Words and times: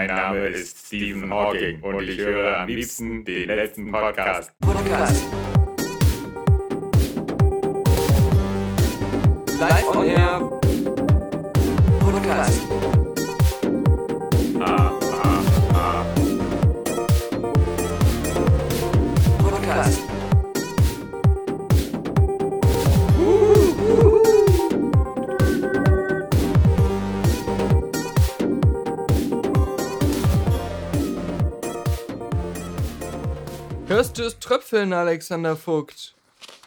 Mein 0.00 0.16
Name 0.16 0.46
ist 0.46 0.86
Stephen 0.86 1.30
Hawking 1.30 1.78
und 1.82 2.08
ich 2.08 2.16
höre 2.16 2.60
am 2.60 2.68
liebsten 2.68 3.22
den 3.22 3.48
letzten 3.48 3.92
Podcast. 3.92 4.50
Podcast. 4.60 5.26
Live 9.58 9.94
on 9.94 10.06
Air. 10.06 10.59
Tröpfeln, 34.50 34.92
Alexander 34.92 35.56
Vogt? 35.56 36.14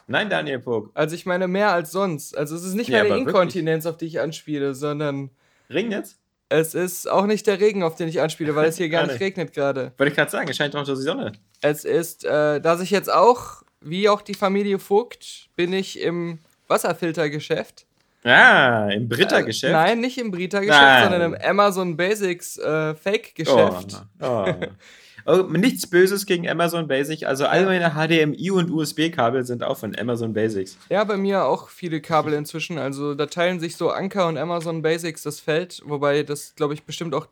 Nein, 0.07 0.29
Daniel 0.29 0.61
Vogt. 0.61 0.91
Also 0.95 1.15
ich 1.15 1.25
meine 1.25 1.47
mehr 1.47 1.71
als 1.71 1.91
sonst. 1.91 2.37
Also 2.37 2.55
es 2.55 2.63
ist 2.63 2.75
nicht 2.75 2.89
Ja, 2.89 3.03
meine 3.03 3.17
Inkontinenz, 3.17 3.85
auf 3.85 3.97
die 3.97 4.05
ich 4.05 4.19
anspiele, 4.19 4.73
sondern 4.73 5.29
Regnet's? 5.69 6.17
es 6.49 6.75
ist 6.75 7.09
auch 7.09 7.25
nicht 7.25 7.45
der 7.47 7.59
Regen, 7.59 7.83
auf 7.83 7.95
den 7.95 8.07
ich 8.07 8.21
anspiele, 8.21 8.55
weil 8.55 8.69
es 8.69 8.77
hier 8.77 8.89
gar 8.89 9.03
nicht 9.07 9.19
nee. 9.19 9.25
regnet 9.25 9.53
gerade. 9.53 9.91
Wollte 9.97 10.11
ich 10.11 10.15
gerade 10.15 10.31
sagen, 10.31 10.49
es 10.49 10.55
scheint 10.55 10.73
doch 10.73 10.85
die 10.85 10.95
Sonne. 10.95 11.33
Es 11.61 11.83
ist, 11.83 12.25
äh, 12.25 12.61
dass 12.61 12.79
ich 12.81 12.89
jetzt 12.89 13.11
auch, 13.11 13.63
wie 13.81 14.07
auch 14.07 14.21
die 14.21 14.33
Familie 14.33 14.79
Vogt, 14.79 15.49
bin 15.55 15.73
ich 15.73 15.99
im 15.99 16.39
Wasserfiltergeschäft. 16.67 17.85
Ah, 18.23 18.87
im 18.87 19.09
Britta-Geschäft. 19.09 19.71
Äh, 19.71 19.73
nein, 19.73 19.99
nicht 19.99 20.17
im 20.17 20.31
Brita-Geschäft, 20.31 20.81
Nein. 20.81 21.09
sondern 21.09 21.33
im 21.33 21.41
Amazon 21.41 21.97
Basics 21.97 22.57
äh, 22.57 22.95
Fake-Geschäft. 22.95 24.01
Oh, 24.21 24.25
oh. 24.25 24.53
Oh, 25.25 25.43
nichts 25.43 25.87
Böses 25.87 26.25
gegen 26.25 26.49
Amazon 26.49 26.87
Basics. 26.87 27.23
Also 27.23 27.45
all 27.45 27.65
meine 27.65 27.91
HDMI 27.91 28.51
und 28.51 28.69
USB-Kabel 28.69 29.45
sind 29.45 29.63
auch 29.63 29.77
von 29.77 29.97
Amazon 29.97 30.33
Basics. 30.33 30.77
Ja, 30.89 31.03
bei 31.03 31.17
mir 31.17 31.45
auch 31.45 31.69
viele 31.69 32.01
Kabel 32.01 32.33
inzwischen. 32.33 32.77
Also 32.77 33.15
da 33.15 33.27
teilen 33.27 33.59
sich 33.59 33.77
so 33.77 33.89
Anker 33.89 34.27
und 34.27 34.37
Amazon 34.37 34.81
Basics 34.81 35.23
das 35.23 35.39
Feld, 35.39 35.81
wobei 35.85 36.23
das, 36.23 36.55
glaube 36.55 36.73
ich, 36.73 36.83
bestimmt 36.83 37.15
auch 37.15 37.27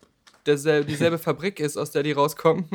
dersel 0.45 0.85
dieselbe 0.85 1.17
Fabrik 1.19 1.59
ist, 1.59 1.77
aus 1.77 1.91
der 1.91 2.03
die 2.03 2.13
rauskommen. 2.13 2.65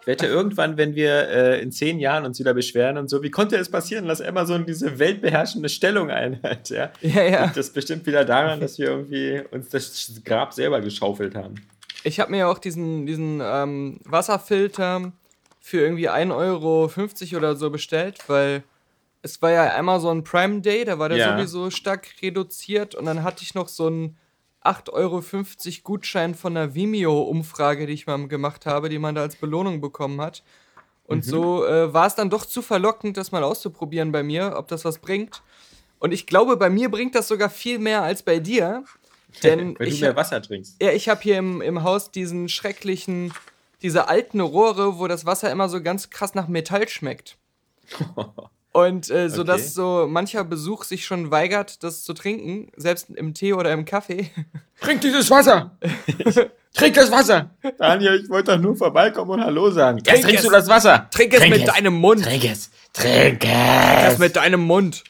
Ich 0.00 0.06
wette, 0.08 0.26
irgendwann, 0.26 0.76
wenn 0.76 0.94
wir 0.94 1.28
äh, 1.28 1.60
in 1.60 1.72
zehn 1.72 1.98
Jahren 1.98 2.24
uns 2.24 2.38
wieder 2.38 2.54
beschweren 2.54 2.96
und 2.96 3.10
so, 3.10 3.24
wie 3.24 3.30
konnte 3.30 3.56
es 3.56 3.68
passieren, 3.68 4.06
dass 4.06 4.20
Amazon 4.20 4.64
diese 4.64 5.00
weltbeherrschende 5.00 5.68
Stellung 5.68 6.10
einhat? 6.10 6.70
Ja? 6.70 6.92
Ja, 7.00 7.22
ja. 7.24 7.52
Das 7.52 7.70
bestimmt 7.70 8.06
wieder 8.06 8.24
daran, 8.24 8.60
dass 8.60 8.78
wir 8.78 8.86
irgendwie 8.86 9.42
uns 9.50 9.68
das 9.68 10.12
Grab 10.24 10.52
selber 10.52 10.80
geschaufelt 10.80 11.34
haben. 11.34 11.56
Ich 12.06 12.20
habe 12.20 12.30
mir 12.30 12.38
ja 12.38 12.48
auch 12.48 12.58
diesen, 12.58 13.04
diesen 13.04 13.40
ähm, 13.42 13.98
Wasserfilter 14.04 15.12
für 15.58 15.80
irgendwie 15.80 16.08
1,50 16.08 16.32
Euro 16.36 16.90
oder 17.36 17.56
so 17.56 17.70
bestellt, 17.70 18.20
weil 18.28 18.62
es 19.22 19.42
war 19.42 19.50
ja 19.50 19.76
Amazon 19.76 20.22
Prime 20.22 20.60
Day, 20.60 20.84
da 20.84 21.00
war 21.00 21.08
der 21.08 21.18
Ja. 21.18 21.36
sowieso 21.36 21.70
stark 21.70 22.06
reduziert 22.22 22.94
und 22.94 23.06
dann 23.06 23.24
hatte 23.24 23.42
ich 23.42 23.56
noch 23.56 23.66
so 23.66 23.88
einen 23.88 24.16
8,50 24.62 24.92
Euro 24.92 25.22
Gutschein 25.82 26.36
von 26.36 26.56
einer 26.56 26.76
Vimeo-Umfrage, 26.76 27.86
die 27.88 27.94
ich 27.94 28.06
mal 28.06 28.28
gemacht 28.28 28.66
habe, 28.66 28.88
die 28.88 29.00
man 29.00 29.16
da 29.16 29.22
als 29.22 29.34
Belohnung 29.34 29.80
bekommen 29.80 30.20
hat. 30.20 30.44
Und 31.08 31.24
so 31.24 31.64
äh, 31.66 31.92
war 31.92 32.06
es 32.06 32.14
dann 32.14 32.30
doch 32.30 32.46
zu 32.46 32.62
verlockend, 32.62 33.16
das 33.16 33.32
mal 33.32 33.42
auszuprobieren 33.42 34.12
bei 34.12 34.22
mir, 34.22 34.54
ob 34.56 34.68
das 34.68 34.84
was 34.84 34.98
bringt. 34.98 35.42
Und 35.98 36.12
ich 36.12 36.26
glaube, 36.26 36.56
bei 36.56 36.70
mir 36.70 36.88
bringt 36.88 37.16
das 37.16 37.26
sogar 37.26 37.50
viel 37.50 37.80
mehr 37.80 38.02
als 38.02 38.22
bei 38.22 38.38
dir. 38.38 38.84
Denn 39.42 39.74
Weil 39.78 39.86
du 39.86 39.92
ich, 39.92 40.00
mehr 40.00 40.16
Wasser 40.16 40.40
trinkst. 40.42 40.76
ja, 40.82 40.90
ich 40.92 41.08
habe 41.08 41.20
hier 41.22 41.38
im, 41.38 41.60
im 41.62 41.82
Haus 41.82 42.10
diesen 42.10 42.48
schrecklichen, 42.48 43.32
diese 43.82 44.08
alten 44.08 44.40
Rohre, 44.40 44.98
wo 44.98 45.06
das 45.08 45.26
Wasser 45.26 45.50
immer 45.50 45.68
so 45.68 45.82
ganz 45.82 46.10
krass 46.10 46.34
nach 46.34 46.48
Metall 46.48 46.88
schmeckt. 46.88 47.36
Und 48.72 49.08
äh, 49.10 49.30
so 49.30 49.40
Okay. 49.40 49.52
dass 49.52 49.72
so 49.72 50.06
mancher 50.06 50.44
Besuch 50.44 50.84
sich 50.84 51.06
schon 51.06 51.30
weigert, 51.30 51.82
das 51.82 52.04
zu 52.04 52.12
trinken, 52.12 52.70
selbst 52.76 53.08
im 53.08 53.32
Tee 53.32 53.54
oder 53.54 53.72
im 53.72 53.86
Kaffee. 53.86 54.30
Trink 54.82 55.00
dieses 55.00 55.30
Wasser! 55.30 55.78
Trink 56.74 56.94
das 56.94 57.10
Wasser! 57.10 57.48
Daniel, 57.78 58.20
ich 58.22 58.28
wollte 58.28 58.52
doch 58.52 58.58
nur 58.60 58.76
vorbeikommen 58.76 59.30
und 59.30 59.40
Hallo 59.40 59.70
sagen. 59.70 59.96
Jetzt 59.98 60.08
Trink 60.10 60.24
trinkst 60.24 60.44
es. 60.44 60.50
du 60.50 60.54
das 60.54 60.68
Wasser! 60.68 61.08
Trink 61.10 61.32
es 61.32 61.48
mit 61.48 61.66
deinem 61.66 61.94
Mund. 61.94 62.22
Trink 62.24 62.44
es! 62.44 62.70
Trink 62.92 63.40
Das 63.40 64.14
es! 64.14 64.18
mit 64.18 64.36
deinem 64.36 64.60
Mund. 64.60 65.04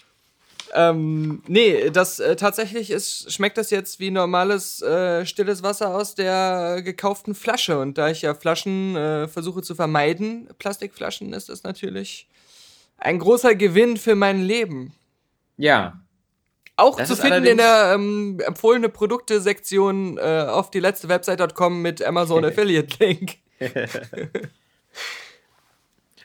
Ähm, 0.74 1.42
nee, 1.46 1.90
das 1.90 2.18
äh, 2.18 2.36
tatsächlich 2.36 2.90
ist, 2.90 3.32
schmeckt 3.32 3.58
das 3.58 3.70
jetzt 3.70 4.00
wie 4.00 4.10
normales 4.10 4.82
äh, 4.82 5.24
stilles 5.24 5.62
Wasser 5.62 5.94
aus 5.94 6.14
der 6.14 6.82
gekauften 6.82 7.34
Flasche. 7.34 7.78
Und 7.78 7.98
da 7.98 8.10
ich 8.10 8.22
ja 8.22 8.34
Flaschen 8.34 8.96
äh, 8.96 9.28
versuche 9.28 9.62
zu 9.62 9.74
vermeiden, 9.74 10.48
Plastikflaschen, 10.58 11.32
ist 11.32 11.48
das 11.48 11.62
natürlich 11.62 12.28
ein 12.98 13.18
großer 13.18 13.54
Gewinn 13.54 13.96
für 13.96 14.14
mein 14.14 14.42
Leben. 14.42 14.94
Ja. 15.56 16.00
Auch 16.76 16.96
Das 16.96 17.08
zu 17.08 17.16
finden 17.16 17.46
in 17.46 17.56
der 17.56 17.92
ähm, 17.94 18.38
empfohlene 18.44 18.88
Produkte-Sektion 18.88 20.18
äh, 20.18 20.46
auf 20.48 20.70
die 20.70 20.80
letzte 20.80 21.08
Website.com 21.08 21.80
mit 21.80 22.02
Amazon 22.02 22.44
Affiliate 22.46 22.96
Link. 22.98 23.36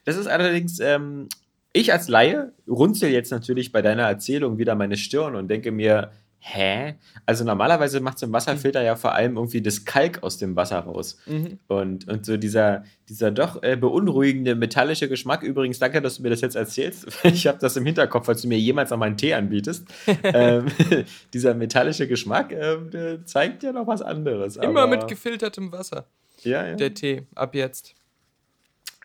Das 0.03 0.17
ist 0.17 0.27
allerdings, 0.27 0.79
ähm, 0.79 1.29
ich 1.73 1.93
als 1.93 2.07
Laie 2.07 2.53
runzel 2.67 3.09
jetzt 3.09 3.31
natürlich 3.31 3.71
bei 3.71 3.81
deiner 3.81 4.03
Erzählung 4.03 4.57
wieder 4.57 4.75
meine 4.75 4.97
Stirn 4.97 5.35
und 5.35 5.47
denke 5.47 5.71
mir, 5.71 6.11
hä? 6.41 6.95
Also 7.25 7.45
normalerweise 7.45 7.99
macht 7.99 8.19
so 8.19 8.25
ein 8.25 8.33
Wasserfilter 8.33 8.81
ja 8.81 8.95
vor 8.95 9.13
allem 9.13 9.37
irgendwie 9.37 9.61
das 9.61 9.85
Kalk 9.85 10.23
aus 10.23 10.37
dem 10.37 10.55
Wasser 10.55 10.79
raus. 10.79 11.17
Mhm. 11.27 11.59
Und, 11.67 12.07
und 12.07 12.25
so 12.25 12.35
dieser, 12.35 12.83
dieser 13.07 13.31
doch 13.31 13.61
äh, 13.63 13.77
beunruhigende 13.77 14.55
metallische 14.55 15.07
Geschmack, 15.07 15.43
übrigens 15.43 15.79
danke, 15.79 16.01
dass 16.01 16.17
du 16.17 16.23
mir 16.23 16.29
das 16.29 16.41
jetzt 16.41 16.55
erzählst. 16.55 17.07
Ich 17.23 17.47
habe 17.47 17.59
das 17.59 17.77
im 17.77 17.85
Hinterkopf, 17.85 18.25
falls 18.25 18.41
du 18.41 18.47
mir 18.47 18.57
jemals 18.57 18.89
noch 18.89 18.97
mal 18.97 19.05
einen 19.05 19.17
Tee 19.17 19.33
anbietest. 19.33 19.85
ähm, 20.23 20.65
dieser 21.33 21.53
metallische 21.53 22.07
Geschmack 22.07 22.49
der 22.49 23.25
zeigt 23.25 23.63
ja 23.63 23.71
noch 23.71 23.87
was 23.87 24.01
anderes. 24.01 24.57
Immer 24.57 24.87
mit 24.87 25.07
gefiltertem 25.07 25.71
Wasser. 25.71 26.07
ja, 26.43 26.67
ja. 26.67 26.75
Der 26.75 26.93
Tee, 26.93 27.27
ab 27.35 27.55
jetzt. 27.55 27.93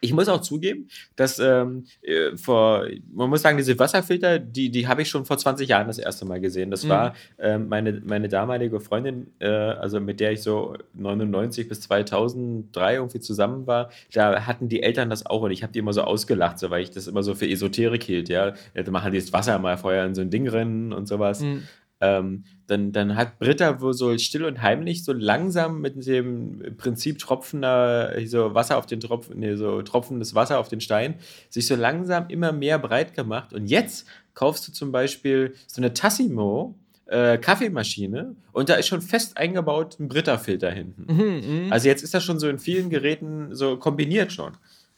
Ich 0.02 0.12
muss 0.12 0.28
auch 0.28 0.42
zugeben, 0.42 0.88
dass 1.16 1.38
ähm, 1.38 1.84
äh, 2.02 2.36
vor, 2.36 2.86
man 3.14 3.30
muss 3.30 3.40
sagen, 3.42 3.56
diese 3.56 3.78
Wasserfilter, 3.78 4.38
die, 4.38 4.70
die 4.70 4.86
habe 4.86 5.00
ich 5.02 5.08
schon 5.08 5.24
vor 5.24 5.38
20 5.38 5.68
Jahren 5.68 5.86
das 5.86 5.98
erste 5.98 6.26
Mal 6.26 6.38
gesehen. 6.38 6.70
Das 6.70 6.84
Mhm. 6.84 6.88
war 6.90 7.14
ähm, 7.38 7.68
meine, 7.68 8.02
meine 8.04 8.28
damalige 8.28 8.78
Freundin, 8.80 9.28
äh, 9.38 9.46
also 9.48 9.98
mit 9.98 10.20
der 10.20 10.32
ich 10.32 10.42
so 10.42 10.76
99 10.94 11.66
bis 11.68 11.80
2003 11.80 12.94
irgendwie 12.96 13.20
zusammen 13.20 13.66
war. 13.66 13.90
Da 14.12 14.46
hatten 14.46 14.68
die 14.68 14.82
Eltern 14.82 15.08
das 15.10 15.24
auch 15.24 15.42
und 15.42 15.50
ich 15.50 15.62
habe 15.62 15.72
die 15.72 15.78
immer 15.78 15.92
so 15.94 16.02
ausgelacht, 16.02 16.58
so, 16.58 16.68
weil 16.70 16.82
ich 16.82 16.90
das 16.90 17.06
immer 17.06 17.22
so 17.22 17.34
für 17.34 17.48
Esoterik 17.48 18.02
hielt. 18.04 18.28
Ja, 18.28 18.52
da 18.74 18.90
machen 18.90 19.12
die 19.12 19.18
das 19.18 19.32
Wasser 19.32 19.58
mal 19.58 19.78
vorher 19.78 20.04
in 20.04 20.14
so 20.14 20.20
ein 20.20 20.30
Ding 20.30 20.46
rennen 20.46 20.92
und 20.92 21.08
sowas. 21.08 21.40
Mhm. 21.40 21.62
Ähm, 22.00 22.44
dann, 22.66 22.92
dann 22.92 23.16
hat 23.16 23.38
Britta 23.38 23.80
wohl 23.80 23.94
so 23.94 24.16
still 24.18 24.44
und 24.44 24.60
heimlich 24.60 25.04
so 25.04 25.12
langsam 25.12 25.80
mit 25.80 26.06
dem 26.06 26.76
Prinzip 26.76 27.18
tropfender, 27.18 28.14
so 28.26 28.54
Wasser 28.54 28.76
auf 28.76 28.86
den 28.86 29.00
Tropfen, 29.00 29.38
nee, 29.38 29.54
so 29.54 29.80
tropfendes 29.82 30.34
Wasser 30.34 30.58
auf 30.58 30.68
den 30.68 30.80
Stein, 30.80 31.14
sich 31.48 31.66
so 31.66 31.74
langsam 31.74 32.26
immer 32.28 32.52
mehr 32.52 32.78
breit 32.78 33.14
gemacht. 33.14 33.54
Und 33.54 33.66
jetzt 33.66 34.06
kaufst 34.34 34.68
du 34.68 34.72
zum 34.72 34.92
Beispiel 34.92 35.54
so 35.66 35.80
eine 35.80 35.94
Tassimo 35.94 36.74
äh, 37.06 37.38
Kaffeemaschine 37.38 38.34
und 38.52 38.68
da 38.68 38.74
ist 38.74 38.88
schon 38.88 39.00
fest 39.00 39.36
eingebaut 39.36 39.98
ein 39.98 40.08
Britta-Filter 40.08 40.70
hinten. 40.70 41.06
Mhm, 41.12 41.64
mhm. 41.64 41.72
Also 41.72 41.88
jetzt 41.88 42.02
ist 42.02 42.14
das 42.14 42.24
schon 42.24 42.38
so 42.38 42.48
in 42.48 42.58
vielen 42.58 42.90
Geräten 42.90 43.54
so 43.54 43.76
kombiniert 43.76 44.32
schon. 44.32 44.52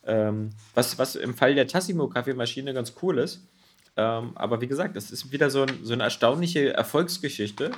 Ähm, 0.07 0.51
was, 0.75 0.99
was 0.99 1.17
im 1.17 1.35
Fall 1.35 1.55
der 1.55 1.67
Tassimo-Kaffeemaschine 1.67 2.73
ganz 2.73 2.95
cool 3.03 3.19
ist. 3.19 3.47
Ähm, 3.99 4.31
aber 4.37 4.61
wie 4.61 4.69
gesagt, 4.69 4.95
das 4.95 5.11
ist 5.11 5.33
wieder 5.33 5.51
so, 5.51 5.63
ein, 5.63 5.81
so 5.83 5.93
eine 5.93 6.05
erstaunliche 6.05 6.73
Erfolgsgeschichte 6.73 7.73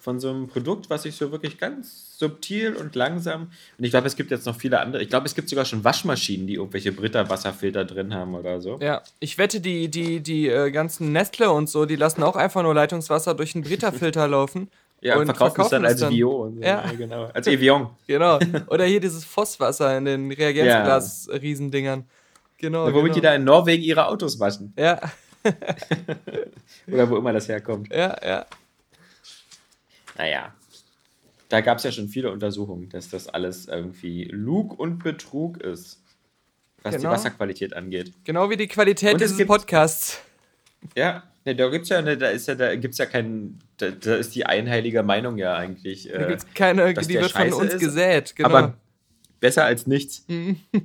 von 0.00 0.18
so 0.18 0.30
einem 0.30 0.48
Produkt, 0.48 0.88
was 0.88 1.02
sich 1.02 1.14
so 1.14 1.30
wirklich 1.32 1.58
ganz 1.58 2.16
subtil 2.18 2.74
und 2.74 2.94
langsam. 2.94 3.50
Und 3.76 3.84
ich 3.84 3.90
glaube, 3.90 4.06
es 4.06 4.16
gibt 4.16 4.30
jetzt 4.30 4.46
noch 4.46 4.56
viele 4.56 4.80
andere. 4.80 5.02
Ich 5.02 5.10
glaube, 5.10 5.26
es 5.26 5.34
gibt 5.34 5.50
sogar 5.50 5.66
schon 5.66 5.84
Waschmaschinen, 5.84 6.46
die 6.46 6.54
irgendwelche 6.54 6.92
Britta-Wasserfilter 6.92 7.84
drin 7.84 8.14
haben 8.14 8.34
oder 8.34 8.62
so. 8.62 8.78
Ja, 8.80 9.02
ich 9.20 9.36
wette, 9.36 9.60
die, 9.60 9.90
die, 9.90 10.20
die 10.20 10.48
äh, 10.48 10.70
ganzen 10.70 11.12
Nestle 11.12 11.50
und 11.50 11.68
so, 11.68 11.84
die 11.84 11.96
lassen 11.96 12.22
auch 12.22 12.36
einfach 12.36 12.62
nur 12.62 12.74
Leitungswasser 12.74 13.34
durch 13.34 13.54
einen 13.54 13.64
Brita-Filter 13.64 14.26
laufen. 14.26 14.70
Ja, 15.02 15.18
und 15.18 15.26
verkaufen 15.26 15.60
es 15.60 15.68
dann 15.68 15.84
als 15.84 16.00
es 16.00 16.08
Vio. 16.08 16.30
Und 16.44 16.56
so. 16.56 16.62
Ja. 16.62 16.82
genau. 16.96 17.24
Als 17.34 17.46
Evian. 17.46 17.90
Genau. 18.06 18.38
Oder 18.68 18.86
hier 18.86 18.98
dieses 18.98 19.26
Fosswasser 19.26 19.96
in 19.98 20.06
den 20.06 20.32
Reagenzglas-Riesendingern. 20.32 22.06
Genau. 22.56 22.86
Womit 22.86 22.94
genau. 22.94 23.14
die 23.14 23.20
da 23.20 23.34
in 23.34 23.44
Norwegen 23.44 23.82
ihre 23.82 24.06
Autos 24.06 24.40
waschen. 24.40 24.72
Ja, 24.76 24.98
Oder 26.92 27.10
wo 27.10 27.16
immer 27.16 27.32
das 27.32 27.48
herkommt. 27.48 27.92
ja, 27.92 28.16
ja. 28.24 28.46
Naja, 30.18 30.54
da 31.48 31.60
gab 31.60 31.78
es 31.78 31.84
ja 31.84 31.92
schon 31.92 32.08
viele 32.08 32.30
Untersuchungen, 32.30 32.88
dass 32.88 33.08
das 33.10 33.28
alles 33.28 33.68
irgendwie 33.68 34.24
Lug 34.24 34.78
und 34.78 35.02
Betrug 35.02 35.58
ist, 35.58 36.00
was 36.82 36.94
Genau. 36.96 37.10
die 37.10 37.14
Wasserqualität 37.14 37.74
angeht. 37.74 38.12
Genau 38.24 38.48
wie 38.50 38.56
die 38.56 38.68
Qualität 38.68 39.14
Und 39.14 39.20
es 39.20 39.28
dieses 39.28 39.36
gibt- 39.38 39.48
Podcasts. 39.48 40.20
Ja, 40.94 41.22
ne, 41.44 41.54
da 41.54 41.68
gibt's 41.68 41.88
ja, 41.88 42.00
ne, 42.00 42.16
da 42.16 42.28
ist 42.28 42.48
ja, 42.48 42.54
da 42.54 42.74
gibt's 42.76 42.98
ja 42.98 43.06
kein, 43.06 43.58
da, 43.78 43.90
da 43.90 44.14
ist 44.16 44.34
die 44.34 44.46
einheilige 44.46 45.02
Meinung 45.02 45.36
ja 45.36 45.54
eigentlich. 45.54 46.08
Äh, 46.08 46.18
Da 46.18 46.26
gibt's 46.28 46.46
keine, 46.54 46.94
die 46.94 47.08
wird 47.14 47.32
von 47.32 47.52
uns 47.52 47.74
ist, 47.74 47.80
gesät, 47.80 48.36
genau. 48.36 48.48
Aber 48.48 48.74
besser 49.40 49.64
als 49.64 49.86
nichts. 49.86 50.24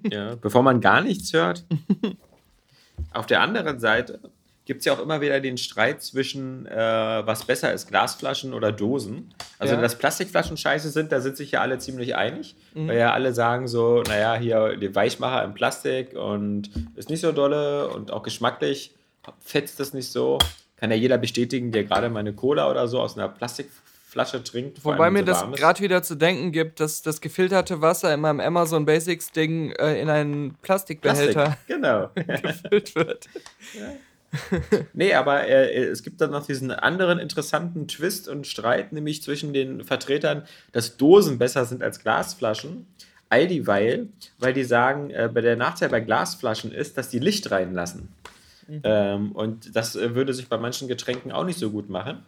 ja, 0.10 0.36
bevor 0.36 0.63
man 0.63 0.81
gar 0.81 1.02
nichts 1.02 1.31
hört. 1.34 1.63
Auf 3.13 3.25
der 3.28 3.42
anderen 3.42 3.80
Seite 3.80 4.19
gibt 4.66 4.80
es 4.80 4.86
ja 4.86 4.94
auch 4.94 5.00
immer 5.00 5.22
wieder 5.22 5.40
den 5.40 5.58
Streit 5.58 6.02
zwischen, 6.04 6.66
äh, 6.68 6.75
was 6.75 7.46
besser 7.46 7.74
ist, 7.74 7.88
Glasflaschen 7.88 8.54
oder 8.54 8.72
Dosen. 8.72 9.34
Also, 9.60 9.74
Ja. 9.75 9.81
dass 9.81 9.98
Plastikflaschen 9.98 10.56
scheiße 10.56 10.90
sind, 10.90 11.12
da 11.12 11.19
sind 11.19 11.36
sich 11.36 11.52
ja 11.52 11.62
alle 11.62 11.80
ziemlich 11.80 12.16
einig. 12.16 12.56
Weil 12.74 12.98
ja 12.98 13.12
alle 13.12 13.34
sagen 13.34 13.68
so, 13.68 14.02
naja, 14.04 14.36
hier 14.36 14.78
die 14.78 14.94
Weichmacher 14.96 15.44
im 15.44 15.54
Plastik 15.54 16.13
und 16.13 16.69
ist 16.96 17.10
nicht 17.10 17.22
so 17.22 17.31
dolle 17.31 17.90
und 17.90 18.12
auch 18.12 18.24
geschmacklich 18.24 18.94
fetzt 19.40 19.80
das 19.80 19.94
nicht 19.94 20.12
so. 20.12 20.38
Kann 20.78 20.90
ja 20.92 20.98
jeder 20.98 21.18
bestätigen, 21.18 21.72
der 21.72 21.84
gerade 21.84 22.10
mal 22.10 22.19
eine 22.22 22.34
Cola 22.34 22.69
oder 22.69 22.88
so 22.88 23.00
aus 23.00 23.18
einer 23.18 23.30
Plastikflasche 23.30 24.44
trinkt. 24.44 24.84
Wobei 24.84 25.12
mir 25.12 25.19
sie 25.19 25.25
das 25.25 25.44
gerade 25.52 25.80
wieder 25.81 26.02
zu 26.02 26.16
denken 26.16 26.52
gibt, 26.52 26.80
dass 26.80 27.02
das 27.02 27.19
gefilterte 27.22 27.81
Wasser 27.81 28.13
in 28.13 28.22
meinem 28.22 28.40
Amazon 28.40 28.86
Basics 28.86 29.31
Ding 29.31 29.72
äh, 29.74 30.00
in 30.02 30.10
einen 30.10 30.56
Plastikbehälter 30.62 31.58
Plastik, 31.58 31.68
genau. 31.68 32.10
gefüllt 32.16 32.96
wird. 32.96 33.30
Nee, 34.94 35.13
aber 35.13 35.48
äh, 35.48 35.83
es 35.83 36.04
gibt 36.04 36.22
dann 36.22 36.31
noch 36.31 36.45
diesen 36.45 36.72
anderen 36.72 37.19
interessanten 37.19 37.88
Twist 37.88 38.28
und 38.28 38.48
Streit, 38.48 38.94
nämlich 38.94 39.22
zwischen 39.24 39.54
den 39.54 39.83
Vertretern, 39.83 40.44
dass 40.72 40.98
Dosen 40.98 41.38
besser 41.38 41.66
sind 41.66 41.83
als 41.83 42.00
Glasflaschen. 42.00 42.88
All 43.30 43.48
dieweil, 43.48 44.10
weil 44.39 44.54
die 44.54 44.63
sagen, 44.63 45.10
äh, 45.10 45.30
bei 45.33 45.42
der 45.42 45.56
Nachteil 45.56 45.89
bei 45.89 46.01
Glasflaschen 46.01 46.72
ist, 46.72 46.98
dass 46.98 47.10
die 47.10 47.19
Licht 47.19 47.51
reinlassen. 47.51 48.10
Ähm, 48.83 49.31
und 49.33 49.75
das 49.75 49.95
äh, 49.95 50.16
würde 50.16 50.34
sich 50.34 50.48
bei 50.48 50.57
manchen 50.57 50.88
Getränken 50.88 51.31
auch 51.31 51.45
nicht 51.45 51.60
so 51.60 51.72
gut 51.72 51.89
machen. 51.89 52.24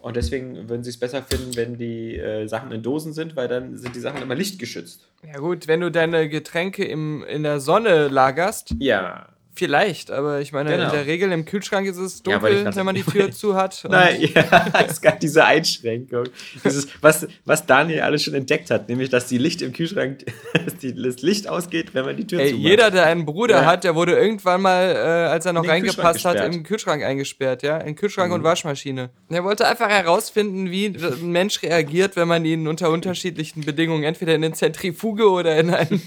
Und 0.00 0.16
deswegen 0.16 0.68
würden 0.68 0.84
sie 0.84 0.90
es 0.90 0.96
besser 0.96 1.22
finden, 1.22 1.56
wenn 1.56 1.76
die 1.76 2.16
äh, 2.16 2.46
Sachen 2.46 2.70
in 2.70 2.82
Dosen 2.82 3.12
sind, 3.12 3.34
weil 3.34 3.48
dann 3.48 3.76
sind 3.76 3.96
die 3.96 4.00
Sachen 4.00 4.22
immer 4.22 4.36
lichtgeschützt. 4.36 5.08
Ja 5.26 5.38
gut, 5.40 5.66
wenn 5.66 5.80
du 5.80 5.90
deine 5.90 6.28
Getränke 6.28 6.84
im, 6.84 7.24
in 7.24 7.42
der 7.42 7.58
Sonne 7.60 8.08
lagerst, 8.08 8.74
Ja. 8.78 9.28
Vielleicht, 9.58 10.10
aber 10.10 10.40
ich 10.40 10.52
meine, 10.52 10.70
Genau. 10.70 10.84
in 10.86 10.90
der 10.92 11.06
Regel 11.06 11.30
im 11.32 11.44
Kühlschrank 11.44 11.86
ist 11.86 11.98
es 11.98 12.22
Ja, 12.26 12.38
dunkel, 12.38 12.62
grad- 12.64 12.76
wenn 12.76 12.86
man 12.86 12.94
die 12.94 13.02
Tür 13.02 13.30
zu 13.32 13.54
hat. 13.54 13.84
Nein, 13.88 14.20
ja, 14.34 14.66
es 14.88 15.00
gab 15.00 15.20
diese 15.20 15.44
Einschränkung. 15.44 16.24
Dieses, 16.64 16.88
was, 17.00 17.26
was 17.44 17.66
Daniel 17.66 18.00
alles 18.00 18.22
schon 18.22 18.34
entdeckt 18.34 18.70
hat, 18.70 18.88
nämlich, 18.88 19.10
dass 19.10 19.26
die 19.26 19.38
Licht 19.38 19.60
im 19.62 19.72
Kühlschrank, 19.72 20.24
die, 20.82 20.94
das 20.94 21.20
Licht 21.22 21.48
ausgeht, 21.48 21.92
wenn 21.94 22.04
man 22.04 22.16
die 22.16 22.26
Tür 22.26 22.40
Ey, 22.40 22.50
zumacht. 22.50 22.64
jeder, 22.68 22.90
der 22.90 23.06
einen 23.06 23.26
Bruder 23.26 23.62
Ja. 23.62 23.66
hat, 23.66 23.84
der 23.84 23.94
wurde 23.94 24.12
irgendwann 24.16 24.62
mal, 24.62 24.90
äh, 24.94 24.98
als 25.28 25.44
er 25.44 25.52
noch 25.52 25.66
reingepasst 25.66 26.24
hat, 26.24 26.36
im 26.44 26.62
Kühlschrank 26.62 27.02
eingesperrt, 27.02 27.62
ja? 27.62 27.78
In 27.78 27.96
Kühlschrank 27.96 28.28
Mhm. 28.28 28.34
und 28.36 28.42
Waschmaschine. 28.44 29.10
Er 29.28 29.44
wollte 29.44 29.66
einfach 29.66 29.88
herausfinden, 29.88 30.70
wie 30.70 30.86
ein 30.86 31.32
Mensch 31.32 31.62
reagiert, 31.62 32.14
wenn 32.16 32.28
man 32.28 32.44
ihn 32.44 32.68
unter 32.68 32.90
unterschiedlichen 32.90 33.62
Bedingungen 33.64 34.04
entweder 34.04 34.34
in 34.34 34.44
eine 34.44 34.54
Zentrifuge 34.54 35.28
oder 35.30 35.56
in 35.58 35.70
einen 35.74 36.00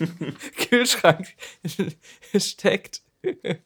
Kühlschrank 0.69 1.27
steckt. 2.37 3.01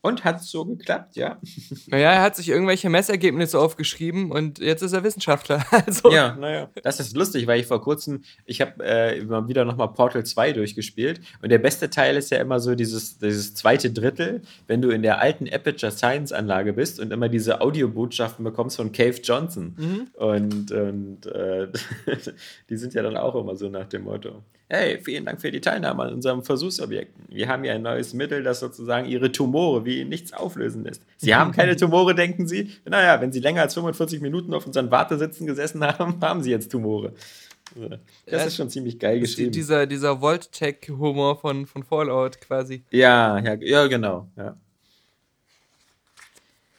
Und 0.02 0.24
hat 0.24 0.42
es 0.42 0.52
so 0.52 0.66
geklappt, 0.66 1.16
ja? 1.16 1.40
Naja, 1.88 2.12
er 2.12 2.22
hat 2.22 2.36
sich 2.36 2.50
irgendwelche 2.50 2.90
Messergebnisse 2.90 3.60
aufgeschrieben 3.60 4.32
und 4.32 4.60
jetzt 4.60 4.82
ist 4.82 4.94
er 4.94 5.04
Wissenschaftler. 5.04 5.66
Also, 5.86 6.12
Ja, 6.12 6.36
naja. 6.36 6.70
Das 6.84 7.00
ist 7.00 7.16
lustig, 7.16 7.48
weil 7.48 7.60
ich 7.60 7.68
vor 7.68 7.82
kurzem, 7.82 8.24
ich 8.46 8.62
habe 8.62 8.84
äh, 8.84 9.20
immer 9.20 9.48
wieder 9.48 9.66
nochmal 9.66 9.90
Portal 9.90 10.26
2 10.26 10.54
durchgespielt 10.54 11.22
und 11.42 11.50
der 11.50 11.60
beste 11.60 11.90
Teil 11.90 12.16
ist 12.18 12.32
ja 12.32 12.40
immer 12.40 12.60
so 12.60 12.76
dieses, 12.76 13.18
dieses 13.20 13.54
zweite 13.56 13.92
Drittel, 13.92 14.42
wenn 14.68 14.82
du 14.82 14.90
in 14.90 15.02
der 15.02 15.20
alten 15.20 15.48
Aperture 15.52 15.92
Science 15.92 16.32
Anlage 16.32 16.74
bist 16.74 17.00
und 17.00 17.12
immer 17.12 17.30
diese 17.30 17.62
Audiobotschaften 17.62 18.44
bekommst 18.44 18.78
von 18.78 18.92
Cave 18.92 19.20
Johnson. 19.22 19.76
Und, 20.14 20.72
und 20.72 21.26
äh, 21.28 21.68
die 22.70 22.78
sind 22.78 22.94
ja 22.94 23.04
dann 23.04 23.18
auch 23.18 23.36
immer 23.36 23.56
so 23.56 23.70
nach 23.70 23.88
dem 23.88 24.04
Motto. 24.04 24.44
Hey, 24.68 25.00
vielen 25.04 25.26
Dank 25.26 25.42
für 25.42 25.52
die 25.52 25.62
Teilnahme 25.62 26.04
an 26.04 26.14
unserem 26.16 26.42
Versuchsobjekten. 26.42 27.26
Wir 27.30 27.48
haben 27.48 27.64
hier 27.64 27.74
ein 27.74 27.84
neues 27.84 28.14
Mittel, 28.14 28.42
das 28.42 28.60
sozusagen 28.60 29.08
Ihre 29.08 29.32
Tumore 29.32 29.86
wie 29.86 30.04
nichts 30.06 30.34
auflösen 30.34 30.84
lässt. 30.84 31.04
Sie 31.18 31.36
haben 31.36 31.52
keine 31.52 31.76
Tumore, 31.78 32.16
denken 32.16 32.48
Sie? 32.48 32.72
Naja, 32.84 33.22
wenn 33.22 33.32
Sie 33.32 33.40
länger 33.42 33.62
als 33.62 33.76
45 33.76 34.22
Minuten 34.22 34.54
auf 34.56 34.66
unseren 34.66 34.90
Wartesitzen 34.90 35.46
gesessen 35.46 35.84
haben, 35.84 36.18
haben 36.22 36.42
Sie 36.42 36.50
jetzt 36.50 36.72
Tumore. 36.72 37.14
Das 37.76 38.00
Ja, 38.42 38.44
ist 38.44 38.56
schon 38.56 38.70
ziemlich 38.70 38.98
geil 39.00 39.20
geschrieben. 39.20 39.52
dieser, 39.52 39.86
dieser 39.86 40.22
Volt-Tech-Humor 40.22 41.38
von, 41.40 41.66
von 41.68 41.84
Fallout 41.84 42.40
quasi. 42.42 42.84
Ja, 42.92 43.38
ja, 43.40 43.54
ja, 43.60 43.88
genau. 43.88 44.28
Ja. 44.36 44.58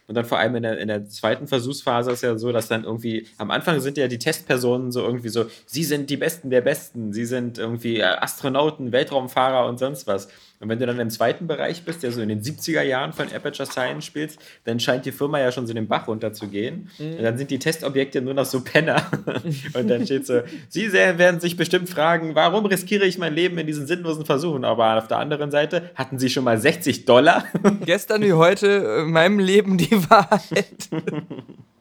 Und 0.09 0.15
dann 0.15 0.25
vor 0.25 0.39
allem 0.39 0.55
in 0.57 0.63
der, 0.63 0.79
in 0.79 0.89
der 0.89 1.09
zweiten 1.09 1.49
Versuchsphase 1.49 2.13
ist 2.13 2.23
ja 2.23 2.39
so, 2.39 2.53
dass 2.53 2.69
dann 2.69 2.85
irgendwie, 2.85 3.27
am 3.39 3.51
Anfang 3.51 3.81
sind 3.81 3.99
ja 3.99 4.07
die 4.07 4.19
Testpersonen 4.19 4.93
so 4.93 5.03
irgendwie 5.03 5.29
so, 5.29 5.47
sie 5.67 5.85
sind 5.85 6.11
die 6.11 6.17
Besten 6.17 6.51
der 6.51 6.61
Besten, 6.61 7.13
sie 7.13 7.25
sind 7.25 7.59
irgendwie 7.59 7.99
äh, 7.99 8.05
Astronauten, 8.05 8.93
Weltraumfahrer 8.93 9.67
und 9.69 9.79
sonst 9.79 10.07
was. 10.07 10.29
Und 10.59 10.69
wenn 10.69 10.79
du 10.79 10.87
dann 10.87 10.99
im 10.99 11.11
zweiten 11.11 11.47
Bereich 11.47 11.85
bist, 11.85 12.03
der 12.03 12.13
so 12.13 12.21
in 12.21 12.29
den 12.29 12.43
70er 12.43 12.83
Jahren 12.83 13.13
von 13.13 13.27
Aperture 13.33 13.69
Science 13.69 14.05
spielst, 14.07 14.39
dann 14.65 14.81
scheint 14.81 15.05
die 15.05 15.13
Firma 15.13 15.39
ja 15.39 15.53
schon 15.53 15.67
so 15.67 15.75
den 15.75 15.87
Bach 15.87 16.09
runterzugehen. 16.09 16.91
Und 16.99 17.23
dann 17.23 17.37
sind 17.37 17.51
die 17.51 17.59
Testobjekte 17.59 18.23
nur 18.23 18.35
noch 18.35 18.47
so 18.47 18.63
Penner. 18.63 19.11
und 19.75 19.89
dann 19.89 20.05
steht 20.05 20.27
so, 20.27 20.41
sie 20.69 20.93
werden 20.93 21.41
sich 21.41 21.57
bestimmt 21.57 21.89
fragen, 21.89 22.35
warum 22.35 22.65
riskiere 22.67 23.05
ich 23.05 23.19
mein 23.19 23.35
Leben 23.35 23.59
in 23.59 23.67
diesen 23.67 23.87
sinnlosen 23.87 24.25
Versuchen? 24.25 24.65
Aber 24.65 24.97
auf 24.97 25.09
der 25.09 25.19
anderen 25.19 25.51
Seite 25.51 25.91
hatten 25.95 26.19
sie 26.19 26.31
schon 26.31 26.45
mal 26.45 26.59
60 26.59 27.05
Dollar. 27.05 27.45
Gestern 27.85 28.23
wie 28.23 28.33
heute 28.33 29.03
in 29.05 29.13
meinem 29.13 29.39
Leben 29.39 29.77
die 29.77 29.93
Wahrheit. 30.09 30.89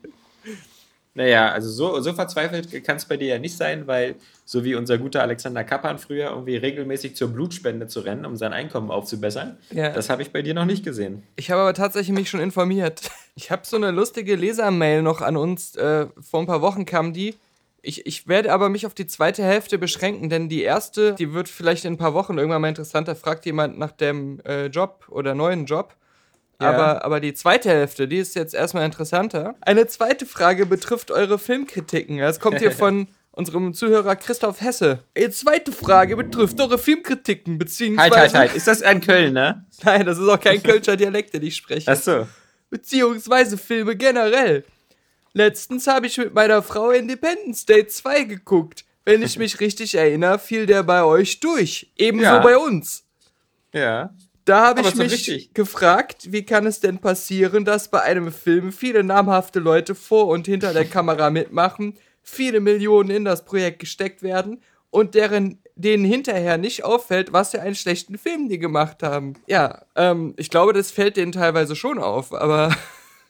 Naja, 1.18 1.50
also 1.50 1.70
so, 1.70 2.02
so 2.02 2.12
verzweifelt 2.14 2.84
kann 2.84 2.98
es 2.98 3.06
bei 3.06 3.16
dir 3.16 3.28
ja 3.30 3.40
nicht 3.40 3.56
sein, 3.58 3.88
weil 3.88 4.16
so 4.44 4.66
wie 4.66 4.76
unser 4.76 4.98
guter 4.98 5.22
Alexander 5.22 5.64
Kappan 5.64 5.98
früher 5.98 6.30
irgendwie 6.30 6.58
regelmäßig 6.58 7.16
zur 7.16 7.30
Blutspende 7.30 7.88
zu 7.88 8.02
rennen, 8.02 8.26
um 8.26 8.36
sein 8.36 8.52
Einkommen 8.52 8.92
aufzubessern, 8.92 9.58
Ja. 9.72 9.90
das 9.92 10.10
habe 10.10 10.22
ich 10.22 10.32
bei 10.32 10.42
dir 10.42 10.54
noch 10.54 10.66
nicht 10.66 10.84
gesehen. 10.84 11.24
Ich 11.38 11.50
habe 11.52 11.62
aber 11.62 11.74
tatsächlich 11.74 12.14
mich 12.14 12.30
schon 12.30 12.40
informiert. 12.42 13.02
Ich 13.38 13.52
habe 13.52 13.64
so 13.66 13.76
eine 13.76 13.92
lustige 13.92 14.38
Lesermail 14.38 15.02
noch 15.02 15.20
an 15.20 15.36
uns. 15.36 15.76
Äh, 15.76 16.06
vor 16.22 16.40
ein 16.40 16.46
paar 16.46 16.62
Wochen 16.62 16.86
kam 16.86 17.12
die. 17.12 17.36
Ich, 17.82 18.06
ich 18.06 18.30
werde 18.30 18.54
aber 18.54 18.70
mich 18.70 18.86
auf 18.86 18.94
die 18.94 19.08
zweite 19.08 19.44
Hälfte 19.44 19.78
beschränken, 19.78 20.30
denn 20.30 20.48
die 20.48 20.62
erste, 20.62 21.16
die 21.16 21.34
wird 21.34 21.50
vielleicht 21.50 21.84
in 21.84 21.96
ein 21.96 21.98
paar 21.98 22.14
Wochen 22.14 22.38
irgendwann 22.38 22.62
mal 22.62 22.70
interessanter. 22.70 23.14
Fragt 23.14 23.46
jemand 23.46 23.78
nach 23.78 23.92
dem 23.92 24.40
äh, 24.46 24.68
Job 24.68 25.08
oder 25.10 25.36
neuen 25.36 25.66
Job. 25.66 25.96
Ja. 26.62 26.69
Aber, 26.69 27.04
aber 27.04 27.19
die 27.19 27.34
zweite 27.34 27.69
Hälfte, 27.69 28.07
die 28.07 28.18
ist 28.18 28.36
jetzt 28.36 28.54
erstmal 28.54 28.86
interessanter. 28.86 29.56
Eine 29.62 29.88
zweite 29.88 30.25
Frage 30.25 30.66
betrifft 30.66 31.12
eure 31.12 31.38
Filmkritiken. 31.38 32.18
Das 32.19 32.40
kommt 32.40 32.60
hier 32.60 32.72
von 32.84 33.07
unserem 33.31 33.74
Zuhörer 33.74 34.16
Christoph 34.16 34.62
Hesse. 34.62 35.00
Die 35.18 35.30
zweite 35.30 35.74
Frage 35.74 36.16
betrifft 36.16 36.60
eure 36.62 36.78
Filmkritiken, 36.78 37.57
beziehungsweise... 37.57 38.16
Halt, 38.16 38.34
halt, 38.34 38.34
halt. 38.34 38.56
Ist 38.56 38.68
das 38.68 38.82
ein 38.82 39.01
Kölner? 39.01 39.65
Nein, 39.84 40.06
das 40.06 40.18
ist 40.18 40.27
auch 40.30 40.39
kein 40.39 40.63
Kölscher 40.63 40.96
Dialekt, 40.96 41.34
den 41.34 41.44
ich 41.44 41.58
spreche 41.58 41.91
Achso. 41.91 42.27
beziehungsweise 42.70 43.58
Filme 43.58 43.98
generell. 43.98 44.63
Letztens 45.34 45.88
habe 45.88 46.08
ich 46.08 46.18
mit 46.18 46.34
meiner 46.34 46.63
Frau 46.63 46.91
Independence 46.91 47.65
Day 47.65 47.86
2 47.86 48.24
geguckt. 48.24 48.86
Wenn 49.03 49.22
ich 49.22 49.38
mich 49.38 49.60
richtig 49.60 49.96
erinnere, 49.96 50.39
fiel 50.39 50.65
der 50.65 50.84
bei 50.84 51.03
euch 51.03 51.41
durch. 51.41 51.91
Ebenso 51.98 52.25
Ja. 52.25 52.39
bei 52.39 52.58
uns. 52.58 53.03
Ja. 53.74 54.13
Da 54.46 54.68
habe 54.68 54.82
ich 54.82 54.96
mich 54.96 55.12
richtig. 55.12 55.54
gefragt, 55.56 56.32
wie 56.32 56.46
kann 56.46 56.68
es 56.68 56.80
denn 56.80 57.00
passieren, 57.00 57.66
dass 57.66 57.90
bei 57.90 58.02
einem 58.02 58.32
Film 58.32 58.72
viele 58.72 59.04
namhafte 59.04 59.60
Leute 59.60 59.96
vor 59.96 60.28
und 60.28 60.46
hinter 60.46 60.72
der 60.72 60.86
Kamera 60.86 61.32
mitmachen, 61.32 61.96
viele 62.22 62.60
Millionen 62.60 63.10
in 63.10 63.25
das 63.25 63.44
Projekt 63.44 63.80
gesteckt 63.80 64.22
werden 64.22 64.62
und 64.92 65.16
deren 65.16 65.60
denen 65.75 66.06
hinterher 66.06 66.58
nicht 66.58 66.86
auffällt, 66.86 67.34
was 67.34 67.52
für 67.52 67.62
einen 67.62 67.75
schlechten 67.75 68.18
Film 68.18 68.48
die 68.48 68.60
gemacht 68.60 69.04
haben. 69.04 69.34
Ja, 69.48 69.84
ähm, 69.96 70.34
ich 70.38 70.50
glaube, 70.50 70.74
das 70.74 70.92
fällt 70.92 71.18
denen 71.18 71.32
teilweise 71.32 71.75
schon 71.75 72.00
auf, 72.00 72.34
aber 72.34 72.74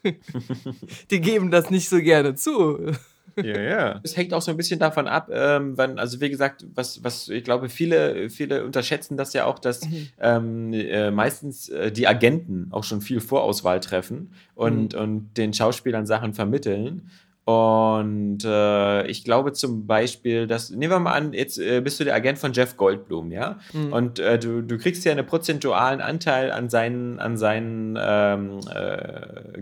die 1.11 1.21
geben 1.21 1.49
das 1.49 1.69
nicht 1.69 1.89
so 1.89 1.97
gerne 2.01 2.35
zu. 2.35 2.91
Ja, 3.37 3.59
ja. 3.59 3.99
Es 4.03 4.15
hängt 4.15 4.33
auch 4.33 4.41
so 4.41 4.51
ein 4.51 4.57
bisschen 4.57 4.79
davon 4.79 5.07
ab, 5.07 5.29
ähm, 5.31 5.77
wann, 5.77 5.99
also 5.99 6.21
wie 6.21 6.29
gesagt, 6.29 6.65
was, 6.73 7.03
was 7.03 7.29
ich 7.29 7.43
glaube, 7.43 7.69
viele, 7.69 8.29
viele 8.29 8.65
unterschätzen 8.65 9.17
das 9.17 9.33
ja 9.33 9.45
auch, 9.45 9.59
dass 9.59 9.81
ähm, 10.19 10.73
äh, 10.73 11.11
meistens 11.11 11.69
äh, 11.69 11.91
die 11.91 12.07
Agenten 12.07 12.67
auch 12.71 12.83
schon 12.83 13.01
viel 13.01 13.19
Vorauswahl 13.19 13.79
treffen 13.79 14.31
und, 14.53 14.93
und 14.93 15.33
den 15.37 15.53
Schauspielern 15.53 16.05
Sachen 16.05 16.33
vermitteln. 16.33 17.09
Und 17.45 18.43
äh, 18.43 19.05
ich 19.05 19.23
glaube 19.23 19.53
zum 19.53 19.85
Beispiel, 19.85 20.47
dass, 20.47 20.71
nehmen 20.71 20.91
wir 20.91 20.99
mal 20.99 21.13
an, 21.13 21.31
jetzt 21.31 21.59
äh, 21.59 21.79
bist 21.79 21.99
du 21.99 22.03
der 22.03 22.15
Agent 22.15 22.39
von 22.39 22.53
Jeff 22.53 22.75
Goldblum, 22.75 23.31
ja? 23.31 23.59
Und 23.91 24.17
äh, 24.17 24.39
du, 24.39 24.63
du 24.63 24.79
kriegst 24.79 25.05
ja 25.05 25.11
einen 25.11 25.27
prozentualen 25.27 26.01
Anteil 26.01 26.51
an 26.51 26.69
seinen, 26.69 27.19
an 27.19 27.37
seinen 27.37 27.99
ähm, 28.01 28.59
äh, 28.73 29.61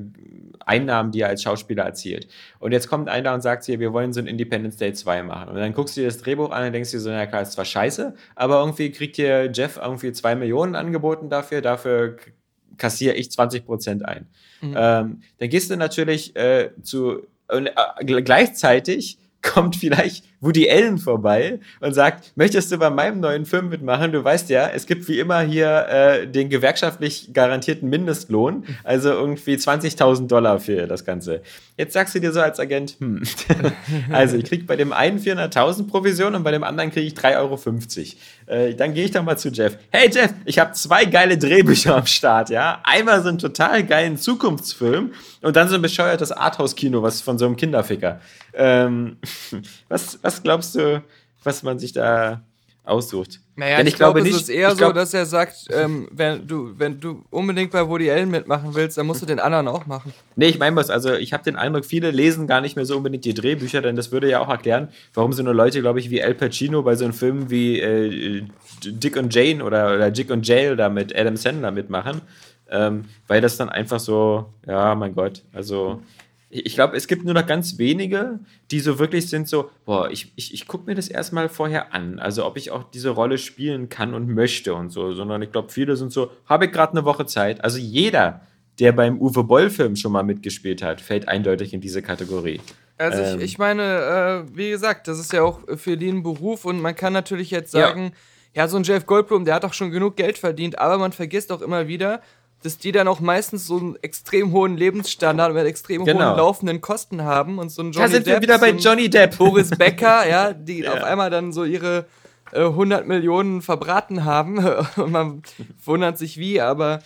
Einnahmen, 0.65 1.11
die 1.11 1.21
er 1.21 1.27
als 1.27 1.43
Schauspieler 1.43 1.83
erzielt. 1.83 2.29
Und 2.59 2.71
jetzt 2.71 2.87
kommt 2.87 3.09
einer 3.09 3.33
und 3.33 3.41
sagt 3.41 3.67
dir, 3.67 3.81
wir 3.81 3.91
wollen 3.91 4.13
so 4.13 4.21
ein 4.21 4.27
Independence 4.27 4.77
Day 4.77 4.93
2 4.93 5.23
machen. 5.23 5.49
Und 5.49 5.55
dann 5.57 5.73
guckst 5.73 5.97
du 5.97 6.01
dir 6.01 6.07
das 6.07 6.19
Drehbuch 6.19 6.51
an 6.51 6.65
und 6.65 6.71
denkst 6.71 6.91
dir 6.91 7.01
so, 7.01 7.09
na 7.09 7.25
klar, 7.25 7.41
ist 7.41 7.51
zwar 7.51 7.65
scheiße, 7.65 8.13
aber 8.35 8.61
irgendwie 8.61 8.91
kriegt 8.91 9.17
dir 9.17 9.51
Jeff 9.51 9.75
irgendwie 9.75 10.13
zwei 10.13 10.35
Millionen 10.35 10.75
angeboten 10.75 11.29
dafür, 11.29 11.61
dafür 11.61 12.15
kassiere 12.77 13.15
ich 13.15 13.27
20% 13.27 14.03
ein. 14.03 14.27
Mhm. 14.61 14.75
Ähm, 14.77 15.21
dann 15.37 15.49
gehst 15.49 15.69
du 15.69 15.75
natürlich 15.75 16.35
äh, 16.35 16.71
zu, 16.81 17.27
äh, 17.49 18.21
gleichzeitig 18.21 19.17
kommt 19.41 19.75
vielleicht 19.75 20.25
Woody 20.43 20.69
Allen 20.69 20.97
vorbei 20.97 21.59
und 21.79 21.93
sagt, 21.93 22.33
möchtest 22.35 22.71
du 22.71 22.77
bei 22.77 22.89
meinem 22.89 23.21
neuen 23.21 23.45
Film 23.45 23.69
mitmachen? 23.69 24.11
Du 24.11 24.23
weißt 24.23 24.49
ja, 24.49 24.67
es 24.67 24.85
gibt 24.85 25.07
wie 25.07 25.19
immer 25.19 25.39
hier 25.41 25.87
äh, 25.87 26.27
den 26.27 26.49
gewerkschaftlich 26.49 27.29
garantierten 27.33 27.89
Mindestlohn, 27.89 28.65
also 28.83 29.09
irgendwie 29.09 29.55
20.000 29.55 30.27
Dollar 30.27 30.59
für 30.59 30.85
das 30.85 31.05
Ganze. 31.05 31.41
Jetzt 31.77 31.93
sagst 31.93 32.13
du 32.13 32.19
dir 32.19 32.31
so 32.31 32.41
als 32.41 32.59
Agent, 32.59 32.97
hm, 32.99 33.23
also 34.11 34.37
ich 34.37 34.43
krieg 34.43 34.67
bei 34.67 34.75
dem 34.75 34.91
einen 34.91 35.19
400.000 35.19 35.87
Provision 35.87 36.35
und 36.35 36.43
bei 36.43 36.51
dem 36.51 36.63
anderen 36.63 36.91
kriege 36.91 37.07
ich 37.07 37.13
3,50 37.13 37.35
Euro. 37.37 37.59
Äh, 38.45 38.75
dann 38.75 38.93
gehe 38.93 39.05
ich 39.05 39.11
doch 39.11 39.23
mal 39.23 39.37
zu 39.37 39.49
Jeff. 39.49 39.77
Hey 39.91 40.09
Jeff, 40.13 40.33
ich 40.45 40.59
habe 40.59 40.73
zwei 40.73 41.05
geile 41.05 41.37
Drehbücher 41.37 41.95
am 41.95 42.05
Start, 42.05 42.49
ja. 42.49 42.79
Einmal 42.83 43.21
so 43.21 43.29
einen 43.29 43.39
total 43.39 43.83
geilen 43.85 44.17
Zukunftsfilm 44.17 45.13
und 45.41 45.55
dann 45.55 45.69
so 45.69 45.75
ein 45.75 45.81
bescheuertes 45.81 46.31
Arthouse-Kino, 46.31 47.01
was 47.01 47.21
von 47.21 47.37
so 47.37 47.45
einem 47.45 47.55
Kinderficker. 47.55 48.19
Ähm, 48.53 49.17
was, 49.89 50.19
was 50.21 50.32
glaubst 50.41 50.75
du, 50.75 51.03
was 51.43 51.61
man 51.61 51.77
sich 51.77 51.91
da 51.91 52.41
aussucht? 52.83 53.39
Naja, 53.55 53.77
Denn 53.77 53.87
ich, 53.87 53.93
ich 53.93 53.97
glaube, 53.97 54.15
glaube 54.19 54.27
nicht, 54.27 54.35
es 54.35 54.43
ist 54.43 54.49
eher 54.49 54.73
glaub, 54.75 54.89
so, 54.89 54.93
dass 54.93 55.13
er 55.13 55.25
sagt, 55.25 55.67
ähm, 55.69 56.07
wenn, 56.11 56.47
du, 56.47 56.77
wenn 56.77 56.99
du 56.99 57.23
unbedingt 57.29 57.71
bei 57.71 57.87
Woody 57.87 58.09
Allen 58.09 58.31
mitmachen 58.31 58.73
willst, 58.73 58.97
dann 58.97 59.05
musst 59.05 59.21
du 59.21 59.25
den 59.25 59.39
anderen 59.39 59.67
auch 59.67 59.85
machen. 59.85 60.11
Nee, 60.35 60.47
ich 60.47 60.59
meine 60.59 60.75
was, 60.75 60.89
also 60.89 61.13
ich 61.13 61.33
habe 61.33 61.43
den 61.43 61.55
Eindruck, 61.55 61.85
viele 61.85 62.11
lesen 62.11 62.47
gar 62.47 62.61
nicht 62.61 62.75
mehr 62.75 62.85
so 62.85 62.97
unbedingt 62.97 63.25
die 63.25 63.33
Drehbücher, 63.33 63.81
denn 63.81 63.95
das 63.95 64.11
würde 64.11 64.29
ja 64.29 64.39
auch 64.39 64.49
erklären, 64.49 64.89
warum 65.13 65.33
so 65.33 65.43
eine 65.43 65.53
Leute, 65.53 65.81
glaube 65.81 65.99
ich, 65.99 66.09
wie 66.09 66.23
Al 66.23 66.33
Pacino 66.33 66.81
bei 66.81 66.95
so 66.95 67.05
einem 67.05 67.13
Film 67.13 67.49
wie 67.49 67.79
äh, 67.79 68.43
Dick 68.83 69.17
und 69.17 69.33
Jane 69.33 69.63
oder, 69.63 69.93
oder 69.93 70.11
Dick 70.11 70.31
und 70.31 70.47
Jail 70.47 70.75
da 70.75 70.89
mit 70.89 71.15
Adam 71.15 71.37
Sandler 71.37 71.71
mitmachen. 71.71 72.21
Ähm, 72.69 73.05
weil 73.27 73.39
das 73.39 73.55
dann 73.57 73.69
einfach 73.69 73.99
so, 73.99 74.45
ja, 74.65 74.95
mein 74.95 75.13
Gott, 75.13 75.43
also 75.53 76.01
ich 76.53 76.75
glaube, 76.75 76.95
es 76.95 77.07
gibt 77.07 77.25
nur 77.25 77.33
noch 77.33 77.47
ganz 77.47 77.79
wenige, 77.79 78.39
die 78.69 78.79
so 78.79 78.99
wirklich 78.99 79.27
sind 79.27 79.47
so, 79.47 79.71
boah, 79.85 80.11
ich, 80.11 80.31
ich, 80.35 80.53
ich 80.53 80.67
gucke 80.67 80.85
mir 80.85 80.95
das 80.95 81.07
erstmal 81.07 81.49
vorher 81.49 81.93
an, 81.93 82.19
also 82.19 82.45
ob 82.45 82.57
ich 82.57 82.69
auch 82.69 82.83
diese 82.91 83.09
Rolle 83.09 83.39
spielen 83.39 83.89
kann 83.89 84.13
und 84.13 84.29
möchte 84.29 84.75
und 84.75 84.91
so, 84.91 85.13
sondern 85.13 85.41
ich 85.41 85.51
glaube, 85.51 85.71
viele 85.71 85.95
sind 85.95 86.11
so, 86.11 86.31
habe 86.45 86.65
ich 86.65 86.71
gerade 86.71 86.91
eine 86.91 87.05
Woche 87.05 87.25
Zeit. 87.25 87.63
Also 87.63 87.79
jeder, 87.79 88.41
der 88.79 88.91
beim 88.91 89.19
Uwe 89.19 89.43
Boll-Film 89.43 89.95
schon 89.95 90.11
mal 90.11 90.23
mitgespielt 90.23 90.83
hat, 90.83 91.01
fällt 91.01 91.27
eindeutig 91.27 91.73
in 91.73 91.81
diese 91.81 92.03
Kategorie. 92.03 92.61
Also 92.97 93.23
ähm, 93.23 93.39
ich, 93.39 93.45
ich, 93.45 93.57
meine, 93.57 94.45
äh, 94.51 94.55
wie 94.55 94.69
gesagt, 94.69 95.07
das 95.07 95.19
ist 95.19 95.33
ja 95.33 95.41
auch 95.41 95.61
für 95.77 95.97
den 95.97 96.21
Beruf 96.21 96.65
und 96.65 96.79
man 96.81 96.95
kann 96.95 97.13
natürlich 97.13 97.49
jetzt 97.49 97.71
sagen, 97.71 98.13
ja. 98.53 98.63
ja, 98.63 98.67
so 98.67 98.77
ein 98.77 98.83
Jeff 98.83 99.07
Goldblum, 99.07 99.45
der 99.45 99.55
hat 99.55 99.63
doch 99.63 99.73
schon 99.73 99.89
genug 99.89 100.17
Geld 100.17 100.37
verdient, 100.37 100.77
aber 100.77 100.99
man 100.99 101.13
vergisst 101.13 101.51
auch 101.51 101.61
immer 101.61 101.87
wieder, 101.87 102.21
dass 102.63 102.77
die 102.77 102.91
dann 102.91 103.07
auch 103.07 103.19
meistens 103.19 103.67
so 103.67 103.77
einen 103.77 103.95
extrem 104.01 104.51
hohen 104.51 104.77
Lebensstandard 104.77 105.53
mit 105.53 105.65
extrem 105.65 106.05
genau. 106.05 106.29
hohen 106.29 106.37
laufenden 106.37 106.81
Kosten 106.81 107.23
haben 107.23 107.59
und 107.59 107.69
so 107.69 107.81
ein 107.81 107.91
Johnny 107.91 108.07
da 108.07 108.11
sind 108.13 108.27
Depp, 108.27 108.35
wir 108.35 108.41
wieder 108.41 108.59
bei 108.59 108.71
Johnny 108.71 109.09
Depp. 109.09 109.37
Boris 109.37 109.69
Becker, 109.69 110.27
ja, 110.27 110.53
die 110.53 110.79
ja. 110.79 110.93
auf 110.93 111.03
einmal 111.03 111.29
dann 111.29 111.51
so 111.51 111.65
ihre 111.65 112.05
äh, 112.51 112.61
100 112.61 113.07
Millionen 113.07 113.61
verbraten 113.61 114.25
haben 114.25 114.57
und 114.95 115.11
man 115.11 115.43
wundert 115.83 116.17
sich 116.17 116.37
wie, 116.37 116.61
aber 116.61 117.01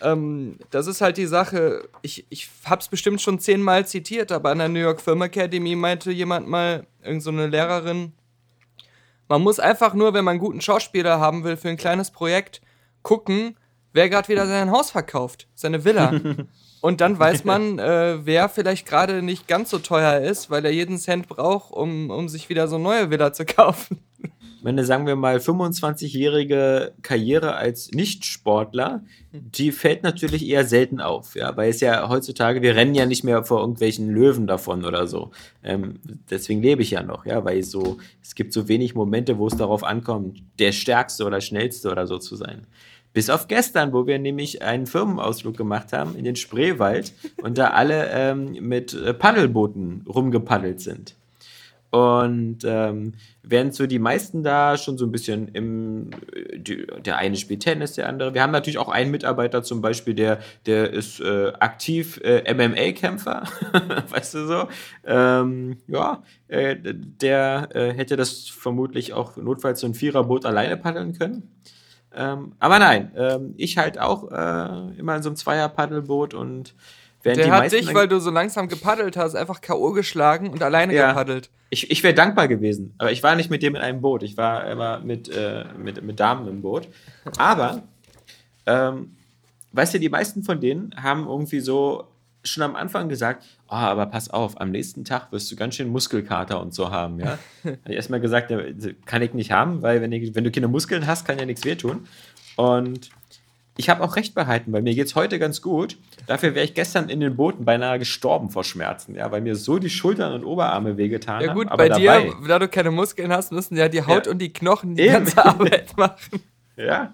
ähm, 0.00 0.58
das 0.70 0.86
ist 0.86 1.00
halt 1.00 1.16
die 1.16 1.26
Sache. 1.26 1.88
Ich, 2.02 2.26
ich 2.28 2.48
hab's 2.64 2.88
bestimmt 2.88 3.20
schon 3.20 3.40
zehnmal 3.40 3.86
zitiert, 3.86 4.30
aber 4.30 4.50
an 4.50 4.58
der 4.58 4.68
New 4.68 4.80
York 4.80 5.00
Film 5.00 5.22
Academy 5.22 5.74
meinte 5.74 6.10
jemand 6.10 6.48
mal, 6.48 6.86
irgendeine 7.02 7.42
so 7.44 7.48
Lehrerin, 7.48 8.12
man 9.28 9.42
muss 9.42 9.60
einfach 9.60 9.94
nur, 9.94 10.14
wenn 10.14 10.24
man 10.24 10.32
einen 10.32 10.40
guten 10.40 10.60
Schauspieler 10.60 11.20
haben 11.20 11.44
will 11.44 11.56
für 11.56 11.68
ein 11.68 11.76
kleines 11.76 12.10
Projekt, 12.10 12.60
gucken, 13.02 13.56
wer 13.92 14.08
gerade 14.08 14.28
wieder 14.28 14.46
sein 14.46 14.70
Haus 14.70 14.90
verkauft, 14.90 15.48
seine 15.54 15.84
Villa. 15.84 16.12
Und 16.80 17.00
dann 17.00 17.18
weiß 17.18 17.44
man, 17.44 17.78
äh, 17.78 18.24
wer 18.24 18.48
vielleicht 18.48 18.86
gerade 18.86 19.22
nicht 19.22 19.48
ganz 19.48 19.70
so 19.70 19.78
teuer 19.78 20.20
ist, 20.20 20.48
weil 20.50 20.64
er 20.64 20.70
jeden 20.70 20.98
Cent 20.98 21.28
braucht, 21.28 21.72
um, 21.72 22.10
um 22.10 22.28
sich 22.28 22.48
wieder 22.48 22.68
so 22.68 22.76
eine 22.76 22.84
neue 22.84 23.10
Villa 23.10 23.32
zu 23.32 23.44
kaufen. 23.44 23.98
Meine, 24.60 24.84
sagen 24.84 25.06
wir 25.06 25.14
mal, 25.14 25.36
25-jährige 25.36 26.92
Karriere 27.02 27.54
als 27.54 27.92
Nichtsportler, 27.92 29.04
die 29.32 29.70
fällt 29.70 30.02
natürlich 30.02 30.44
eher 30.48 30.64
selten 30.64 31.00
auf, 31.00 31.36
ja, 31.36 31.56
weil 31.56 31.70
es 31.70 31.80
ja 31.80 32.08
heutzutage, 32.08 32.60
wir 32.60 32.74
rennen 32.74 32.94
ja 32.94 33.06
nicht 33.06 33.22
mehr 33.22 33.44
vor 33.44 33.60
irgendwelchen 33.60 34.10
Löwen 34.10 34.48
davon 34.48 34.84
oder 34.84 35.06
so. 35.06 35.30
Ähm, 35.62 36.00
deswegen 36.28 36.60
lebe 36.60 36.82
ich 36.82 36.90
ja 36.90 37.04
noch, 37.04 37.24
ja, 37.24 37.44
weil 37.44 37.62
so, 37.62 37.98
es 38.20 38.34
gibt 38.34 38.52
so 38.52 38.66
wenig 38.66 38.96
Momente, 38.96 39.38
wo 39.38 39.46
es 39.46 39.56
darauf 39.56 39.84
ankommt, 39.84 40.42
der 40.58 40.72
Stärkste 40.72 41.24
oder 41.24 41.40
Schnellste 41.40 41.88
oder 41.88 42.08
so 42.08 42.18
zu 42.18 42.34
sein. 42.34 42.66
Bis 43.12 43.30
auf 43.30 43.48
gestern, 43.48 43.92
wo 43.92 44.06
wir 44.06 44.18
nämlich 44.18 44.62
einen 44.62 44.86
Firmenausflug 44.86 45.56
gemacht 45.56 45.92
haben 45.92 46.14
in 46.14 46.24
den 46.24 46.36
Spreewald 46.36 47.12
und 47.42 47.58
da 47.58 47.70
alle 47.70 48.08
ähm, 48.10 48.52
mit 48.60 48.94
äh, 48.94 49.14
Paddelbooten 49.14 50.04
rumgepaddelt 50.06 50.80
sind. 50.80 51.16
Und 51.90 52.58
ähm, 52.64 53.14
während 53.42 53.74
so 53.74 53.86
die 53.86 53.98
meisten 53.98 54.42
da 54.42 54.76
schon 54.76 54.98
so 54.98 55.06
ein 55.06 55.12
bisschen 55.12 55.48
im, 55.48 56.10
die, 56.54 56.86
der 57.04 57.16
eine 57.16 57.36
spielt 57.36 57.60
Tennis, 57.60 57.94
der 57.94 58.10
andere. 58.10 58.34
Wir 58.34 58.42
haben 58.42 58.50
natürlich 58.50 58.76
auch 58.76 58.90
einen 58.90 59.10
Mitarbeiter 59.10 59.62
zum 59.62 59.80
Beispiel, 59.80 60.14
der, 60.14 60.38
der 60.66 60.92
ist 60.92 61.20
äh, 61.20 61.52
aktiv 61.58 62.20
äh, 62.22 62.52
MMA-Kämpfer, 62.52 63.44
weißt 64.10 64.34
du 64.34 64.46
so. 64.46 64.68
Ähm, 65.06 65.78
ja, 65.86 66.22
äh, 66.48 66.76
der 66.78 67.70
äh, 67.72 67.92
hätte 67.94 68.16
das 68.16 68.48
vermutlich 68.48 69.14
auch 69.14 69.38
notfalls 69.38 69.80
so 69.80 69.86
ein 69.86 69.94
Viererboot 69.94 70.44
alleine 70.44 70.76
paddeln 70.76 71.16
können. 71.18 71.50
Ähm, 72.14 72.52
aber 72.58 72.78
nein, 72.78 73.12
ähm, 73.16 73.54
ich 73.56 73.78
halt 73.78 73.98
auch 73.98 74.30
äh, 74.30 74.98
immer 74.98 75.16
in 75.16 75.22
so 75.22 75.28
einem 75.28 75.36
Zweier-Paddelboot 75.36 76.34
und 76.34 76.74
während 77.22 77.38
Der 77.38 77.46
die 77.46 77.52
hat 77.52 77.72
dich, 77.72 77.94
weil 77.94 78.08
du 78.08 78.18
so 78.18 78.30
langsam 78.30 78.68
gepaddelt 78.68 79.16
hast, 79.16 79.34
einfach 79.34 79.60
K.O. 79.60 79.92
geschlagen 79.92 80.50
und 80.50 80.62
alleine 80.62 80.94
ja, 80.94 81.08
gepaddelt. 81.08 81.50
Ich, 81.70 81.90
ich 81.90 82.02
wäre 82.02 82.14
dankbar 82.14 82.48
gewesen, 82.48 82.94
aber 82.98 83.12
ich 83.12 83.22
war 83.22 83.34
nicht 83.36 83.50
mit 83.50 83.62
dem 83.62 83.74
in 83.74 83.82
einem 83.82 84.00
Boot. 84.00 84.22
Ich 84.22 84.36
war 84.36 84.66
immer 84.70 85.00
mit, 85.00 85.28
äh, 85.28 85.64
mit, 85.76 86.02
mit 86.02 86.18
Damen 86.18 86.48
im 86.48 86.62
Boot. 86.62 86.88
Aber, 87.36 87.82
ähm, 88.64 89.16
weißt 89.72 89.94
du, 89.94 90.00
die 90.00 90.08
meisten 90.08 90.42
von 90.42 90.60
denen 90.60 90.94
haben 90.96 91.26
irgendwie 91.26 91.60
so 91.60 92.08
schon 92.48 92.62
am 92.62 92.76
Anfang 92.76 93.08
gesagt, 93.08 93.44
oh, 93.68 93.74
aber 93.74 94.06
pass 94.06 94.30
auf, 94.30 94.60
am 94.60 94.70
nächsten 94.70 95.04
Tag 95.04 95.32
wirst 95.32 95.50
du 95.50 95.56
ganz 95.56 95.74
schön 95.74 95.88
Muskelkater 95.88 96.60
und 96.60 96.74
so 96.74 96.90
haben, 96.90 97.20
ja. 97.20 97.38
habe 97.64 97.78
ich 97.86 97.96
erstmal 97.96 98.20
gesagt, 98.20 98.50
ja, 98.50 98.58
kann 99.06 99.22
ich 99.22 99.34
nicht 99.34 99.52
haben, 99.52 99.82
weil 99.82 100.00
wenn, 100.00 100.12
ich, 100.12 100.34
wenn 100.34 100.44
du 100.44 100.50
keine 100.50 100.68
Muskeln 100.68 101.06
hast, 101.06 101.26
kann 101.26 101.38
ja 101.38 101.44
nichts 101.44 101.64
wehtun. 101.64 102.06
Und 102.56 103.10
ich 103.78 103.88
habe 103.88 104.02
auch 104.02 104.16
recht 104.16 104.34
behalten, 104.34 104.72
weil 104.72 104.82
mir 104.82 104.94
geht 104.94 105.06
es 105.06 105.14
heute 105.14 105.38
ganz 105.38 105.62
gut. 105.62 105.96
Dafür 106.26 106.56
wäre 106.56 106.64
ich 106.64 106.74
gestern 106.74 107.08
in 107.08 107.20
den 107.20 107.36
Booten 107.36 107.64
beinahe 107.64 108.00
gestorben 108.00 108.50
vor 108.50 108.64
Schmerzen, 108.64 109.14
ja, 109.14 109.30
weil 109.30 109.40
mir 109.40 109.54
so 109.54 109.78
die 109.78 109.88
Schultern 109.88 110.32
und 110.32 110.44
Oberarme 110.44 110.96
wehgetan 110.96 111.36
haben. 111.36 111.44
Ja 111.44 111.54
gut, 111.54 111.70
haben, 111.70 111.76
bei 111.76 111.88
dir, 111.88 112.10
dabei, 112.10 112.48
da 112.48 112.58
du 112.58 112.68
keine 112.68 112.90
Muskeln 112.90 113.32
hast, 113.32 113.52
müssen 113.52 113.76
ja 113.76 113.88
die 113.88 114.02
Haut 114.02 114.26
ja. 114.26 114.32
und 114.32 114.40
die 114.40 114.52
Knochen 114.52 114.96
die 114.96 115.04
Eben. 115.04 115.12
ganze 115.12 115.44
Arbeit 115.44 115.96
machen. 115.96 116.42
Ja, 116.76 117.12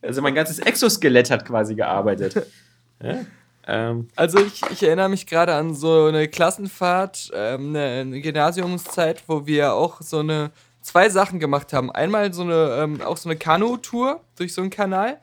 also 0.00 0.22
mein 0.22 0.34
ganzes 0.34 0.58
Exoskelett 0.58 1.30
hat 1.30 1.44
quasi 1.44 1.74
gearbeitet. 1.74 2.46
Ja? 3.02 3.26
Ähm, 3.66 4.08
also 4.14 4.38
ich, 4.38 4.62
ich, 4.70 4.82
erinnere 4.82 5.08
mich 5.08 5.26
gerade 5.26 5.54
an 5.54 5.74
so 5.74 6.04
eine 6.04 6.28
Klassenfahrt, 6.28 7.32
ähm, 7.34 7.70
eine, 7.70 8.00
eine, 8.00 8.20
Gymnasiumszeit, 8.20 9.24
wo 9.26 9.46
wir 9.46 9.74
auch 9.74 10.00
so 10.00 10.20
eine 10.20 10.52
zwei 10.82 11.08
Sachen 11.08 11.40
gemacht 11.40 11.72
haben. 11.72 11.90
Einmal 11.90 12.32
so 12.32 12.42
eine 12.42 12.78
ähm, 12.80 13.02
auch 13.02 13.16
so 13.16 13.28
eine 13.28 13.36
Kanu-Tour 13.36 14.20
durch 14.36 14.54
so 14.54 14.60
einen 14.60 14.70
Kanal 14.70 15.18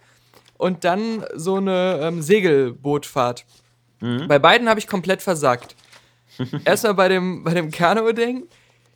und 0.58 0.84
dann 0.84 1.26
so 1.36 1.56
eine 1.56 2.00
ähm, 2.02 2.22
Segelbootfahrt. 2.22 3.46
Mhm. 4.02 4.28
Bei 4.28 4.40
beiden 4.40 4.68
habe 4.68 4.80
ich 4.80 4.88
komplett 4.88 5.22
versagt. 5.22 5.78
Erstmal 6.66 6.96
bei 6.96 7.08
dem, 7.08 7.46
bei 7.46 7.54
dem 7.54 7.72
Kanu-Ding, 7.72 8.48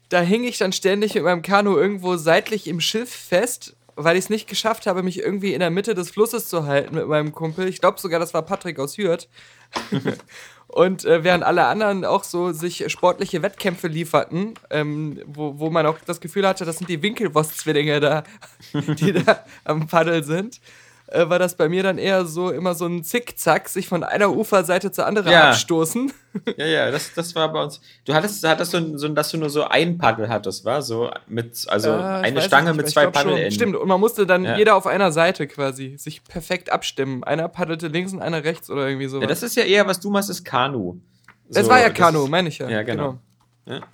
da 0.10 0.20
hing 0.20 0.44
ich 0.44 0.58
dann 0.58 0.74
ständig 0.74 1.16
mit 1.16 1.24
meinem 1.24 1.42
Kanu 1.42 1.78
irgendwo 1.78 2.18
seitlich 2.18 2.68
im 2.68 2.82
Schiff 2.82 3.10
fest 3.10 3.77
weil 3.98 4.16
ich 4.16 4.26
es 4.26 4.30
nicht 4.30 4.48
geschafft 4.48 4.86
habe, 4.86 5.02
mich 5.02 5.20
irgendwie 5.20 5.54
in 5.54 5.60
der 5.60 5.72
Mitte 5.72 5.96
des 5.96 6.12
Flusses 6.12 6.48
zu 6.48 6.66
halten 6.66 6.96
mit 6.96 7.08
meinem 7.08 7.34
Kumpel. 7.34 7.68
Ich 7.68 7.82
glaube 7.82 8.00
sogar, 8.00 8.20
das 8.20 8.34
war 8.34 8.44
Patrick 8.44 8.80
aus 8.80 8.98
Hürth. 8.98 9.28
und 10.68 11.04
äh, 11.04 11.24
während 11.24 11.44
alle 11.44 11.66
anderen 11.66 12.06
auch 12.06 12.24
so 12.24 12.52
sich 12.52 12.90
sportliche 12.92 13.42
Wettkämpfe 13.42 13.88
lieferten, 13.88 14.54
ähm, 14.70 15.22
wo, 15.26 15.60
wo 15.60 15.70
man 15.72 15.88
auch 15.88 15.98
das 16.06 16.22
Gefühl 16.22 16.48
hatte, 16.48 16.64
das 16.64 16.78
sind 16.78 16.90
die 16.90 17.02
Winkelwoss-Zwillinge 17.02 18.00
da, 18.00 18.24
die 18.74 19.14
da 19.26 19.44
am 19.64 19.88
Paddel 19.88 20.24
sind, 20.24 20.62
äh, 21.08 21.30
war 21.30 21.40
das 21.40 21.56
bei 21.56 21.70
mir 21.70 21.84
dann 21.84 21.98
eher 21.98 22.26
so 22.26 22.52
immer 22.52 22.76
so 22.76 22.86
ein 22.86 23.04
Zickzack, 23.04 23.70
sich 23.70 23.88
von 23.88 24.04
einer 24.04 24.30
Uferseite 24.30 24.92
zur 24.92 25.06
anderen 25.06 25.32
ja. 25.32 25.50
abstoßen. 25.50 26.12
Ja, 26.58 26.66
ja, 26.66 26.92
das, 26.92 27.14
das 27.14 27.34
war 27.34 27.52
bei 27.52 27.64
uns. 27.64 27.82
Du 28.06 28.14
hattest, 28.14 28.46
hattest 28.48 28.72
so, 28.72 28.98
so, 28.98 29.08
dass 29.08 29.32
du 29.32 29.38
nur 29.38 29.50
so 29.50 29.64
ein 29.64 29.98
Paddel 29.98 30.30
hattest, 30.30 30.66
war 30.66 30.82
so 30.82 31.10
mit, 31.28 31.66
also 31.68 31.90
äh, 31.90 31.94
eine 31.94 32.42
Stange 32.42 32.74
mit 32.74 32.90
zwei 32.90 33.08
Paddelenden. 33.08 33.52
Stimmt, 33.52 33.76
und 33.76 33.88
man 33.88 34.00
musste 34.00 34.28
dann 34.28 34.44
ja. 34.44 34.58
jeder 34.58 34.76
auf 34.76 34.86
einer 34.86 35.12
Seite 35.12 35.48
quasi 35.48 35.96
sich 35.98 36.24
perfekt 36.24 36.72
abstimmen. 36.72 37.24
Einer 37.24 37.48
paddelte 37.48 37.88
links 37.88 38.14
und 38.14 38.22
einer 38.22 38.44
rechts 38.44 38.70
oder 38.70 38.88
irgendwie 38.88 39.08
so. 39.08 39.20
Ja, 39.20 39.28
das 39.28 39.42
ist 39.42 39.56
ja 39.56 39.64
eher, 39.64 39.88
was 39.88 40.00
du 40.00 40.10
machst, 40.10 40.30
ist 40.30 40.44
Kanu. 40.44 41.00
So, 41.50 41.60
es 41.62 41.70
war 41.70 41.80
ja 41.80 41.90
Kanu, 41.90 42.28
meine 42.28 42.50
ich 42.50 42.60
ja. 42.60 42.70
Ja, 42.70 42.84
genau. 42.84 43.18
genau. 43.66 43.80
Ja. 43.80 43.88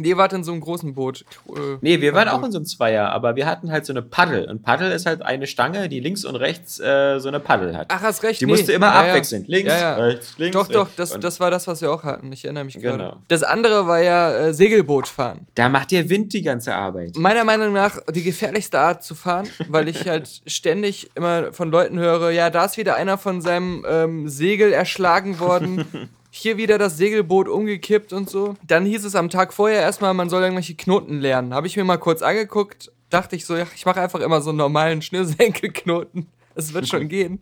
Nee, 0.00 0.16
wart 0.16 0.32
in 0.32 0.44
so 0.44 0.52
einem 0.52 0.60
großen 0.60 0.94
Boot. 0.94 1.24
Äh, 1.48 1.76
nee, 1.80 2.00
wir 2.00 2.14
waren 2.14 2.28
auch 2.28 2.42
in 2.42 2.52
so 2.52 2.58
einem 2.58 2.66
Zweier, 2.66 3.10
aber 3.10 3.36
wir 3.36 3.46
hatten 3.46 3.70
halt 3.70 3.86
so 3.86 3.92
eine 3.92 4.02
Paddel. 4.02 4.48
Und 4.48 4.62
Paddel 4.62 4.90
ist 4.92 5.06
halt 5.06 5.22
eine 5.22 5.46
Stange, 5.46 5.88
die 5.88 6.00
links 6.00 6.24
und 6.24 6.36
rechts 6.36 6.80
äh, 6.80 7.18
so 7.18 7.28
eine 7.28 7.40
Paddel 7.40 7.76
hat. 7.76 7.86
Ach, 7.90 8.02
hast 8.02 8.22
recht. 8.22 8.40
Die 8.40 8.46
nee. 8.46 8.52
musste 8.52 8.72
immer 8.72 8.86
ja, 8.86 9.00
abwechseln. 9.00 9.44
Links, 9.46 9.72
ja, 9.72 9.78
ja. 9.78 9.94
rechts, 9.96 10.34
links. 10.38 10.56
Doch, 10.56 10.68
doch, 10.68 10.88
das, 10.96 11.18
das 11.18 11.40
war 11.40 11.50
das, 11.50 11.66
was 11.66 11.80
wir 11.82 11.92
auch 11.92 12.02
hatten. 12.02 12.32
Ich 12.32 12.44
erinnere 12.44 12.64
mich 12.64 12.74
genau. 12.74 12.96
gerade. 12.96 13.16
Das 13.28 13.42
andere 13.42 13.86
war 13.86 14.00
ja 14.00 14.32
äh, 14.32 14.54
Segelboot 14.54 15.08
fahren. 15.08 15.46
Da 15.54 15.68
macht 15.68 15.90
der 15.90 16.08
Wind 16.08 16.32
die 16.32 16.42
ganze 16.42 16.74
Arbeit. 16.74 17.16
Meiner 17.16 17.44
Meinung 17.44 17.72
nach 17.72 17.98
die 18.12 18.22
gefährlichste 18.22 18.78
Art 18.78 19.04
zu 19.04 19.14
fahren, 19.14 19.48
weil 19.68 19.88
ich 19.88 20.08
halt 20.08 20.42
ständig 20.46 21.10
immer 21.14 21.52
von 21.52 21.70
Leuten 21.70 21.98
höre, 21.98 22.30
ja, 22.30 22.50
da 22.50 22.64
ist 22.64 22.76
wieder 22.76 22.96
einer 22.96 23.18
von 23.18 23.40
seinem 23.40 23.84
ähm, 23.88 24.28
Segel 24.28 24.72
erschlagen 24.72 25.38
worden. 25.40 25.84
hier 26.40 26.56
wieder 26.56 26.78
das 26.78 26.96
Segelboot 26.96 27.48
umgekippt 27.48 28.12
und 28.12 28.28
so. 28.28 28.56
Dann 28.66 28.84
hieß 28.84 29.04
es 29.04 29.14
am 29.14 29.28
Tag 29.30 29.52
vorher 29.52 29.80
erstmal, 29.80 30.14
man 30.14 30.30
soll 30.30 30.42
irgendwelche 30.42 30.74
Knoten 30.74 31.20
lernen. 31.20 31.54
Habe 31.54 31.66
ich 31.66 31.76
mir 31.76 31.84
mal 31.84 31.98
kurz 31.98 32.22
angeguckt, 32.22 32.90
dachte 33.10 33.36
ich 33.36 33.44
so, 33.44 33.56
ja, 33.56 33.66
ich 33.74 33.84
mache 33.86 34.00
einfach 34.00 34.20
immer 34.20 34.40
so 34.40 34.50
einen 34.50 34.58
normalen 34.58 35.02
Schnürsenkelknoten. 35.02 36.26
Es 36.56 36.74
wird 36.74 36.88
schon 36.88 37.08
gehen. 37.08 37.40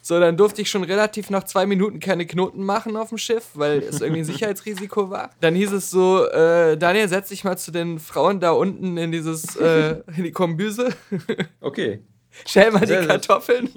So, 0.00 0.20
dann 0.20 0.36
durfte 0.36 0.62
ich 0.62 0.70
schon 0.70 0.84
relativ 0.84 1.28
nach 1.28 1.42
zwei 1.42 1.66
Minuten 1.66 1.98
keine 1.98 2.24
Knoten 2.24 2.62
machen 2.62 2.96
auf 2.96 3.08
dem 3.08 3.18
Schiff, 3.18 3.48
weil 3.54 3.78
es 3.80 4.00
irgendwie 4.00 4.20
ein 4.20 4.24
Sicherheitsrisiko 4.32 5.10
war. 5.10 5.30
Dann 5.40 5.56
hieß 5.56 5.72
es 5.72 5.90
so, 5.90 6.24
äh, 6.28 6.78
Daniel, 6.78 7.08
setz 7.08 7.30
dich 7.30 7.42
mal 7.42 7.58
zu 7.58 7.72
den 7.72 7.98
Frauen 7.98 8.38
da 8.38 8.52
unten 8.52 8.96
in 8.96 9.10
dieses, 9.10 9.56
äh, 9.56 10.02
in 10.16 10.24
die 10.24 10.32
Kombüse. 10.32 10.94
Okay. 11.60 12.00
Schäl 12.46 12.70
mal 12.70 12.86
die 12.86 13.06
Kartoffeln. 13.06 13.70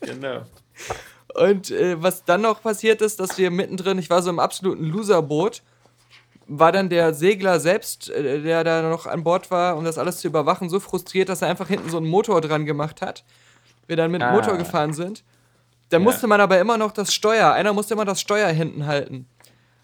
Genau. 0.00 0.42
Und 1.34 1.70
äh, 1.70 2.02
was 2.02 2.24
dann 2.24 2.42
noch 2.42 2.62
passiert 2.62 3.00
ist, 3.00 3.20
dass 3.20 3.38
wir 3.38 3.50
mittendrin, 3.50 3.98
ich 3.98 4.10
war 4.10 4.22
so 4.22 4.30
im 4.30 4.38
absoluten 4.38 4.84
Loserboot, 4.84 5.62
war 6.46 6.72
dann 6.72 6.88
der 6.88 7.14
Segler 7.14 7.60
selbst, 7.60 8.10
äh, 8.10 8.42
der 8.42 8.64
da 8.64 8.82
noch 8.82 9.06
an 9.06 9.24
Bord 9.24 9.50
war, 9.50 9.76
um 9.76 9.84
das 9.84 9.98
alles 9.98 10.18
zu 10.18 10.28
überwachen, 10.28 10.68
so 10.68 10.80
frustriert, 10.80 11.28
dass 11.28 11.42
er 11.42 11.48
einfach 11.48 11.68
hinten 11.68 11.90
so 11.90 11.96
einen 11.96 12.08
Motor 12.08 12.40
dran 12.40 12.66
gemacht 12.66 13.00
hat. 13.00 13.24
Wir 13.86 13.96
dann 13.96 14.10
mit 14.10 14.22
ah. 14.22 14.32
Motor 14.32 14.56
gefahren 14.58 14.92
sind. 14.92 15.24
Dann 15.88 16.02
ja. 16.02 16.04
musste 16.04 16.26
man 16.26 16.40
aber 16.40 16.58
immer 16.58 16.78
noch 16.78 16.92
das 16.92 17.14
Steuer, 17.14 17.52
einer 17.52 17.72
musste 17.72 17.94
immer 17.94 18.04
das 18.04 18.20
Steuer 18.20 18.48
hinten 18.48 18.86
halten. 18.86 19.26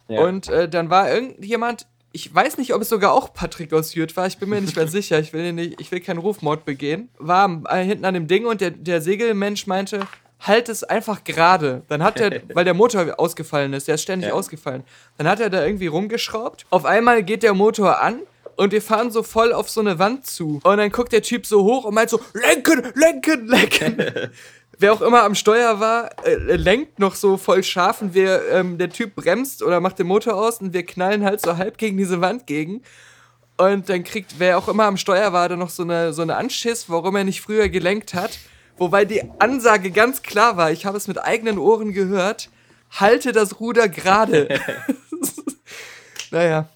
Ja. 0.09 0.23
Und 0.23 0.49
äh, 0.49 0.69
dann 0.69 0.91
war 0.91 1.11
irgendjemand, 1.11 1.87
ich 2.13 2.35
weiß 2.35 2.57
nicht, 2.57 2.75
ob 2.75 2.83
es 2.83 2.89
sogar 2.89 3.13
auch 3.13 3.35
Patrick 3.35 3.73
aus 3.75 3.95
Jürt 3.95 4.17
war, 4.17 4.27
ich 4.27 4.39
bin 4.39 4.49
mir 4.49 4.61
nicht 4.61 4.77
mehr 4.77 4.89
sicher, 4.89 5.19
ich 5.19 5.33
will, 5.33 5.53
nicht, 5.53 5.81
ich 5.81 5.91
will 5.91 6.01
keinen 6.01 6.19
Rufmord 6.19 6.65
begehen, 6.65 7.11
war 7.19 7.63
äh, 7.69 7.85
hinten 7.85 8.05
an 8.05 8.15
dem 8.15 8.27
Ding 8.27 8.47
und 8.47 8.61
der, 8.61 8.71
der 8.71 9.03
Segelmensch 9.03 9.67
meinte, 9.67 10.07
halt 10.41 10.69
es 10.69 10.85
einfach 10.85 11.25
gerade. 11.25 11.83
Dann 11.89 12.03
hat 12.03 12.21
er, 12.21 12.43
weil 12.55 12.65
der 12.65 12.75
Motor 12.75 13.19
ausgefallen 13.19 13.73
ist, 13.73 13.89
der 13.89 13.97
ist 13.97 14.03
ständig 14.03 14.29
ja. 14.29 14.35
ausgefallen, 14.35 14.85
dann 15.17 15.29
hat 15.29 15.41
er 15.41 15.51
da 15.51 15.65
irgendwie 15.65 15.87
rumgeschraubt. 15.87 16.67
Auf 16.71 16.85
einmal 16.85 17.23
geht 17.23 17.43
der 17.43 17.55
Motor 17.55 18.01
an 18.01 18.21
und 18.57 18.73
wir 18.73 18.83
fahren 18.83 19.11
so 19.11 19.23
voll 19.23 19.53
auf 19.53 19.71
so 19.71 19.81
eine 19.81 19.99
Wand 19.99 20.27
zu. 20.27 20.61
Und 20.65 20.77
dann 20.79 20.91
guckt 20.91 21.13
der 21.13 21.23
Typ 21.23 21.47
so 21.47 21.63
hoch 21.63 21.85
und 21.85 21.95
meint 21.95 22.11
so, 22.11 22.21
lenken, 22.35 22.93
lenken, 22.95 23.47
lenken. 23.47 23.97
Wer 24.81 24.93
auch 24.93 25.01
immer 25.01 25.25
am 25.25 25.35
Steuer 25.35 25.81
war, 25.81 26.11
äh, 26.25 26.55
lenkt 26.55 27.01
noch 27.01 27.17
so 27.17 27.37
voll 27.37 27.65
scharf 27.65 28.01
und 28.01 28.15
wir, 28.15 28.43
ähm, 28.53 28.79
der 28.79 28.91
Typ 28.91 29.17
bremst 29.17 29.63
oder 29.63 29.81
macht 29.81 29.99
den 29.99 30.07
Motor 30.07 30.35
aus 30.35 30.61
und 30.61 30.73
wir 30.73 30.87
knallen 30.87 31.25
halt 31.25 31.41
so 31.41 31.57
halb 31.57 31.79
gegen 31.79 31.97
diese 31.97 32.21
Wand 32.21 32.47
gegen. 32.47 32.83
Und 33.57 33.89
dann 33.89 34.05
kriegt, 34.05 34.39
wer 34.39 34.57
auch 34.57 34.69
immer 34.69 34.85
am 34.85 34.97
Steuer 34.97 35.33
war, 35.33 35.49
dann 35.49 35.59
noch 35.59 35.71
so 35.71 35.83
eine, 35.83 36.13
so 36.13 36.23
eine 36.23 36.37
Anschiss, 36.37 36.89
warum 36.89 37.17
er 37.17 37.25
nicht 37.25 37.41
früher 37.41 37.69
gelenkt 37.69 38.15
hat. 38.15 38.39
Wobei 38.79 39.05
die 39.05 39.23
Ansage 39.39 39.91
ganz 39.91 40.23
klar 40.23 40.57
war, 40.57 40.71
ich 40.71 40.87
habe 40.87 40.97
es 40.97 41.09
mit 41.09 41.19
eigenen 41.19 41.59
Ohren 41.59 41.93
gehört, 41.93 42.49
halte 42.91 43.33
das 43.33 43.61
Ruder 43.61 43.89
gerade. 43.89 44.49
naja. 46.31 46.69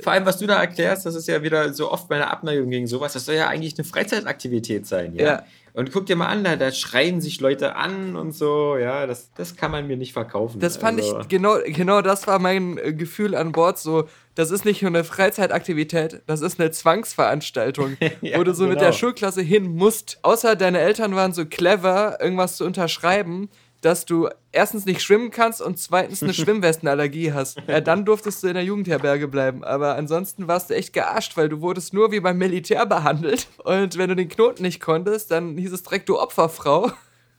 Vor 0.00 0.12
allem, 0.12 0.26
was 0.26 0.38
du 0.38 0.46
da 0.46 0.60
erklärst, 0.60 1.06
das 1.06 1.14
ist 1.14 1.28
ja 1.28 1.42
wieder 1.42 1.72
so 1.72 1.92
oft 1.92 2.10
meine 2.10 2.28
Abneigung 2.28 2.70
gegen 2.70 2.88
sowas. 2.88 3.12
Das 3.12 3.24
soll 3.24 3.36
ja 3.36 3.48
eigentlich 3.48 3.78
eine 3.78 3.84
Freizeitaktivität 3.84 4.86
sein, 4.86 5.14
ja. 5.14 5.24
ja. 5.24 5.44
Und 5.74 5.90
guck 5.90 6.04
dir 6.04 6.16
mal 6.16 6.26
an, 6.26 6.44
da, 6.44 6.56
da, 6.56 6.70
schreien 6.70 7.22
sich 7.22 7.40
Leute 7.40 7.76
an 7.76 8.14
und 8.14 8.32
so, 8.32 8.76
ja, 8.76 9.06
das, 9.06 9.32
das 9.34 9.56
kann 9.56 9.70
man 9.70 9.86
mir 9.86 9.96
nicht 9.96 10.12
verkaufen. 10.12 10.60
Das 10.60 10.76
fand 10.76 11.00
also. 11.00 11.20
ich, 11.20 11.28
genau, 11.28 11.56
genau 11.64 12.02
das 12.02 12.26
war 12.26 12.38
mein 12.38 12.76
äh, 12.76 12.92
Gefühl 12.92 13.34
an 13.34 13.52
Bord, 13.52 13.78
so, 13.78 14.06
das 14.34 14.50
ist 14.50 14.66
nicht 14.66 14.82
nur 14.82 14.90
eine 14.90 15.02
Freizeitaktivität, 15.02 16.20
das 16.26 16.42
ist 16.42 16.60
eine 16.60 16.70
Zwangsveranstaltung, 16.70 17.96
ja, 18.20 18.38
wo 18.38 18.44
du 18.44 18.52
so 18.52 18.64
genau. 18.64 18.74
mit 18.74 18.80
der 18.80 18.88
genau. 18.88 18.98
Schulklasse 18.98 19.40
hin 19.40 19.74
musst. 19.74 20.18
Außer 20.20 20.56
deine 20.56 20.78
Eltern 20.78 21.16
waren 21.16 21.32
so 21.32 21.46
clever, 21.46 22.18
irgendwas 22.20 22.58
zu 22.58 22.66
unterschreiben, 22.66 23.48
dass 23.82 24.06
du 24.06 24.28
erstens 24.52 24.86
nicht 24.86 25.02
schwimmen 25.02 25.30
kannst 25.30 25.60
und 25.60 25.78
zweitens 25.78 26.22
eine 26.22 26.32
Schwimmwestenallergie 26.34 27.32
hast. 27.32 27.58
Ja, 27.66 27.80
dann 27.80 28.04
durftest 28.04 28.42
du 28.42 28.48
in 28.48 28.54
der 28.54 28.64
Jugendherberge 28.64 29.28
bleiben. 29.28 29.64
Aber 29.64 29.96
ansonsten 29.96 30.48
warst 30.48 30.70
du 30.70 30.74
echt 30.74 30.92
gearscht, 30.92 31.36
weil 31.36 31.48
du 31.48 31.60
wurdest 31.60 31.92
nur 31.92 32.12
wie 32.12 32.20
beim 32.20 32.38
Militär 32.38 32.86
behandelt. 32.86 33.48
Und 33.64 33.98
wenn 33.98 34.08
du 34.08 34.16
den 34.16 34.28
Knoten 34.28 34.62
nicht 34.62 34.80
konntest, 34.80 35.30
dann 35.30 35.58
hieß 35.58 35.72
es 35.72 35.82
direkt, 35.82 36.08
du 36.08 36.18
Opferfrau. 36.18 36.92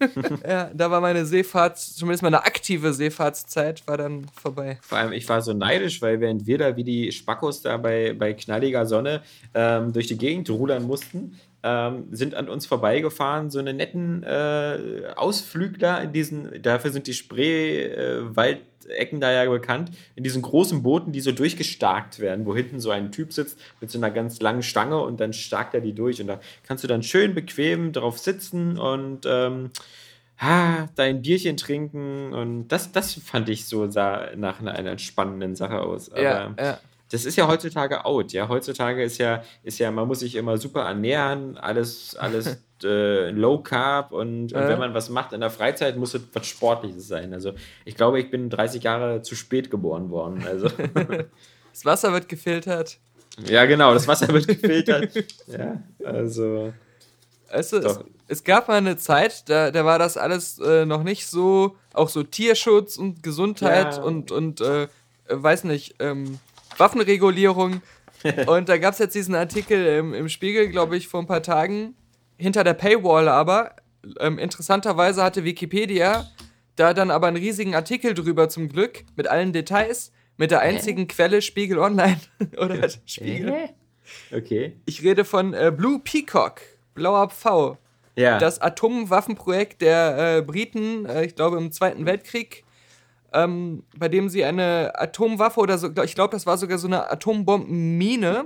ja, 0.48 0.72
da 0.74 0.92
war 0.92 1.02
meine 1.02 1.26
Seefahrt, 1.26 1.78
zumindest 1.80 2.24
meine 2.24 2.44
aktive 2.44 2.94
Seefahrtszeit, 2.94 3.86
war 3.88 3.98
dann 3.98 4.26
vorbei. 4.34 4.78
Vor 4.82 4.98
allem, 4.98 5.14
ich 5.14 5.28
war 5.30 5.42
so 5.42 5.54
neidisch, 5.54 6.02
weil 6.02 6.20
während 6.20 6.46
wir 6.46 6.58
da 6.58 6.76
wie 6.76 6.84
die 6.84 7.12
Spackos 7.12 7.62
da 7.62 7.78
bei, 7.78 8.14
bei 8.14 8.34
knalliger 8.34 8.86
Sonne 8.86 9.22
ähm, 9.54 9.94
durch 9.94 10.08
die 10.08 10.18
Gegend 10.18 10.50
rudern 10.50 10.84
mussten, 10.84 11.40
ähm, 11.64 12.08
sind 12.12 12.36
an 12.36 12.50
uns 12.50 12.66
vorbeigefahren, 12.66 13.50
so 13.50 13.60
eine 13.60 13.74
netten 13.74 14.24
äh, 14.24 15.14
Ausflügler 15.16 16.04
in 16.04 16.12
diesen, 16.12 16.62
dafür 16.62 16.92
sind 16.92 17.08
die 17.08 17.14
Spreewaldecken 17.14 18.73
äh, 18.86 19.20
da 19.20 19.32
ja 19.32 19.50
bekannt, 19.50 19.92
in 20.16 20.24
diesen 20.24 20.42
großen 20.42 20.84
Booten, 20.84 21.12
die 21.12 21.22
so 21.22 21.32
durchgestarkt 21.32 22.20
werden, 22.20 22.46
wo 22.46 22.56
hinten 22.56 22.80
so 22.80 22.90
ein 22.92 23.12
Typ 23.12 23.34
sitzt 23.34 23.60
mit 23.82 23.92
so 23.92 23.98
einer 23.98 24.12
ganz 24.12 24.42
langen 24.42 24.64
Stange 24.64 25.00
und 25.00 25.20
dann 25.20 25.34
starkt 25.34 25.74
er 25.74 25.82
die 25.82 25.94
durch 25.94 26.22
und 26.22 26.28
da 26.28 26.40
kannst 26.68 26.84
du 26.84 26.88
dann 26.88 27.04
schön 27.04 27.34
bequem 27.34 27.92
drauf 27.92 28.20
sitzen 28.20 28.78
und 28.78 29.26
ähm, 29.26 29.72
ha, 30.38 30.90
dein 30.96 31.22
Bierchen 31.22 31.58
trinken 31.58 32.34
und 32.34 32.68
das, 32.68 32.92
das 32.92 33.14
fand 33.14 33.50
ich 33.50 33.66
so 33.66 33.90
sah 33.90 34.30
nach 34.36 34.60
einer, 34.60 34.74
einer 34.74 34.98
spannenden 34.98 35.56
Sache 35.56 35.82
aus. 35.82 36.12
Aber, 36.12 36.22
ja, 36.22 36.56
ja 36.58 36.80
das 37.14 37.26
ist 37.26 37.36
ja 37.36 37.48
heutzutage 37.48 38.06
out, 38.06 38.34
ja. 38.34 38.48
Heutzutage 38.50 39.04
ist 39.04 39.20
ja, 39.20 39.44
ist 39.62 39.78
ja, 39.78 39.92
man 39.92 40.08
muss 40.08 40.20
sich 40.20 40.34
immer 40.34 40.58
super 40.58 40.82
ernähren, 40.82 41.58
alles, 41.58 42.16
alles 42.16 42.58
äh, 42.84 43.30
low 43.32 43.60
carb 43.60 44.12
und, 44.12 44.54
und 44.54 44.54
wenn 44.54 44.80
man 44.80 44.94
was 44.94 45.10
macht 45.10 45.34
in 45.34 45.42
der 45.42 45.50
Freizeit, 45.50 45.98
muss 45.98 46.14
es 46.14 46.22
was 46.34 46.48
Sportliches 46.48 47.08
sein. 47.08 47.34
Also 47.34 47.54
ich 47.86 47.96
glaube, 47.96 48.20
ich 48.20 48.30
bin 48.30 48.50
30 48.50 48.84
Jahre 48.84 49.22
zu 49.22 49.36
spät 49.36 49.70
geboren 49.72 50.10
worden. 50.10 50.46
Also. 50.48 50.68
das 51.72 51.86
Wasser 51.86 52.14
wird 52.14 52.30
gefiltert. 52.30 53.00
Ja, 53.46 53.66
genau, 53.66 53.94
das 53.94 54.08
Wasser 54.08 54.28
wird 54.30 54.48
gefiltert. 54.48 55.12
ja, 55.48 55.82
also. 56.04 56.74
Du, 57.52 57.58
es, 57.58 57.74
es, 58.28 58.44
gab 58.44 58.68
mal 58.68 58.78
eine 58.78 58.98
Zeit, 58.98 59.48
da, 59.48 59.70
da 59.70 59.86
war 59.86 60.00
das 60.00 60.18
alles 60.18 60.58
äh, 60.60 60.86
noch 60.86 61.04
nicht 61.04 61.28
so, 61.28 61.76
auch 61.94 62.10
so 62.10 62.24
Tierschutz 62.24 62.98
und 62.98 63.22
Gesundheit 63.22 63.98
ja. 63.98 64.02
und, 64.02 64.32
und 64.32 64.62
äh, 64.62 64.88
weiß 65.28 65.66
nicht, 65.66 65.96
ähm, 66.00 66.40
Waffenregulierung. 66.78 67.82
Und 68.48 68.70
da 68.70 68.78
gab 68.78 68.94
es 68.94 69.00
jetzt 69.00 69.16
diesen 69.16 69.36
Artikel 69.36 69.86
im, 69.86 70.14
im 70.14 70.30
Spiegel, 70.30 70.70
glaube 70.70 70.96
ich, 70.96 71.10
vor 71.10 71.20
ein 71.20 71.28
paar 71.28 71.44
Tagen. 71.44 71.94
Hinter 72.38 72.64
der 72.64 72.74
Paywall 72.74 73.28
aber. 73.28 73.76
Ähm, 74.20 74.38
interessanterweise 74.38 75.24
hatte 75.24 75.44
Wikipedia 75.44 76.28
da 76.76 76.94
dann 76.94 77.12
aber 77.12 77.28
einen 77.28 77.38
riesigen 77.38 77.76
Artikel 77.76 78.14
drüber 78.14 78.50
zum 78.50 78.70
Glück 78.70 79.04
mit 79.16 79.28
allen 79.28 79.54
Details, 79.54 80.12
mit 80.38 80.52
der 80.52 80.62
einzigen 80.62 81.04
äh? 81.04 81.08
Quelle 81.08 81.42
Spiegel 81.42 81.78
Online 81.78 82.20
oder 82.58 82.90
Spiegel. 83.06 83.50
Äh? 83.50 84.36
Okay. 84.36 84.78
Ich 84.86 85.04
rede 85.04 85.26
von 85.26 85.54
äh, 85.54 85.72
Blue 85.76 86.00
Peacock, 86.00 86.62
blauer 86.94 87.30
Pfau. 87.30 87.78
Ja. 88.16 88.38
Das 88.38 88.60
Atomwaffenprojekt 88.60 89.82
der 89.82 90.38
äh, 90.38 90.42
Briten, 90.42 91.06
äh, 91.06 91.26
ich 91.26 91.36
glaube 91.36 91.58
im 91.58 91.72
Zweiten 91.72 92.06
Weltkrieg, 92.06 92.64
ähm, 93.34 93.84
bei 93.98 94.08
dem 94.08 94.30
sie 94.30 94.44
eine 94.44 94.92
Atomwaffe 94.96 95.60
oder 95.60 95.80
so, 95.80 95.90
ich 96.04 96.14
glaube, 96.14 96.32
das 96.32 96.46
war 96.46 96.58
sogar 96.58 96.78
so 96.78 96.88
eine 96.88 97.10
Atombombenmine. 97.12 98.46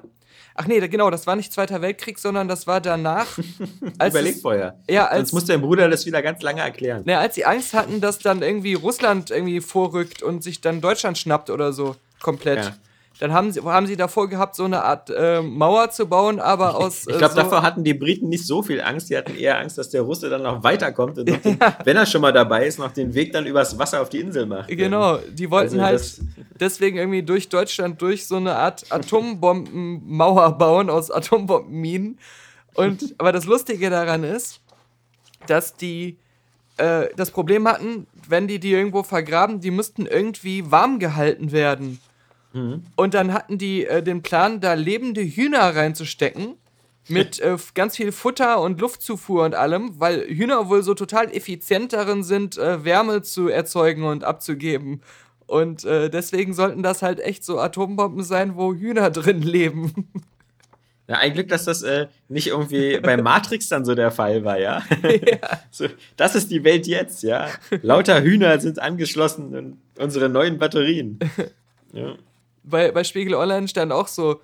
Ach 0.60 0.66
nee, 0.66 0.80
genau, 0.88 1.12
das 1.12 1.28
war 1.28 1.36
nicht 1.36 1.54
Zweiter 1.54 1.82
Weltkrieg, 1.84 2.18
sondern 2.18 2.48
das 2.48 2.66
war 2.66 2.82
danach. 2.82 3.28
Als 4.00 4.14
Überleg 4.14 4.42
vorher. 4.42 4.80
Ja, 4.90 5.06
als, 5.06 5.30
Sonst 5.30 5.34
muss 5.34 5.46
dein 5.46 5.62
Bruder 5.62 5.88
das 5.88 6.08
wieder 6.08 6.24
ganz 6.24 6.42
lange 6.42 6.62
erklären. 6.62 7.04
Ne, 7.06 7.18
als 7.18 7.36
sie 7.36 7.46
Angst 7.46 7.76
hatten, 7.76 8.02
dass 8.02 8.18
dann 8.18 8.42
irgendwie 8.42 8.74
Russland 8.74 9.30
irgendwie 9.30 9.62
vorrückt 9.62 10.24
und 10.24 10.44
sich 10.44 10.60
dann 10.60 10.82
Deutschland 10.82 11.18
schnappt 11.20 11.52
oder 11.52 11.74
so, 11.74 11.96
komplett. 12.22 12.66
Ja. 12.66 12.76
Dann 13.20 13.34
haben 13.34 13.52
sie, 13.52 13.62
haben 13.62 13.88
sie 13.88 13.96
davor 13.96 14.30
gehabt, 14.30 14.56
so 14.56 14.66
eine 14.66 14.84
Art 14.84 15.10
äh, 15.10 15.42
Mauer 15.42 15.90
zu 15.90 16.08
bauen, 16.08 16.40
aber 16.40 16.76
aus. 16.76 16.98
Äh, 17.08 17.12
ich 17.12 17.18
glaube, 17.20 17.36
so 17.36 17.42
davor 17.42 17.62
hatten 17.62 17.84
die 17.84 17.94
Briten 17.94 18.28
nicht 18.30 18.46
so 18.46 18.62
viel 18.62 18.82
Angst. 18.82 19.10
Die 19.10 19.18
hatten 19.18 19.36
eher 19.36 19.58
Angst, 19.60 19.78
dass 19.78 19.90
der 19.90 20.02
Russe 20.02 20.30
dann 20.30 20.44
noch 20.44 20.64
weiterkommt 20.64 21.18
und, 21.18 21.30
ja. 21.30 21.38
den, 21.38 21.58
wenn 21.84 21.96
er 21.96 22.06
schon 22.06 22.22
mal 22.22 22.34
dabei 22.34 22.66
ist, 22.68 22.80
noch 22.80 22.92
den 22.92 23.14
Weg 23.14 23.32
dann 23.34 23.46
übers 23.46 23.78
Wasser 23.78 24.02
auf 24.02 24.10
die 24.10 24.20
Insel 24.20 24.46
macht. 24.46 24.68
Genau, 24.68 25.18
die 25.18 25.50
wollten 25.50 25.80
also 25.80 26.22
halt 26.22 26.22
deswegen 26.60 26.98
irgendwie 26.98 27.24
durch 27.24 27.50
Deutschland 27.50 28.02
durch 28.02 28.28
so 28.28 28.36
eine 28.36 28.56
Art 28.56 28.86
Atombombenmauer 28.90 30.58
bauen 30.58 30.90
aus 30.90 31.10
Atombombenminen. 31.10 32.20
Und 32.74 33.16
aber 33.18 33.32
das 33.32 33.46
Lustige 33.46 33.90
daran 33.90 34.24
ist, 34.24 34.60
dass 35.48 35.76
die 35.76 36.18
äh, 36.78 37.08
das 37.16 37.32
Problem 37.32 37.68
hatten, 37.68 38.08
wenn 38.28 38.48
die 38.48 38.60
die 38.60 38.72
irgendwo 38.72 39.04
vergraben, 39.04 39.60
die 39.60 39.72
müssten 39.72 40.06
irgendwie 40.06 40.70
warm 40.72 41.00
gehalten 41.00 41.52
werden. 41.52 42.00
Mhm. 42.54 42.84
Und 42.96 43.14
dann 43.14 43.34
hatten 43.34 43.58
die 43.58 43.86
äh, 43.86 44.02
den 44.02 44.22
Plan, 44.22 44.60
da 44.62 44.74
lebende 44.74 45.22
Hühner 45.22 45.76
reinzustecken. 45.76 46.56
Mit 47.10 47.40
äh, 47.42 47.58
ganz 47.74 47.96
viel 47.96 48.12
Futter 48.12 48.62
und 48.62 48.82
Luftzufuhr 48.82 49.46
und 49.46 49.56
allem, 49.56 50.00
weil 50.00 50.28
Hühner 50.28 50.70
wohl 50.70 50.84
so 50.84 50.94
total 50.94 51.34
effizient 51.34 51.94
darin 51.94 52.24
sind, 52.24 52.58
äh, 52.58 52.84
Wärme 52.84 53.22
zu 53.22 53.48
erzeugen 53.48 54.04
und 54.04 54.24
abzugeben. 54.24 55.02
Und 55.46 55.86
äh, 55.86 56.10
deswegen 56.10 56.54
sollten 56.54 56.84
das 56.84 57.02
halt 57.02 57.22
echt 57.22 57.44
so 57.44 57.60
Atombomben 57.60 58.24
sein, 58.24 58.56
wo 58.56 58.74
Hühner 58.74 59.10
drin 59.12 59.42
leben. 59.42 60.10
Ja, 61.08 61.20
ein 61.20 61.34
Glück, 61.34 61.48
dass 61.48 61.64
das 61.64 61.84
äh, 61.84 62.08
nicht 62.28 62.48
irgendwie 62.48 63.00
bei 63.00 63.16
Matrix 63.16 63.70
dann 63.70 63.86
so 63.86 63.96
der 63.96 64.12
Fall 64.12 64.44
war, 64.44 64.60
ja. 64.60 64.84
ja. 65.04 65.62
So, 65.72 65.88
das 66.18 66.36
ist 66.36 66.52
die 66.52 66.66
Welt 66.66 66.86
jetzt, 66.86 67.24
ja. 67.24 67.48
Lauter 67.82 68.22
Hühner 68.22 68.60
sind 68.60 68.80
angeschlossen 68.80 69.54
in 69.56 69.78
unsere 69.98 70.28
neuen 70.28 70.58
Batterien. 70.58 71.18
Ja. 71.94 72.18
Bei, 72.70 72.92
bei 72.92 73.04
Spiegel 73.04 73.36
Online 73.36 73.68
stand 73.68 73.92
auch 73.92 74.08
so, 74.08 74.42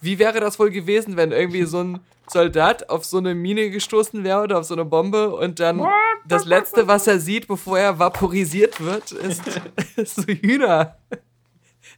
wie 0.00 0.18
wäre 0.18 0.40
das 0.40 0.58
wohl 0.58 0.70
gewesen, 0.70 1.16
wenn 1.16 1.32
irgendwie 1.32 1.64
so 1.64 1.82
ein 1.82 2.00
Soldat 2.28 2.90
auf 2.90 3.04
so 3.04 3.18
eine 3.18 3.34
Mine 3.34 3.70
gestoßen 3.70 4.24
wäre 4.24 4.42
oder 4.42 4.58
auf 4.58 4.64
so 4.64 4.74
eine 4.74 4.84
Bombe 4.84 5.34
und 5.34 5.60
dann 5.60 5.86
das 6.26 6.44
Letzte, 6.44 6.88
was 6.88 7.06
er 7.06 7.20
sieht, 7.20 7.46
bevor 7.46 7.78
er 7.78 7.98
vaporisiert 7.98 8.80
wird, 8.80 9.12
ist, 9.12 9.42
ist 9.96 10.16
so 10.16 10.22
Hühner. 10.24 10.96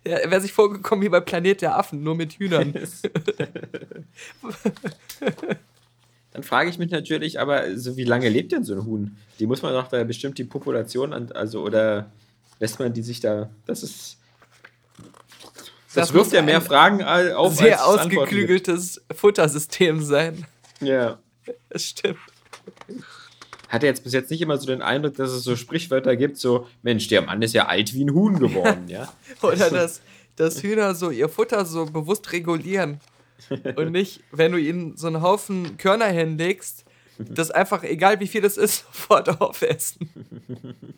Ja, 0.04 0.16
er 0.16 0.30
wäre 0.30 0.40
sich 0.40 0.52
vorgekommen 0.52 1.04
wie 1.04 1.08
bei 1.08 1.20
Planet 1.20 1.62
der 1.62 1.78
Affen, 1.78 2.02
nur 2.02 2.14
mit 2.14 2.34
Hühnern. 2.34 2.74
Dann 6.32 6.42
frage 6.42 6.70
ich 6.70 6.78
mich 6.78 6.90
natürlich, 6.90 7.40
aber 7.40 7.76
so 7.76 7.96
wie 7.96 8.04
lange 8.04 8.28
lebt 8.28 8.52
denn 8.52 8.64
so 8.64 8.74
ein 8.74 8.84
Huhn? 8.84 9.16
Die 9.38 9.46
muss 9.46 9.62
man 9.62 9.72
doch 9.72 9.88
da 9.88 10.04
bestimmt 10.04 10.38
die 10.38 10.44
Population 10.44 11.12
an, 11.12 11.32
also 11.32 11.62
oder 11.62 12.12
lässt 12.60 12.78
man 12.78 12.92
die 12.92 13.02
sich 13.02 13.20
da. 13.20 13.50
Das 13.66 13.82
ist. 13.82 14.17
Das, 15.94 16.08
das 16.08 16.14
wirft 16.14 16.32
ja 16.32 16.42
mehr 16.42 16.60
Fragen 16.60 17.02
auf. 17.02 17.56
Sehr 17.56 17.84
als 17.84 18.00
ausgeklügeltes 18.00 19.02
Futtersystem 19.14 20.02
sein. 20.02 20.46
Ja. 20.80 21.18
Das 21.70 21.84
stimmt 21.84 22.18
hatte 23.68 23.86
jetzt 23.86 24.02
bis 24.04 24.12
jetzt 24.12 24.30
nicht 24.30 24.40
immer 24.40 24.56
so 24.56 24.66
den 24.66 24.82
Eindruck, 24.82 25.16
dass 25.16 25.30
es 25.30 25.44
so 25.44 25.54
Sprichwörter 25.54 26.16
gibt, 26.16 26.38
so, 26.38 26.66
Mensch, 26.82 27.08
der 27.08 27.22
Mann 27.22 27.42
ist 27.42 27.54
ja 27.54 27.66
alt 27.66 27.94
wie 27.94 28.04
ein 28.04 28.14
Huhn 28.14 28.38
geworden, 28.38 28.88
ja. 28.88 29.12
Oder 29.42 29.70
dass, 29.70 30.00
dass 30.36 30.62
Hühner 30.62 30.94
so 30.94 31.10
ihr 31.10 31.28
Futter 31.28 31.64
so 31.64 31.86
bewusst 31.86 32.32
regulieren. 32.32 33.00
Und 33.76 33.92
nicht, 33.92 34.20
wenn 34.32 34.52
du 34.52 34.58
ihnen 34.58 34.96
so 34.96 35.06
einen 35.06 35.22
Haufen 35.22 35.76
Körner 35.76 36.06
hinlegst, 36.06 36.84
das 37.18 37.50
einfach, 37.50 37.82
egal 37.82 38.20
wie 38.20 38.26
viel 38.26 38.40
das 38.40 38.56
ist, 38.56 38.86
sofort 38.92 39.40
aufessen. 39.40 40.08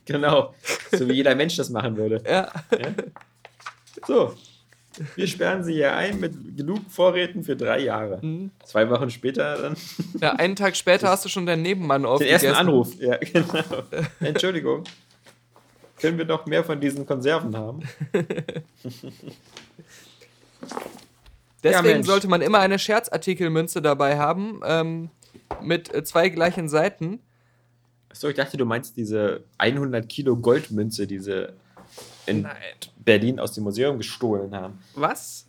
Genau. 0.04 0.54
So 0.92 1.08
wie 1.08 1.14
jeder 1.14 1.34
Mensch 1.34 1.56
das 1.56 1.70
machen 1.70 1.96
würde. 1.96 2.22
Ja. 2.26 2.52
ja? 2.70 2.94
So, 4.06 4.34
wir 5.16 5.26
sperren 5.26 5.64
sie 5.64 5.74
hier 5.74 5.94
ein 5.94 6.20
mit 6.20 6.56
genug 6.56 6.80
Vorräten 6.88 7.42
für 7.42 7.56
drei 7.56 7.80
Jahre. 7.80 8.18
Mhm. 8.22 8.50
Zwei 8.64 8.88
Wochen 8.90 9.10
später 9.10 9.60
dann. 9.60 9.76
Ja, 10.20 10.32
einen 10.34 10.56
Tag 10.56 10.76
später 10.76 11.08
hast 11.08 11.24
du 11.24 11.28
schon 11.28 11.46
deinen 11.46 11.62
Nebenmann 11.62 12.04
aufgegessen. 12.04 12.48
Den 12.48 12.54
ersten 12.54 12.68
Anruf, 12.68 12.94
ja, 13.00 13.16
genau. 13.16 13.82
Entschuldigung. 14.20 14.84
Können 16.00 16.18
wir 16.18 16.24
noch 16.24 16.46
mehr 16.46 16.64
von 16.64 16.80
diesen 16.80 17.04
Konserven 17.04 17.56
haben? 17.56 17.82
Deswegen 21.62 21.98
ja, 21.98 22.02
sollte 22.02 22.26
man 22.26 22.40
immer 22.40 22.60
eine 22.60 22.78
Scherzartikelmünze 22.78 23.82
dabei 23.82 24.18
haben, 24.18 24.60
ähm, 24.64 25.10
mit 25.62 25.92
äh, 25.94 26.02
zwei 26.04 26.30
gleichen 26.30 26.70
Seiten. 26.70 27.20
Achso, 28.08 28.28
ich 28.28 28.36
dachte, 28.36 28.56
du 28.56 28.64
meinst 28.64 28.96
diese 28.96 29.44
100 29.58 30.08
Kilo 30.08 30.36
Goldmünze, 30.36 31.06
diese 31.06 31.52
in 32.26 32.42
Nein. 32.42 32.56
Berlin 32.98 33.40
aus 33.40 33.52
dem 33.52 33.64
Museum 33.64 33.98
gestohlen 33.98 34.54
haben. 34.54 34.78
Was? 34.94 35.46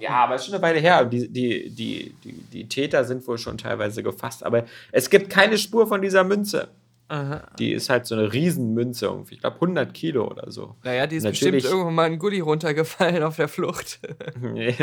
Ja, 0.00 0.10
aber 0.10 0.34
es 0.34 0.42
ist 0.42 0.46
schon 0.46 0.54
eine 0.54 0.62
Weile 0.62 0.80
her. 0.80 1.04
Die, 1.04 1.28
die, 1.28 1.70
die, 1.70 2.14
die, 2.24 2.32
die 2.32 2.68
Täter 2.68 3.04
sind 3.04 3.26
wohl 3.26 3.38
schon 3.38 3.58
teilweise 3.58 4.02
gefasst. 4.02 4.44
Aber 4.44 4.64
es 4.90 5.10
gibt 5.10 5.30
keine 5.30 5.58
Spur 5.58 5.86
von 5.86 6.02
dieser 6.02 6.24
Münze. 6.24 6.68
Aha. 7.08 7.42
Die 7.58 7.72
ist 7.72 7.90
halt 7.90 8.06
so 8.06 8.14
eine 8.14 8.32
Riesenmünze 8.32 9.06
irgendwie. 9.06 9.34
Ich 9.34 9.40
glaube 9.40 9.56
100 9.56 9.92
Kilo 9.92 10.28
oder 10.28 10.50
so. 10.50 10.76
Naja, 10.82 11.06
die 11.06 11.16
ist 11.16 11.24
Natürlich, 11.24 11.56
bestimmt 11.56 11.72
irgendwann 11.72 11.94
mal 11.94 12.06
ein 12.06 12.18
Gully 12.18 12.40
runtergefallen 12.40 13.22
auf 13.22 13.36
der 13.36 13.48
Flucht. 13.48 14.00
nee. 14.40 14.74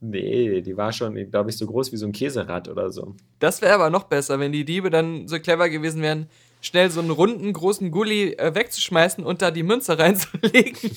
nee, 0.00 0.62
die 0.62 0.76
war 0.76 0.92
schon, 0.92 1.14
glaube 1.30 1.50
ich, 1.50 1.58
so 1.58 1.66
groß 1.66 1.92
wie 1.92 1.96
so 1.96 2.06
ein 2.06 2.12
Käserad 2.12 2.68
oder 2.68 2.90
so. 2.90 3.14
Das 3.40 3.60
wäre 3.60 3.74
aber 3.74 3.90
noch 3.90 4.04
besser, 4.04 4.38
wenn 4.40 4.52
die 4.52 4.64
Diebe 4.64 4.88
dann 4.88 5.28
so 5.28 5.38
clever 5.38 5.68
gewesen 5.68 6.00
wären, 6.00 6.28
schnell 6.66 6.90
so 6.90 7.00
einen 7.00 7.10
runden, 7.10 7.52
großen 7.52 7.90
Gully 7.90 8.32
äh, 8.32 8.54
wegzuschmeißen 8.54 9.24
und 9.24 9.42
da 9.42 9.50
die 9.50 9.62
Münze 9.62 9.98
reinzulegen. 9.98 10.76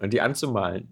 und 0.00 0.12
die 0.12 0.20
anzumalen. 0.20 0.88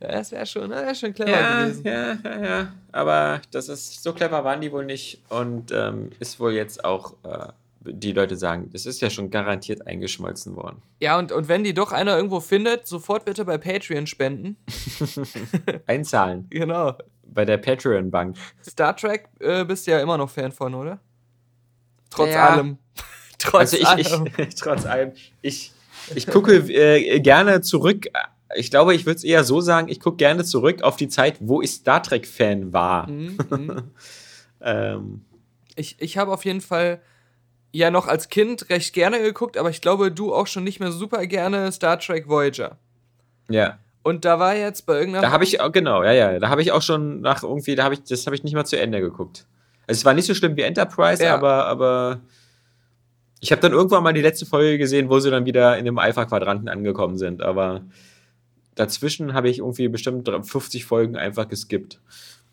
Ja, 0.00 0.08
das 0.12 0.30
wäre 0.30 0.46
schon, 0.46 0.70
wär 0.70 0.94
schon 0.94 1.14
clever 1.14 1.30
ja, 1.30 1.64
gewesen. 1.64 1.84
Ja, 1.84 2.18
ja, 2.22 2.44
ja. 2.44 2.72
Aber 2.92 3.40
das 3.50 3.68
ist, 3.68 4.02
so 4.02 4.12
clever 4.12 4.44
waren 4.44 4.60
die 4.60 4.70
wohl 4.70 4.84
nicht 4.84 5.22
und 5.30 5.72
ähm, 5.72 6.10
ist 6.18 6.38
wohl 6.38 6.52
jetzt 6.52 6.84
auch, 6.84 7.14
äh, 7.24 7.48
die 7.80 8.12
Leute 8.12 8.36
sagen, 8.36 8.68
das 8.72 8.84
ist 8.84 9.00
ja 9.00 9.10
schon 9.10 9.30
garantiert 9.30 9.86
eingeschmolzen 9.86 10.56
worden. 10.56 10.82
Ja, 11.00 11.18
und, 11.18 11.32
und 11.32 11.48
wenn 11.48 11.64
die 11.64 11.72
doch 11.72 11.92
einer 11.92 12.16
irgendwo 12.16 12.40
findet, 12.40 12.86
sofort 12.86 13.24
bitte 13.24 13.44
bei 13.44 13.58
Patreon 13.58 14.06
spenden. 14.06 14.56
Einzahlen. 15.86 16.46
Genau. 16.50 16.94
Bei 17.24 17.44
der 17.44 17.58
Patreon-Bank. 17.58 18.36
Star 18.64 18.96
Trek 18.96 19.28
äh, 19.40 19.64
bist 19.64 19.86
du 19.86 19.92
ja 19.92 20.00
immer 20.00 20.18
noch 20.18 20.30
Fan 20.30 20.52
von, 20.52 20.74
oder? 20.74 21.00
Trotz 22.10 22.30
ja. 22.30 22.48
allem. 22.48 22.78
trotz 23.38 23.74
also 23.74 23.76
ich, 23.76 23.86
allem. 23.86 24.26
Ich, 24.36 24.54
trotz 24.56 24.86
allem. 24.86 25.12
Ich, 25.42 25.72
ich 26.14 26.26
gucke 26.26 26.56
äh, 26.56 27.20
gerne 27.20 27.60
zurück. 27.60 28.06
Ich 28.54 28.70
glaube, 28.70 28.94
ich 28.94 29.06
würde 29.06 29.16
es 29.16 29.24
eher 29.24 29.44
so 29.44 29.60
sagen, 29.60 29.88
ich 29.88 30.00
gucke 30.00 30.16
gerne 30.16 30.44
zurück 30.44 30.82
auf 30.82 30.96
die 30.96 31.08
Zeit, 31.08 31.36
wo 31.40 31.62
ich 31.62 31.70
Star 31.72 32.02
Trek-Fan 32.02 32.72
war. 32.72 33.08
Mhm, 33.08 33.38
mhm. 33.50 33.82
ähm. 34.60 35.22
Ich, 35.78 35.96
ich 35.98 36.16
habe 36.16 36.32
auf 36.32 36.46
jeden 36.46 36.62
Fall 36.62 37.02
ja 37.70 37.90
noch 37.90 38.06
als 38.06 38.30
Kind 38.30 38.70
recht 38.70 38.94
gerne 38.94 39.20
geguckt, 39.20 39.58
aber 39.58 39.68
ich 39.68 39.82
glaube, 39.82 40.10
du 40.10 40.34
auch 40.34 40.46
schon 40.46 40.64
nicht 40.64 40.80
mehr 40.80 40.90
super 40.90 41.26
gerne 41.26 41.70
Star 41.70 41.98
Trek 41.98 42.28
Voyager. 42.28 42.78
Ja. 43.50 43.78
Und 44.02 44.24
da 44.24 44.38
war 44.38 44.54
jetzt 44.54 44.86
bei 44.86 44.94
irgendeiner. 44.94 45.26
Da 45.26 45.32
habe 45.32 45.44
ich, 45.44 45.58
genau, 45.72 46.02
ja, 46.02 46.12
ja. 46.12 46.38
Da 46.38 46.48
habe 46.48 46.62
ich 46.62 46.72
auch 46.72 46.82
schon 46.82 47.20
nach 47.20 47.42
irgendwie, 47.42 47.74
da 47.74 47.84
habe 47.84 47.94
ich, 47.94 48.04
das 48.04 48.24
habe 48.26 48.36
ich 48.36 48.44
nicht 48.44 48.54
mal 48.54 48.64
zu 48.64 48.78
Ende 48.78 49.00
geguckt. 49.00 49.46
Also 49.86 50.00
es 50.00 50.04
war 50.04 50.14
nicht 50.14 50.26
so 50.26 50.34
schlimm 50.34 50.56
wie 50.56 50.62
Enterprise, 50.62 51.22
ja. 51.22 51.34
aber, 51.34 51.66
aber 51.66 52.20
ich 53.40 53.52
habe 53.52 53.60
dann 53.60 53.72
irgendwann 53.72 54.02
mal 54.02 54.12
die 54.12 54.22
letzte 54.22 54.46
Folge 54.46 54.78
gesehen, 54.78 55.08
wo 55.08 55.20
sie 55.20 55.30
dann 55.30 55.44
wieder 55.44 55.78
in 55.78 55.84
dem 55.84 55.98
Alpha-Quadranten 55.98 56.68
angekommen 56.68 57.18
sind. 57.18 57.42
Aber 57.42 57.82
dazwischen 58.74 59.34
habe 59.34 59.48
ich 59.48 59.58
irgendwie 59.58 59.88
bestimmt 59.88 60.28
50 60.28 60.84
Folgen 60.84 61.16
einfach 61.16 61.48
geskippt. 61.48 62.00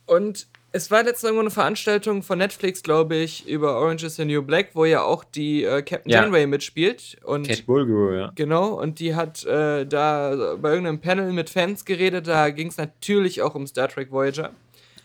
Und 0.05 0.47
es 0.75 0.89
war 0.91 1.03
letztens 1.03 1.23
irgendwo 1.23 1.41
eine 1.41 1.51
Veranstaltung 1.51 2.23
von 2.23 2.39
Netflix, 2.39 2.81
glaube 2.81 3.15
ich, 3.15 3.47
über 3.47 3.77
Orange 3.77 4.05
is 4.05 4.15
the 4.15 4.25
New 4.25 4.41
Black, 4.41 4.71
wo 4.73 4.85
ja 4.85 5.03
auch 5.03 5.23
die 5.23 5.63
äh, 5.63 5.81
Captain 5.83 6.11
ja. 6.11 6.23
Janeway 6.23 6.47
mitspielt. 6.47 7.17
Und 7.23 7.47
Cat 7.47 7.65
Bulgaro, 7.65 8.13
ja. 8.13 8.31
Genau, 8.35 8.73
und 8.73 8.99
die 8.99 9.15
hat 9.15 9.45
äh, 9.45 9.85
da 9.85 10.55
bei 10.59 10.71
irgendeinem 10.71 10.99
Panel 10.99 11.31
mit 11.31 11.49
Fans 11.49 11.85
geredet. 11.85 12.27
Da 12.27 12.49
ging 12.49 12.67
es 12.67 12.77
natürlich 12.77 13.41
auch 13.41 13.55
um 13.55 13.67
Star 13.67 13.87
Trek 13.87 14.11
Voyager. 14.11 14.51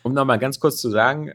Um 0.03 0.15
nochmal 0.15 0.39
ganz 0.39 0.59
kurz 0.59 0.81
zu 0.81 0.91
sagen, 0.91 1.33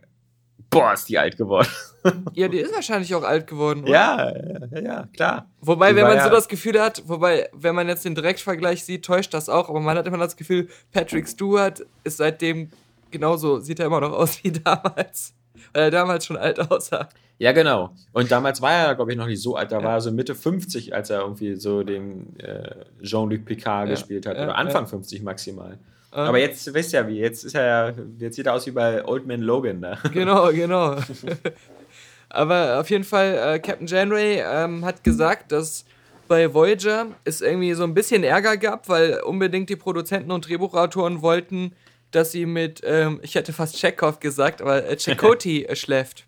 boah, 0.69 0.93
ist 0.93 1.07
die 1.09 1.17
alt 1.17 1.37
geworden. 1.37 1.67
ja, 2.33 2.47
die 2.47 2.59
ist 2.59 2.73
wahrscheinlich 2.73 3.13
auch 3.15 3.23
alt 3.23 3.47
geworden, 3.47 3.83
oder? 3.83 3.91
Ja, 3.91 4.37
ja, 4.71 4.79
ja 4.81 5.07
klar. 5.13 5.49
Wobei, 5.61 5.91
die 5.91 5.97
wenn 5.97 6.03
man 6.03 6.17
ja 6.17 6.23
so 6.23 6.29
das 6.29 6.47
Gefühl 6.47 6.81
hat, 6.81 7.03
wobei, 7.07 7.49
wenn 7.53 7.75
man 7.75 7.87
jetzt 7.87 8.03
den 8.05 8.15
Direktvergleich 8.15 8.83
sieht, 8.83 9.05
täuscht 9.05 9.33
das 9.33 9.49
auch, 9.49 9.69
aber 9.69 9.79
man 9.79 9.97
hat 9.97 10.07
immer 10.07 10.17
das 10.17 10.35
Gefühl, 10.35 10.67
Patrick 10.91 11.27
Stewart 11.27 11.85
ist 12.03 12.17
seitdem 12.17 12.69
genauso, 13.11 13.59
sieht 13.59 13.79
er 13.79 13.85
immer 13.85 14.01
noch 14.01 14.11
aus 14.11 14.43
wie 14.43 14.51
damals. 14.51 15.33
Weil 15.71 15.83
er 15.83 15.91
damals 15.91 16.25
schon 16.25 16.37
alt 16.37 16.59
aussah. 16.59 17.07
Ja, 17.37 17.51
genau. 17.51 17.93
Und 18.11 18.31
damals 18.31 18.61
war 18.61 18.71
er, 18.71 18.95
glaube 18.95 19.11
ich, 19.11 19.17
noch 19.17 19.27
nicht 19.27 19.41
so 19.41 19.55
alt. 19.55 19.71
Da 19.71 19.79
ja. 19.79 19.83
war 19.83 19.93
er 19.93 20.01
so 20.01 20.11
Mitte 20.11 20.35
50, 20.35 20.93
als 20.93 21.09
er 21.09 21.21
irgendwie 21.21 21.55
so 21.55 21.83
den 21.83 22.37
äh, 22.39 22.85
Jean-Luc 23.01 23.45
Picard 23.45 23.87
ja. 23.87 23.95
gespielt 23.95 24.25
hat. 24.25 24.37
Oder 24.37 24.55
Anfang 24.55 24.87
50 24.87 25.23
maximal. 25.23 25.77
Ähm, 26.13 26.19
Aber 26.27 26.37
jetzt 26.37 26.71
wisst 26.73 26.93
ihr 26.93 27.01
ja 27.01 27.07
wie, 27.07 27.19
jetzt 27.19 27.43
ist 27.43 27.55
er 27.55 27.65
ja, 27.65 27.93
jetzt 28.19 28.35
sieht 28.35 28.45
er 28.45 28.53
aus 28.53 28.65
wie 28.67 28.71
bei 28.71 29.03
Old 29.03 29.25
Man 29.25 29.41
Logan 29.41 29.81
da. 29.81 29.97
Genau, 30.13 30.51
genau. 30.51 30.97
Aber 32.29 32.79
auf 32.79 32.89
jeden 32.89 33.03
Fall, 33.03 33.55
äh, 33.55 33.59
Captain 33.59 33.87
Janeway 33.87 34.43
ähm, 34.45 34.85
hat 34.85 35.03
gesagt, 35.03 35.51
dass 35.51 35.85
bei 36.27 36.53
Voyager 36.53 37.07
es 37.25 37.41
irgendwie 37.41 37.73
so 37.73 37.83
ein 37.83 37.93
bisschen 37.93 38.23
Ärger 38.23 38.57
gab, 38.57 38.89
weil 38.89 39.21
unbedingt 39.21 39.69
die 39.69 39.75
Produzenten 39.75 40.31
und 40.31 40.47
Drehbuchautoren 40.47 41.21
wollten, 41.21 41.73
dass 42.11 42.31
sie 42.31 42.45
mit, 42.45 42.81
ähm, 42.85 43.19
ich 43.23 43.35
hätte 43.35 43.53
fast 43.53 43.77
Chekhov 43.77 44.19
gesagt, 44.19 44.61
aber 44.61 44.85
äh, 44.85 44.97
Chakoti 44.97 45.63
äh, 45.69 45.75
schläft. 45.75 46.25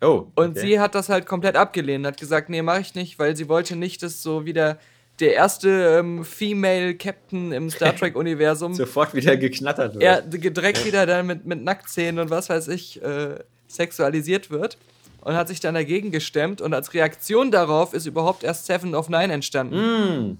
Oh. 0.00 0.06
Okay. 0.06 0.30
Und 0.36 0.58
sie 0.58 0.78
hat 0.78 0.94
das 0.94 1.08
halt 1.08 1.26
komplett 1.26 1.56
abgelehnt, 1.56 2.06
hat 2.06 2.20
gesagt, 2.20 2.48
nee, 2.50 2.62
mach 2.62 2.80
ich 2.80 2.94
nicht, 2.94 3.18
weil 3.18 3.36
sie 3.36 3.48
wollte 3.48 3.76
nicht, 3.76 4.02
dass 4.02 4.22
so 4.22 4.44
wieder 4.44 4.78
der 5.20 5.34
erste 5.34 5.98
ähm, 5.98 6.24
Female 6.24 6.94
Captain 6.94 7.52
im 7.52 7.70
Star 7.70 7.94
Trek-Universum. 7.96 8.74
Sofort 8.74 9.14
wieder 9.14 9.36
geknattert 9.36 9.94
wird. 9.94 10.02
Ja, 10.02 10.20
direkt 10.20 10.84
wieder 10.84 11.06
dann 11.06 11.26
mit, 11.26 11.46
mit 11.46 11.62
Nacktszenen 11.62 12.18
und 12.18 12.30
was 12.30 12.48
weiß 12.48 12.68
ich 12.68 13.02
äh, 13.02 13.38
sexualisiert 13.68 14.50
wird. 14.50 14.76
Und 15.22 15.34
hat 15.34 15.48
sich 15.48 15.58
dann 15.58 15.74
dagegen 15.74 16.12
gestemmt. 16.12 16.60
Und 16.60 16.72
als 16.72 16.94
Reaktion 16.94 17.50
darauf 17.50 17.94
ist 17.94 18.06
überhaupt 18.06 18.44
erst 18.44 18.66
Seven 18.66 18.94
of 18.94 19.08
Nine 19.08 19.32
entstanden. 19.32 19.76
Mm. 19.76 20.38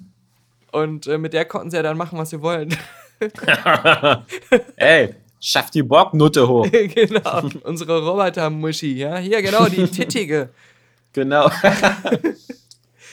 Und 0.71 1.09
äh, 1.09 1.19
mit 1.19 1.33
der 1.33 1.45
konnten 1.45 1.71
sie 1.71 1.77
ja 1.77 1.83
dann 1.83 1.97
machen, 1.97 2.19
was 2.19 2.31
sie 2.31 2.41
wollen. 2.41 2.77
Ey, 4.77 5.15
schaff 5.41 5.71
die 5.71 5.83
Borgnutte 5.83 6.47
hoch. 6.47 6.69
genau, 6.71 7.49
unsere 7.65 8.05
Roboter-Muschi, 8.05 8.99
ja. 8.99 9.17
Hier, 9.17 9.43
genau, 9.43 9.67
die 9.67 9.89
tittige. 9.89 10.51
Genau. 11.13 11.51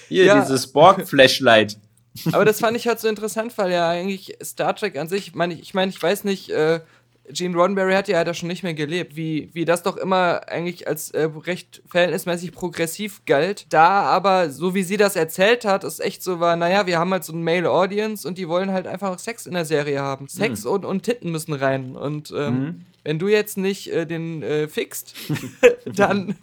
Hier, 0.08 0.26
ja. 0.26 0.42
dieses 0.42 0.68
Borg-Flashlight. 0.68 1.78
Aber 2.32 2.46
das 2.46 2.60
fand 2.60 2.78
ich 2.78 2.88
halt 2.88 3.00
so 3.00 3.08
interessant, 3.08 3.58
weil 3.58 3.72
ja 3.72 3.90
eigentlich 3.90 4.38
Star 4.44 4.76
Trek 4.76 4.98
an 4.98 5.08
sich, 5.08 5.34
mein, 5.34 5.52
ich 5.52 5.74
meine, 5.74 5.92
ich 5.92 6.02
weiß 6.02 6.24
nicht, 6.26 6.50
äh, 6.50 6.82
Gene 7.30 7.56
Roddenberry 7.56 7.94
hat 7.94 8.10
ja 8.10 8.24
da 8.24 8.34
schon 8.34 8.50
nicht 8.50 8.64
mehr 8.64 8.74
gelebt, 8.74 9.16
wie, 9.16 9.50
wie 9.54 9.64
das 9.64 9.82
doch 9.82 9.96
immer 9.96 10.42
eigentlich 10.50 10.88
als 10.90 11.12
äh, 11.12 11.30
recht 11.46 11.82
verhältnismäßig 11.88 12.52
progressiv 12.52 13.22
galt. 13.26 13.66
Da 13.70 14.02
aber, 14.02 14.50
so 14.50 14.76
wie 14.76 14.84
sie 14.84 14.98
das 14.98 15.16
erzählt 15.16 15.64
hat, 15.64 15.86
es 15.86 16.02
echt 16.02 16.22
so 16.22 16.42
war, 16.42 16.58
naja, 16.58 16.86
wir 16.86 17.00
haben 17.00 17.12
halt 17.12 17.24
so 17.24 17.32
ein 17.34 17.44
Male 17.44 17.70
Audience 17.70 18.28
und 18.28 18.38
die 18.38 18.50
wollen 18.50 18.72
halt 18.72 18.88
einfach 18.88 19.18
Sex 19.20 19.46
in 19.46 19.54
der 19.54 19.64
Serie 19.64 20.02
haben. 20.02 20.28
Sex 20.28 20.66
mhm. 20.66 20.72
und, 20.72 20.86
und 20.86 21.04
Titten 21.04 21.32
müssen 21.32 21.54
rein. 21.54 21.96
Und 21.96 22.34
ähm, 22.36 22.60
mhm. 22.60 22.86
wenn 23.06 23.20
du 23.20 23.30
jetzt 23.30 23.58
nicht 23.58 23.90
äh, 23.92 24.06
den 24.06 24.44
äh, 24.44 24.68
fixt, 24.68 25.16
dann 25.86 26.36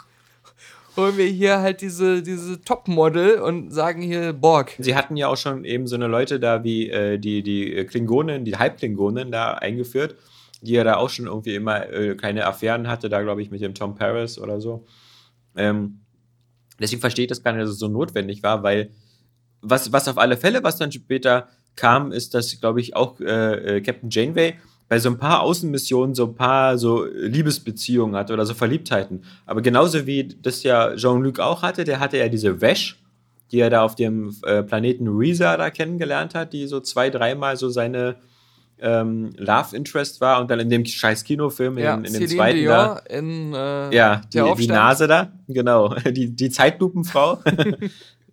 holen 0.97 1.17
wir 1.17 1.27
hier 1.27 1.61
halt 1.61 1.81
diese, 1.81 2.23
diese 2.23 2.61
Topmodel 2.61 3.41
und 3.41 3.71
sagen 3.71 4.03
hier 4.03 4.33
Borg. 4.33 4.75
Sie 4.79 4.95
hatten 4.95 5.17
ja 5.17 5.29
auch 5.29 5.37
schon 5.37 5.65
eben 5.65 5.87
so 5.87 5.97
eine 5.97 6.07
Leute 6.07 6.41
da 6.41 6.65
wie 6.65 6.91
äh, 6.91 7.19
die, 7.19 7.43
die 7.43 7.85
Klingonen, 7.87 8.45
die 8.45 8.57
Halbklingonen 8.57 9.31
da 9.31 9.55
eingeführt 9.55 10.17
die 10.63 10.73
ja 10.73 10.85
da 10.85 10.97
auch 10.97 11.09
schon 11.09 11.27
irgendwie 11.27 11.55
immer 11.55 11.89
äh, 11.91 12.15
kleine 12.15 12.47
Affären 12.47 12.89
hatte, 12.89 13.09
da 13.09 13.23
glaube 13.23 13.43
ich 13.43 13.51
mit 13.51 13.61
dem 13.63 13.75
Tom 13.75 13.95
Paris 13.95 14.39
oder 14.39 14.61
so. 14.61 14.85
Ähm, 15.57 16.01
deswegen 16.79 17.01
verstehe 17.01 17.25
ich 17.25 17.29
das 17.29 17.43
gar 17.43 17.53
nicht, 17.53 17.63
dass 17.63 17.71
es 17.71 17.79
so 17.79 17.89
notwendig 17.89 18.43
war, 18.43 18.63
weil 18.63 18.91
was, 19.63 19.93
was 19.93 20.09
auf 20.09 20.19
alle 20.19 20.37
Fälle, 20.37 20.63
was 20.63 20.79
dann 20.79 20.93
später 20.93 21.49
kam, 21.77 22.13
ist, 22.13 22.35
dass, 22.35 22.61
glaube 22.61 22.81
ich, 22.81 22.97
auch 22.97 23.21
äh, 23.21 23.77
äh, 23.77 23.81
Captain 23.81 24.11
Janeway 24.11 24.55
bei 24.91 24.99
so 24.99 25.09
ein 25.09 25.19
paar 25.19 25.43
Außenmissionen 25.43 26.17
so 26.17 26.27
ein 26.27 26.35
paar 26.35 26.77
so 26.77 27.05
Liebesbeziehungen 27.05 28.17
hatte 28.17 28.33
oder 28.33 28.45
so 28.45 28.55
Verliebtheiten. 28.55 29.23
Aber 29.47 29.63
genauso 29.63 30.05
wie 30.05 30.25
das 30.43 30.65
ja 30.65 30.97
Jean-Luc 30.97 31.39
auch 31.39 31.63
hatte, 31.63 31.85
der 31.85 32.01
hatte 32.01 32.19
ja 32.19 32.29
diese 32.29 32.61
Wäsch, 32.61 33.01
die 33.53 33.61
er 33.61 33.71
da 33.71 33.83
auf 33.83 33.95
dem 33.95 34.35
äh, 34.43 34.65
Planeten 34.65 35.07
Risa 35.07 35.57
da 35.57 35.71
kennengelernt 35.71 36.35
hat, 36.35 36.53
die 36.53 36.67
so 36.67 36.81
zwei, 36.81 37.09
dreimal 37.09 37.57
so 37.57 37.69
seine 37.69 38.17
ähm, 38.81 39.31
Love 39.37 39.77
Interest 39.77 40.21
war 40.21 40.41
und 40.41 40.51
dann 40.51 40.59
in 40.59 40.71
dem 40.71 40.85
scheiß 40.85 41.23
Kinofilm 41.23 41.79
ja, 41.79 41.95
in, 41.95 42.07
in 42.07 42.13
dem 42.13 42.27
zweiten 42.27 42.59
Dior 42.59 42.75
da, 42.75 43.17
in 43.17 43.55
äh, 43.55 43.95
ja 43.95 44.23
die, 44.35 44.43
die, 44.59 44.67
Nase 44.67 45.07
da 45.07 45.31
genau 45.47 45.95
die 46.11 46.35
die 46.35 46.51
Zeitlupenfrau. 46.51 47.39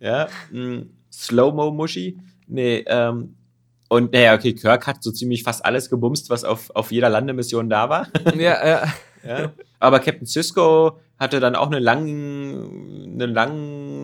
Ja 0.00 0.28
mm, 0.52 0.90
Slow-Mo 1.12 1.72
Muschi 1.72 2.18
nee 2.46 2.84
ähm, 2.86 3.34
und 3.88 4.12
naja 4.12 4.34
okay 4.34 4.54
Kirk 4.54 4.86
hat 4.86 5.02
so 5.02 5.10
ziemlich 5.10 5.42
fast 5.42 5.64
alles 5.64 5.90
gebumst 5.90 6.30
was 6.30 6.44
auf 6.44 6.70
auf 6.74 6.92
jeder 6.92 7.08
Landemission 7.08 7.68
da 7.68 7.88
war. 7.88 8.08
Ja 8.36 8.66
ja. 8.66 8.86
Ja. 9.26 9.52
Aber 9.80 10.00
Captain 10.00 10.26
Cisco 10.26 10.98
hatte 11.18 11.40
dann 11.40 11.56
auch 11.56 11.66
eine 11.66 11.80
lange, 11.80 12.70
eine 13.04 13.26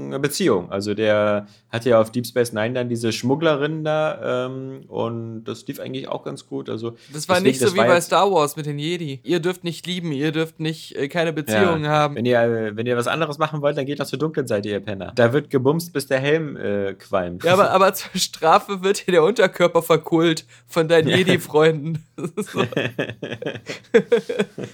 lange 0.05 0.21
Beziehung. 0.21 0.71
Also 0.71 0.95
der 0.95 1.47
hatte 1.71 1.90
ja 1.90 2.01
auf 2.01 2.11
Deep 2.11 2.27
Space 2.27 2.53
Nine 2.53 2.75
dann 2.75 2.88
diese 2.88 3.12
Schmugglerin 3.12 3.85
da 3.85 4.47
ähm, 4.47 4.85
und 4.88 5.45
das 5.45 5.67
lief 5.67 5.81
eigentlich 5.81 6.09
auch 6.09 6.25
ganz 6.25 6.47
gut. 6.47 6.71
Also 6.71 6.97
das 7.12 7.29
war 7.29 7.37
deswegen, 7.37 7.51
nicht 7.51 7.61
so 7.61 7.75
wie 7.75 7.79
bei 7.79 8.01
Star 8.01 8.31
Wars 8.31 8.57
mit 8.57 8.67
den 8.67 8.79
Jedi. 8.79 9.21
Ihr 9.25 9.40
dürft 9.40 9.64
nicht 9.64 9.87
lieben, 9.87 10.12
ihr 10.12 10.33
dürft 10.33 10.61
nicht 10.61 10.97
äh, 10.97 11.09
keine 11.09 11.33
Beziehungen 11.33 11.85
ja. 11.85 11.90
haben. 11.90 12.14
Wenn 12.17 12.27
ihr, 12.27 12.73
wenn 12.75 12.87
ihr 12.87 12.97
was 12.97 13.07
anderes 13.07 13.38
machen 13.38 13.61
wollt, 13.62 13.77
dann 13.77 13.87
geht 13.87 14.01
doch 14.01 14.07
zur 14.07 14.19
dunklen 14.19 14.47
Seite, 14.47 14.69
ihr 14.69 14.81
Penner. 14.81 15.12
Da 15.14 15.33
wird 15.33 15.51
gebumst, 15.51 15.93
bis 15.93 16.07
der 16.07 16.21
Helm 16.21 16.57
äh, 16.57 16.95
qualmt. 16.95 17.45
Ja, 17.45 17.55
aber, 17.55 17.71
aber 17.71 17.93
zur 17.95 18.21
Strafe 18.21 18.83
wird 18.83 18.99
hier 18.99 19.12
der 19.12 19.25
Unterkörper 19.25 19.83
verkohlt 19.83 20.45
von 20.67 20.88
deinen 20.88 21.09
Jedi-Freunden. 21.17 22.05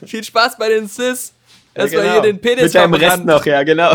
Viel 0.06 0.24
Spaß 0.24 0.58
bei 0.58 0.68
den 0.68 0.86
Sis. 0.86 1.34
Erstmal 1.72 2.04
ja, 2.04 2.12
genau. 2.12 2.22
hier 2.22 2.32
den 2.32 2.40
Penis 2.40 2.62
Mit 2.64 2.74
deinem 2.74 2.94
Rest 2.94 3.24
noch, 3.24 3.46
ja, 3.46 3.62
genau. 3.62 3.92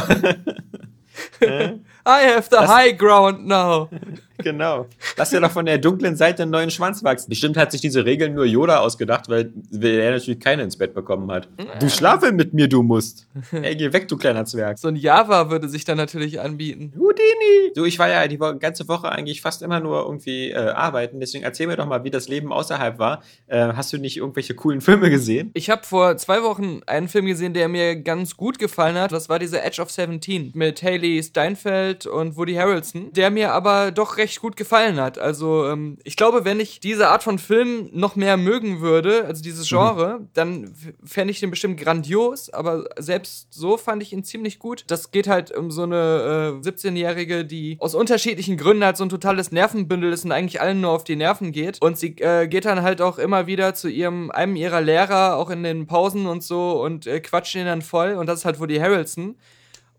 Eh? 1.41 1.77
I 2.05 2.21
have 2.21 2.49
the 2.49 2.65
high 2.65 2.91
ground 2.91 3.45
now. 3.45 3.89
Genau. 4.37 4.87
Lass 5.17 5.29
dir 5.29 5.39
doch 5.39 5.51
von 5.51 5.65
der 5.65 5.77
dunklen 5.77 6.15
Seite 6.15 6.43
einen 6.43 6.51
neuen 6.51 6.71
Schwanz 6.71 7.03
wachsen. 7.03 7.29
Bestimmt 7.29 7.57
hat 7.57 7.71
sich 7.71 7.81
diese 7.81 8.05
Regel 8.05 8.29
nur 8.29 8.45
Yoda 8.45 8.79
ausgedacht, 8.79 9.29
weil 9.29 9.51
er 9.81 10.11
natürlich 10.11 10.39
keine 10.39 10.63
ins 10.63 10.77
Bett 10.77 10.93
bekommen 10.93 11.31
hat. 11.31 11.47
Du 11.79 11.89
schlafe 11.89 12.31
mit 12.31 12.53
mir, 12.53 12.67
du 12.67 12.83
musst. 12.83 13.27
Ey, 13.51 13.75
geh 13.75 13.93
weg, 13.93 14.07
du 14.07 14.17
kleiner 14.17 14.45
Zwerg. 14.45 14.77
So 14.77 14.87
ein 14.87 14.95
Java 14.95 15.49
würde 15.49 15.69
sich 15.69 15.85
dann 15.85 15.97
natürlich 15.97 16.39
anbieten. 16.39 16.93
Houdini! 16.97 17.73
Du, 17.75 17.85
ich 17.85 17.99
war 17.99 18.09
ja 18.09 18.27
die 18.27 18.37
ganze 18.37 18.87
Woche 18.87 19.11
eigentlich 19.11 19.41
fast 19.41 19.61
immer 19.61 19.79
nur 19.79 20.03
irgendwie 20.03 20.51
äh, 20.51 20.55
arbeiten, 20.55 21.19
deswegen 21.19 21.43
erzähl 21.43 21.67
mir 21.67 21.77
doch 21.77 21.85
mal, 21.85 22.03
wie 22.03 22.11
das 22.11 22.27
Leben 22.27 22.51
außerhalb 22.51 22.99
war. 22.99 23.23
Äh, 23.47 23.73
hast 23.73 23.93
du 23.93 23.97
nicht 23.97 24.17
irgendwelche 24.17 24.53
coolen 24.53 24.81
Filme 24.81 25.09
gesehen? 25.09 25.51
Ich 25.53 25.69
habe 25.69 25.83
vor 25.83 26.17
zwei 26.17 26.43
Wochen 26.43 26.81
einen 26.87 27.07
Film 27.07 27.25
gesehen, 27.25 27.53
der 27.53 27.67
mir 27.67 27.95
ganz 27.95 28.37
gut 28.37 28.59
gefallen 28.59 28.97
hat. 28.97 29.11
Das 29.11 29.29
war 29.29 29.39
dieser 29.39 29.63
Edge 29.63 29.81
of 29.81 29.91
Seventeen 29.91 30.51
mit 30.55 30.83
Haley 30.83 31.21
Steinfeld 31.23 32.05
und 32.05 32.37
Woody 32.37 32.55
Harrelson, 32.55 33.11
der 33.13 33.29
mir 33.31 33.53
aber 33.53 33.91
doch 33.91 34.17
recht 34.17 34.24
gut 34.39 34.57
gefallen 34.57 34.99
hat. 34.99 35.17
Also 35.17 35.67
ähm, 35.67 35.97
ich 36.03 36.15
glaube, 36.15 36.45
wenn 36.45 36.59
ich 36.59 36.79
diese 36.79 37.09
Art 37.09 37.23
von 37.23 37.39
Film 37.39 37.89
noch 37.93 38.15
mehr 38.15 38.37
mögen 38.37 38.81
würde, 38.81 39.25
also 39.25 39.41
dieses 39.41 39.65
mhm. 39.71 39.75
Genre, 39.75 40.19
mhm. 40.19 40.29
dann 40.33 40.73
fände 41.03 41.31
ich 41.31 41.39
den 41.39 41.49
bestimmt 41.49 41.79
grandios, 41.79 42.49
aber 42.49 42.85
selbst 42.97 43.47
so 43.53 43.77
fand 43.77 44.01
ich 44.01 44.13
ihn 44.13 44.23
ziemlich 44.23 44.59
gut. 44.59 44.85
Das 44.87 45.11
geht 45.11 45.27
halt 45.27 45.51
um 45.51 45.71
so 45.71 45.83
eine 45.83 46.61
äh, 46.63 46.67
17-Jährige, 46.67 47.45
die 47.45 47.77
aus 47.79 47.95
unterschiedlichen 47.95 48.57
Gründen 48.57 48.83
halt 48.83 48.97
so 48.97 49.05
ein 49.05 49.09
totales 49.09 49.51
Nervenbündel 49.51 50.11
ist 50.11 50.25
und 50.25 50.31
eigentlich 50.31 50.61
allen 50.61 50.81
nur 50.81 50.91
auf 50.91 51.03
die 51.03 51.15
Nerven 51.15 51.51
geht. 51.51 51.81
Und 51.81 51.97
sie 51.97 52.15
äh, 52.19 52.47
geht 52.47 52.65
dann 52.65 52.81
halt 52.81 53.01
auch 53.01 53.17
immer 53.17 53.47
wieder 53.47 53.73
zu 53.73 53.87
ihrem, 53.89 54.31
einem 54.31 54.55
ihrer 54.55 54.81
Lehrer, 54.81 55.37
auch 55.37 55.49
in 55.49 55.63
den 55.63 55.87
Pausen 55.87 56.25
und 56.27 56.43
so, 56.43 56.81
und 56.83 57.07
äh, 57.07 57.19
quatscht 57.19 57.55
ihn 57.55 57.65
dann 57.65 57.81
voll. 57.81 58.13
Und 58.13 58.27
das 58.27 58.39
ist 58.39 58.45
halt 58.45 58.59
Woody 58.59 58.77
Harrelson. 58.77 59.35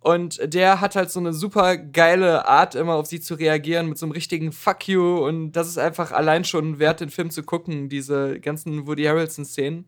Und 0.06 0.54
der 0.54 0.80
hat 0.80 0.94
halt 0.94 1.10
so 1.10 1.18
eine 1.18 1.32
super 1.32 1.76
geile 1.76 2.46
Art, 2.46 2.76
immer 2.76 2.94
auf 2.94 3.06
sie 3.06 3.20
zu 3.20 3.34
reagieren, 3.34 3.88
mit 3.88 3.98
so 3.98 4.06
einem 4.06 4.12
richtigen 4.12 4.52
Fuck 4.52 4.86
you. 4.86 5.18
Und 5.18 5.50
das 5.50 5.66
ist 5.66 5.78
einfach 5.78 6.12
allein 6.12 6.44
schon 6.44 6.78
wert, 6.78 7.00
den 7.00 7.10
Film 7.10 7.28
zu 7.32 7.42
gucken, 7.42 7.88
diese 7.88 8.38
ganzen 8.38 8.86
Woody 8.86 9.02
Harrelson-Szenen. 9.02 9.84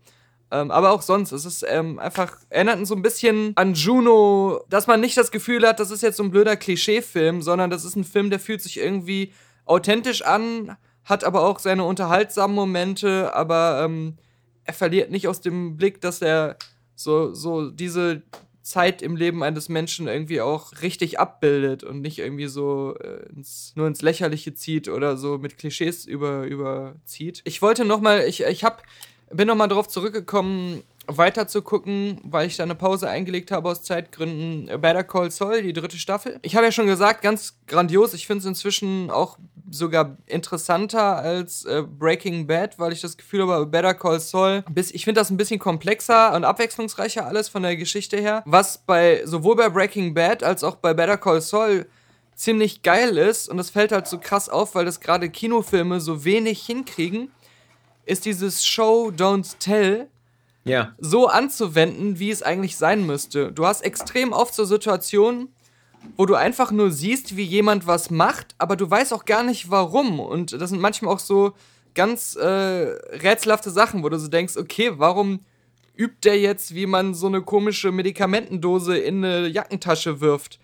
Ähm, 0.51 0.73
aber 0.73 0.91
auch 0.91 1.03
sonst, 1.03 1.31
es 1.31 1.45
ist 1.45 1.65
ähm, 1.69 2.01
einfach, 2.01 2.37
erinnert 2.49 2.85
so 2.85 2.97
ein 2.97 3.03
bisschen 3.03 3.53
an 3.55 3.75
Juno, 3.75 4.61
dass 4.69 4.89
man 4.89 5.01
nicht 5.01 5.17
das 5.17 5.31
Gefühl 5.31 5.65
hat, 5.65 5.79
das 5.79 5.93
ist 5.93 6.03
jetzt 6.03 6.17
so 6.17 6.25
ein 6.25 6.33
blöder 6.33 6.57
Klischee-Film, 6.57 7.41
sondern 7.41 7.71
das 7.71 7.85
ist 7.85 7.95
ein 7.95 8.03
Film, 8.03 8.29
der 8.29 8.41
fühlt 8.41 8.61
sich 8.61 8.81
irgendwie 8.81 9.33
authentisch 9.67 10.23
an, 10.23 10.77
hat 11.05 11.23
aber 11.23 11.45
auch 11.45 11.61
seine 11.61 11.85
unterhaltsamen 11.85 12.57
Momente, 12.57 13.33
aber 13.37 13.83
ähm, 13.85 14.17
er 14.65 14.75
verliert 14.75 15.13
nicht 15.13 15.29
aus 15.29 15.41
dem 15.41 15.77
Blick, 15.77 16.01
dass 16.01 16.23
er 16.23 16.57
so, 16.97 17.33
so 17.35 17.71
diese 17.71 18.23
Zeit 18.69 19.03
im 19.03 19.17
Leben 19.17 19.43
eines 19.43 19.69
Menschen 19.69 20.09
irgendwie 20.09 20.41
auch 20.41 20.73
richtig 20.83 21.19
abbildet 21.19 21.85
und 21.85 22.01
nicht 22.01 22.19
irgendwie 22.19 22.47
so 22.47 22.95
äh, 23.01 23.27
ins, 23.35 23.73
nur 23.75 23.87
ins 23.87 24.03
Lächerliche 24.03 24.55
zieht 24.55 24.89
oder 24.89 25.17
so 25.17 25.39
mit 25.39 25.59
Klischees 25.59 26.05
über, 26.05 26.45
überzieht. 26.45 27.41
Ich 27.45 27.63
wollte 27.63 27.85
noch 27.85 28.01
mal, 28.01 28.27
ich, 28.27 28.43
ich 28.43 28.65
hab, 28.65 28.83
bin 29.31 29.49
noch 29.49 29.57
mal 29.57 29.69
darauf 29.69 29.89
zurückgekommen, 29.89 30.83
weiter 31.09 31.49
zu 31.49 31.63
gucken, 31.63 32.21
weil 32.23 32.47
ich 32.47 32.57
da 32.57 32.63
eine 32.63 32.75
Pause 32.75 33.09
eingelegt 33.09 33.51
habe 33.51 33.71
aus 33.71 33.83
Zeitgründen. 33.83 34.67
Better 34.81 35.05
Call 35.05 35.31
Saul, 35.31 35.63
die 35.63 35.73
dritte 35.73 35.97
Staffel. 35.97 36.39
Ich 36.43 36.55
habe 36.55 36.67
ja 36.67 36.73
schon 36.73 36.87
gesagt, 36.87 37.23
ganz 37.23 37.59
grandios. 37.67 38.15
Ich 38.15 38.27
finde 38.27 38.41
es 38.41 38.47
inzwischen 38.47 39.11
auch 39.11 39.39
sogar 39.71 40.17
interessanter 40.27 41.17
als 41.17 41.65
äh, 41.65 41.83
Breaking 41.83 42.47
Bad, 42.47 42.79
weil 42.79 42.93
ich 42.93 43.01
das 43.01 43.17
Gefühl 43.17 43.47
habe, 43.47 43.67
Better 43.67 43.95
Call 43.95 44.21
Saul, 44.21 44.65
bis, 44.71 44.91
ich 44.91 45.05
finde 45.05 45.21
das 45.21 45.31
ein 45.31 45.37
bisschen 45.37 45.59
komplexer 45.59 46.35
und 46.35 46.45
abwechslungsreicher 46.45 47.27
alles 47.27 47.49
von 47.49 47.63
der 47.63 47.77
Geschichte 47.77 48.19
her. 48.19 48.43
Was 48.47 48.79
bei 48.79 49.23
sowohl 49.25 49.57
bei 49.57 49.69
Breaking 49.69 50.15
Bad 50.15 50.43
als 50.43 50.65
auch 50.65 50.77
bei 50.77 50.95
Better 50.95 51.17
Call 51.17 51.41
Saul 51.41 51.87
ziemlich 52.35 52.83
geil 52.83 53.19
ist 53.19 53.49
und 53.49 53.57
das 53.57 53.71
fällt 53.71 53.93
halt 53.93 54.07
so 54.07 54.19
krass 54.19 54.49
auf, 54.49 54.75
weil 54.75 54.85
das 54.85 55.01
gerade 55.01 55.29
Kinofilme 55.29 56.01
so 56.01 56.25
wenig 56.25 56.65
hinkriegen, 56.65 57.31
ist 58.07 58.25
dieses 58.25 58.65
Show 58.65 59.11
Don't 59.15 59.59
Tell 59.59 60.09
ja. 60.65 60.95
so 60.99 61.29
anzuwenden, 61.29 62.19
wie 62.19 62.31
es 62.31 62.43
eigentlich 62.43 62.77
sein 62.77 63.07
müsste. 63.07 63.53
Du 63.53 63.67
hast 63.67 63.83
extrem 63.83 64.33
oft 64.33 64.55
so 64.55 64.65
Situationen, 64.65 65.49
wo 66.17 66.27
du 66.27 66.35
einfach 66.35 66.71
nur 66.71 66.91
siehst, 66.91 67.37
wie 67.37 67.43
jemand 67.43 67.87
was 67.87 68.11
macht, 68.11 68.55
aber 68.59 68.77
du 68.77 68.89
weißt 68.89 69.13
auch 69.13 69.25
gar 69.25 69.43
nicht 69.43 69.71
warum. 69.71 70.21
Und 70.21 70.53
das 70.53 70.71
sind 70.71 70.81
manchmal 70.81 71.15
auch 71.15 71.19
so 71.19 71.55
ganz 71.95 72.37
äh, 72.37 72.47
rätselhafte 72.47 73.71
Sachen, 73.71 74.03
wo 74.03 74.09
du 74.09 74.19
so 74.19 74.29
denkst, 74.29 74.57
okay, 74.57 74.93
warum 74.97 75.41
übt 75.97 76.19
der 76.23 76.39
jetzt, 76.39 76.75
wie 76.75 76.87
man 76.87 77.15
so 77.15 77.27
eine 77.27 77.43
komische 77.43 77.91
Medikamentendose 77.91 78.97
in 78.97 79.25
eine 79.25 79.49
Jackentasche 79.49 80.21
wirft? 80.21 80.61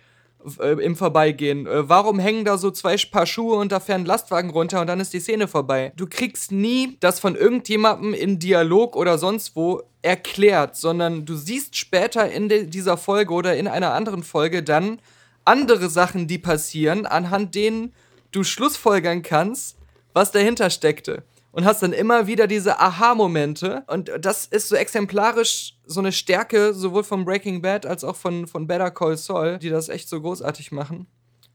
Äh, 0.61 0.73
im 0.85 0.95
Vorbeigehen. 0.95 1.67
Äh, 1.67 1.89
warum 1.89 2.19
hängen 2.19 2.45
da 2.45 2.59
so 2.59 2.71
zwei 2.71 2.97
Paar 3.11 3.25
Schuhe 3.25 3.57
und 3.57 3.73
da 3.73 3.81
fährt 3.81 4.01
ein 4.01 4.05
Lastwagen 4.05 4.51
runter 4.51 4.81
und 4.81 4.89
dann 4.89 5.01
ist 5.01 5.15
die 5.15 5.21
Szene 5.21 5.49
vorbei? 5.49 5.93
Du 5.97 6.07
kriegst 6.07 6.53
nie 6.53 6.99
das 7.01 7.19
von 7.19 7.35
irgendjemandem 7.35 8.13
in 8.13 8.39
Dialog 8.39 8.95
oder 8.95 9.17
sonst 9.17 9.57
wo 9.57 9.83
erklärt, 10.03 10.77
sondern 10.77 11.25
du 11.25 11.35
siehst 11.35 11.77
später 11.77 12.31
in 12.31 12.49
dieser 12.71 12.99
Folge 12.99 13.33
oder 13.33 13.57
in 13.57 13.67
einer 13.67 13.95
anderen 13.95 14.23
Folge 14.23 14.63
dann 14.63 15.01
andere 15.47 15.89
Sachen, 15.89 16.27
die 16.27 16.39
passieren, 16.39 17.07
anhand 17.07 17.55
denen 17.55 17.95
du 18.31 18.45
schlussfolgern 18.45 19.23
kannst, 19.23 19.79
was 20.13 20.31
dahinter 20.31 20.69
steckte. 20.69 21.23
Und 21.55 21.65
hast 21.65 21.85
dann 21.85 21.93
immer 21.93 22.27
wieder 22.27 22.49
diese 22.49 22.81
Aha-Momente. 22.81 23.85
Und 23.87 24.11
das 24.19 24.45
ist 24.45 24.69
so 24.69 24.75
exemplarisch 24.75 25.79
so 25.87 26.01
eine 26.01 26.11
Stärke, 26.11 26.75
sowohl 26.75 27.05
von 27.05 27.25
Breaking 27.25 27.63
Bad 27.63 27.87
als 27.87 28.03
auch 28.03 28.17
von, 28.17 28.49
von 28.49 28.67
Better 28.67 28.91
Call 28.91 29.17
Saul, 29.17 29.59
die 29.59 29.71
das 29.71 29.89
echt 29.89 30.09
so 30.09 30.21
großartig 30.21 30.73
machen. 30.73 31.07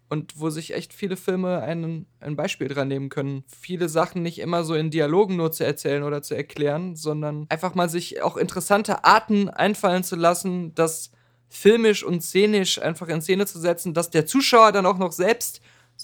Und 0.07 0.39
wo 0.39 0.49
sich 0.49 0.73
echt 0.73 0.93
viele 0.93 1.17
Filme 1.17 1.59
einen, 1.61 2.05
ein 2.21 2.37
Beispiel 2.37 2.69
dran 2.69 2.87
nehmen 2.87 3.09
können. 3.09 3.43
Viele 3.47 3.89
Sachen 3.89 4.23
nicht 4.23 4.39
immer 4.39 4.63
so 4.63 4.73
in 4.73 4.89
Dialogen 4.89 5.35
nur 5.35 5.51
zu 5.51 5.65
erzählen 5.65 6.03
oder 6.03 6.21
zu 6.21 6.33
erklären, 6.33 6.95
sondern 6.95 7.45
einfach 7.49 7.75
mal 7.75 7.89
sich 7.89 8.21
auch 8.21 8.37
interessante 8.37 9.03
Arten 9.03 9.49
einfallen 9.49 10.05
zu 10.05 10.15
lassen, 10.15 10.73
das 10.75 11.11
filmisch 11.49 12.05
und 12.05 12.23
szenisch 12.23 12.81
einfach 12.81 13.09
in 13.09 13.21
Szene 13.21 13.45
zu 13.47 13.59
setzen, 13.59 13.93
dass 13.93 14.09
der 14.09 14.25
Zuschauer 14.25 14.71
dann 14.71 14.85
auch 14.85 14.97
noch 14.97 15.11
selbst 15.11 15.59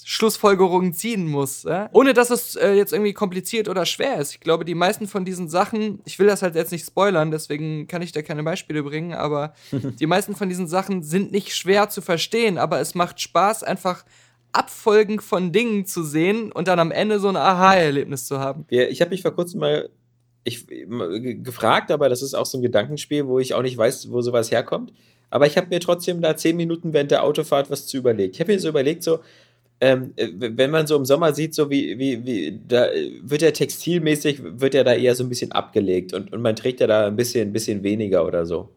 Schlussfolgerungen 0.08 0.92
ziehen 0.92 1.26
muss. 1.26 1.64
Ja? 1.64 1.90
Ohne 1.92 2.14
dass 2.14 2.30
es 2.30 2.54
äh, 2.54 2.74
jetzt 2.74 2.92
irgendwie 2.92 3.12
kompliziert 3.12 3.68
oder 3.68 3.84
schwer 3.84 4.20
ist. 4.20 4.30
Ich 4.30 4.38
glaube, 4.38 4.64
die 4.64 4.76
meisten 4.76 5.08
von 5.08 5.24
diesen 5.24 5.48
Sachen, 5.48 5.98
ich 6.04 6.20
will 6.20 6.28
das 6.28 6.42
halt 6.42 6.54
jetzt 6.54 6.70
nicht 6.70 6.86
spoilern, 6.86 7.32
deswegen 7.32 7.88
kann 7.88 8.02
ich 8.02 8.12
da 8.12 8.22
keine 8.22 8.44
Beispiele 8.44 8.84
bringen, 8.84 9.14
aber 9.14 9.52
die 9.72 10.06
meisten 10.06 10.36
von 10.36 10.48
diesen 10.48 10.68
Sachen 10.68 11.02
sind 11.02 11.32
nicht 11.32 11.56
schwer 11.56 11.88
zu 11.88 12.02
verstehen, 12.02 12.56
aber 12.56 12.78
es 12.78 12.94
macht 12.94 13.20
Spaß, 13.20 13.64
einfach 13.64 14.04
Abfolgen 14.52 15.18
von 15.18 15.50
Dingen 15.50 15.86
zu 15.86 16.04
sehen 16.04 16.52
und 16.52 16.68
dann 16.68 16.78
am 16.78 16.92
Ende 16.92 17.18
so 17.18 17.26
ein 17.26 17.36
Aha-Erlebnis 17.36 18.26
zu 18.26 18.38
haben. 18.38 18.64
Ich 18.68 19.00
habe 19.00 19.10
mich 19.10 19.22
vor 19.22 19.34
kurzem 19.34 19.58
mal 19.58 19.90
ich, 20.44 20.68
gefragt, 20.68 21.90
aber 21.90 22.08
das 22.08 22.22
ist 22.22 22.34
auch 22.34 22.46
so 22.46 22.58
ein 22.58 22.62
Gedankenspiel, 22.62 23.26
wo 23.26 23.40
ich 23.40 23.54
auch 23.54 23.62
nicht 23.62 23.76
weiß, 23.76 24.12
wo 24.12 24.20
sowas 24.20 24.52
herkommt. 24.52 24.92
Aber 25.30 25.48
ich 25.48 25.56
habe 25.56 25.66
mir 25.66 25.80
trotzdem 25.80 26.22
da 26.22 26.36
zehn 26.36 26.56
Minuten 26.56 26.92
während 26.92 27.10
der 27.10 27.24
Autofahrt 27.24 27.70
was 27.70 27.88
zu 27.88 27.96
überlegt. 27.96 28.36
Ich 28.36 28.40
habe 28.40 28.52
mir 28.52 28.60
so 28.60 28.68
überlegt, 28.68 29.02
so, 29.02 29.18
ähm, 29.80 30.12
äh, 30.16 30.28
wenn 30.36 30.70
man 30.70 30.86
so 30.86 30.96
im 30.96 31.04
Sommer 31.04 31.34
sieht, 31.34 31.54
so 31.54 31.70
wie, 31.70 31.98
wie, 31.98 32.24
wie, 32.24 32.60
da 32.66 32.88
wird 33.22 33.42
ja 33.42 33.50
textilmäßig, 33.50 34.40
wird 34.42 34.74
ja 34.74 34.84
da 34.84 34.94
eher 34.94 35.14
so 35.14 35.24
ein 35.24 35.28
bisschen 35.28 35.52
abgelegt 35.52 36.14
und, 36.14 36.32
und 36.32 36.42
man 36.42 36.56
trägt 36.56 36.80
ja 36.80 36.86
da 36.86 37.06
ein 37.06 37.16
bisschen, 37.16 37.50
ein 37.50 37.52
bisschen 37.52 37.82
weniger 37.82 38.26
oder 38.26 38.46
so. 38.46 38.70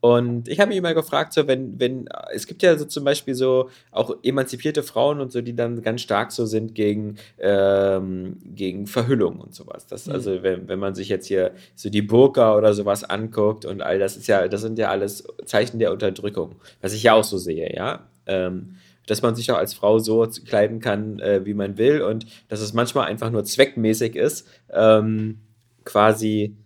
Und 0.00 0.46
ich 0.46 0.60
habe 0.60 0.68
mich 0.68 0.78
immer 0.78 0.94
gefragt, 0.94 1.32
so 1.32 1.48
wenn, 1.48 1.80
wenn, 1.80 2.08
es 2.32 2.46
gibt 2.46 2.62
ja 2.62 2.76
so 2.78 2.84
zum 2.84 3.02
Beispiel 3.02 3.34
so 3.34 3.68
auch 3.90 4.14
emanzipierte 4.22 4.84
Frauen 4.84 5.20
und 5.20 5.32
so, 5.32 5.40
die 5.40 5.56
dann 5.56 5.82
ganz 5.82 6.02
stark 6.02 6.30
so 6.30 6.46
sind 6.46 6.74
gegen, 6.74 7.16
ähm, 7.38 8.36
gegen 8.44 8.86
Verhüllung 8.86 9.40
und 9.40 9.54
sowas. 9.56 9.86
Das, 9.86 10.06
mhm. 10.06 10.12
Also 10.12 10.42
wenn, 10.44 10.68
wenn 10.68 10.78
man 10.78 10.94
sich 10.94 11.08
jetzt 11.08 11.26
hier 11.26 11.52
so 11.74 11.90
die 11.90 12.02
Burka 12.02 12.56
oder 12.56 12.74
sowas 12.74 13.02
anguckt 13.02 13.64
und 13.64 13.82
all 13.82 13.98
das 13.98 14.16
ist 14.16 14.28
ja, 14.28 14.46
das 14.46 14.60
sind 14.60 14.78
ja 14.78 14.88
alles 14.88 15.24
Zeichen 15.46 15.80
der 15.80 15.92
Unterdrückung, 15.92 16.56
was 16.80 16.92
ich 16.92 17.02
ja 17.02 17.14
auch 17.14 17.24
so 17.24 17.38
sehe, 17.38 17.74
ja. 17.74 18.06
Ähm, 18.26 18.76
dass 19.10 19.22
man 19.22 19.34
sich 19.34 19.50
auch 19.50 19.56
als 19.56 19.74
Frau 19.74 19.98
so 19.98 20.26
kleiden 20.46 20.80
kann, 20.80 21.18
äh, 21.20 21.44
wie 21.44 21.54
man 21.54 21.78
will 21.78 22.02
und 22.02 22.26
dass 22.48 22.60
es 22.60 22.72
manchmal 22.72 23.06
einfach 23.06 23.30
nur 23.30 23.44
zweckmäßig 23.44 24.16
ist, 24.16 24.46
ähm, 24.72 25.40
quasi 25.84 26.56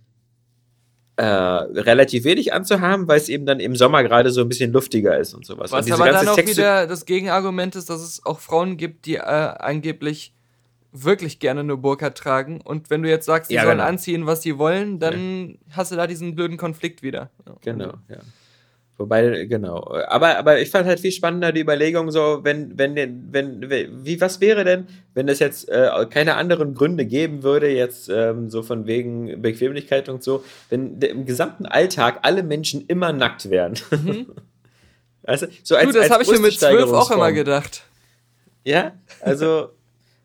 äh, 1.16 1.24
relativ 1.24 2.24
wenig 2.24 2.52
anzuhaben, 2.52 3.06
weil 3.06 3.18
es 3.18 3.28
eben 3.28 3.46
dann 3.46 3.60
im 3.60 3.76
Sommer 3.76 4.02
gerade 4.02 4.30
so 4.30 4.40
ein 4.40 4.48
bisschen 4.48 4.72
luftiger 4.72 5.18
ist 5.18 5.34
und 5.34 5.44
sowas. 5.44 5.70
Was 5.70 5.86
und 5.86 5.92
aber 5.92 6.10
dann 6.10 6.28
auch 6.28 6.34
Sexu 6.34 6.52
wieder 6.52 6.86
das 6.86 7.04
Gegenargument 7.04 7.76
ist, 7.76 7.90
dass 7.90 8.00
es 8.00 8.24
auch 8.24 8.40
Frauen 8.40 8.76
gibt, 8.76 9.06
die 9.06 9.16
äh, 9.16 9.20
angeblich 9.20 10.34
wirklich 10.92 11.38
gerne 11.38 11.60
eine 11.60 11.76
Burka 11.76 12.10
tragen. 12.10 12.60
Und 12.60 12.90
wenn 12.90 13.02
du 13.02 13.08
jetzt 13.08 13.26
sagst, 13.26 13.50
die 13.50 13.54
ja, 13.54 13.62
sollen 13.62 13.78
genau. 13.78 13.88
anziehen, 13.88 14.26
was 14.26 14.42
sie 14.42 14.58
wollen, 14.58 14.98
dann 14.98 15.50
ja. 15.50 15.76
hast 15.76 15.92
du 15.92 15.96
da 15.96 16.06
diesen 16.06 16.34
blöden 16.34 16.56
Konflikt 16.56 17.02
wieder. 17.02 17.30
Genau, 17.62 17.94
ja. 18.08 18.18
Wobei, 18.98 19.46
genau. 19.46 19.90
Aber, 20.06 20.36
aber 20.36 20.60
ich 20.60 20.70
fand 20.70 20.86
halt 20.86 21.00
viel 21.00 21.12
spannender 21.12 21.50
die 21.50 21.60
Überlegung 21.60 22.10
so, 22.10 22.40
wenn, 22.42 22.78
wenn, 22.78 22.94
wenn, 23.32 23.70
wie, 24.04 24.20
was 24.20 24.40
wäre 24.40 24.64
denn, 24.64 24.86
wenn 25.14 25.28
es 25.28 25.38
jetzt 25.38 25.68
äh, 25.68 25.88
keine 26.10 26.36
anderen 26.36 26.74
Gründe 26.74 27.06
geben 27.06 27.42
würde, 27.42 27.68
jetzt 27.68 28.10
ähm, 28.10 28.50
so 28.50 28.62
von 28.62 28.86
wegen 28.86 29.40
Bequemlichkeit 29.40 30.08
und 30.08 30.22
so, 30.22 30.44
wenn 30.68 31.00
im 31.00 31.24
gesamten 31.24 31.66
Alltag 31.66 32.20
alle 32.22 32.42
Menschen 32.42 32.86
immer 32.86 33.12
nackt 33.12 33.48
wären. 33.48 33.74
Mhm. 33.90 34.26
weißt 35.22 35.42
du, 35.42 35.46
so 35.62 35.76
als, 35.76 35.92
du, 35.92 35.98
das 35.98 36.10
habe 36.10 36.22
ich 36.22 36.30
mir 36.30 36.40
mit 36.40 36.58
zwölf 36.58 36.92
auch 36.92 37.10
immer 37.10 37.32
gedacht. 37.32 37.84
Ja, 38.64 38.92
also 39.20 39.70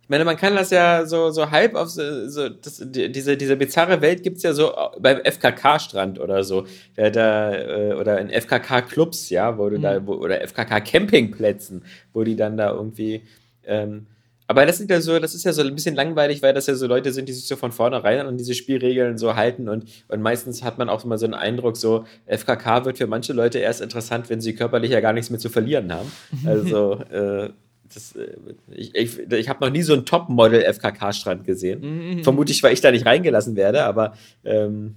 ich 0.08 0.10
meine, 0.10 0.24
man 0.24 0.38
kann 0.38 0.56
das 0.56 0.70
ja 0.70 1.06
so, 1.06 1.32
so 1.32 1.52
halb 1.52 1.76
auf 1.76 1.90
so, 1.90 2.30
so 2.30 2.48
das, 2.48 2.82
die, 2.82 3.12
diese, 3.12 3.36
diese 3.36 3.58
bizarre 3.58 4.00
Welt 4.00 4.24
gibt 4.24 4.38
es 4.38 4.44
ja 4.44 4.54
so 4.54 4.72
beim 4.98 5.20
FKK-Strand 5.22 6.18
oder 6.22 6.46
so. 6.46 6.66
Da, 6.96 7.10
da, 7.10 7.54
äh, 7.54 7.94
oder 7.94 8.18
in 8.22 8.30
FKK-Clubs, 8.30 9.30
ja, 9.30 9.58
wo 9.58 9.70
du 9.70 9.78
mhm. 9.78 9.82
da, 9.82 10.08
wo, 10.08 10.14
oder 10.14 10.40
FKK-Campingplätzen, 10.48 11.84
wo 12.14 12.24
die 12.24 12.38
dann 12.38 12.56
da 12.56 12.72
irgendwie. 12.72 13.24
Ähm, 13.66 14.08
aber 14.48 14.66
das 14.66 14.80
ist 14.80 14.90
ja 14.90 15.02
so, 15.02 15.20
das 15.20 15.36
ist 15.36 15.44
ja 15.44 15.52
so 15.52 15.62
ein 15.62 15.76
bisschen 15.76 15.96
langweilig, 15.96 16.42
weil 16.42 16.54
das 16.54 16.68
ja 16.68 16.76
so 16.76 16.88
Leute 16.88 17.12
sind, 17.12 17.28
die 17.28 17.34
sich 17.34 17.46
so 17.46 17.58
von 17.58 17.74
vornherein 17.74 18.26
an 18.26 18.38
diese 18.38 18.54
Spielregeln 18.54 19.18
so 19.18 19.36
halten 19.36 19.68
und, 19.68 19.90
und 20.08 20.22
meistens 20.22 20.64
hat 20.64 20.78
man 20.78 20.88
auch 20.88 21.04
immer 21.04 21.18
so 21.18 21.26
einen 21.26 21.34
Eindruck, 21.34 21.76
so 21.76 22.06
FKK 22.28 22.86
wird 22.86 22.98
für 22.98 23.08
manche 23.08 23.34
Leute 23.34 23.60
erst 23.60 23.82
interessant, 23.82 24.30
wenn 24.30 24.40
sie 24.40 24.56
körperlich 24.56 24.92
ja 24.92 25.02
gar 25.02 25.12
nichts 25.12 25.30
mehr 25.30 25.40
zu 25.40 25.50
verlieren 25.50 25.94
haben. 25.94 26.10
Also 26.46 26.94
äh, 27.12 27.50
das, 27.94 28.16
äh, 28.16 28.36
ich, 28.72 28.96
ich, 28.96 29.20
ich 29.20 29.50
habe 29.50 29.64
noch 29.66 29.72
nie 29.72 29.82
so 29.82 29.94
einen 29.94 30.06
Top-Model 30.06 30.62
FKK-Strand 30.62 31.46
gesehen. 31.46 32.18
Mhm. 32.18 32.24
Vermutlich, 32.24 32.62
weil 32.64 32.74
ich 32.74 32.82
da 32.82 32.92
nicht 32.92 33.06
reingelassen 33.06 33.56
werde, 33.56 33.84
aber 33.84 34.14
ähm, 34.44 34.96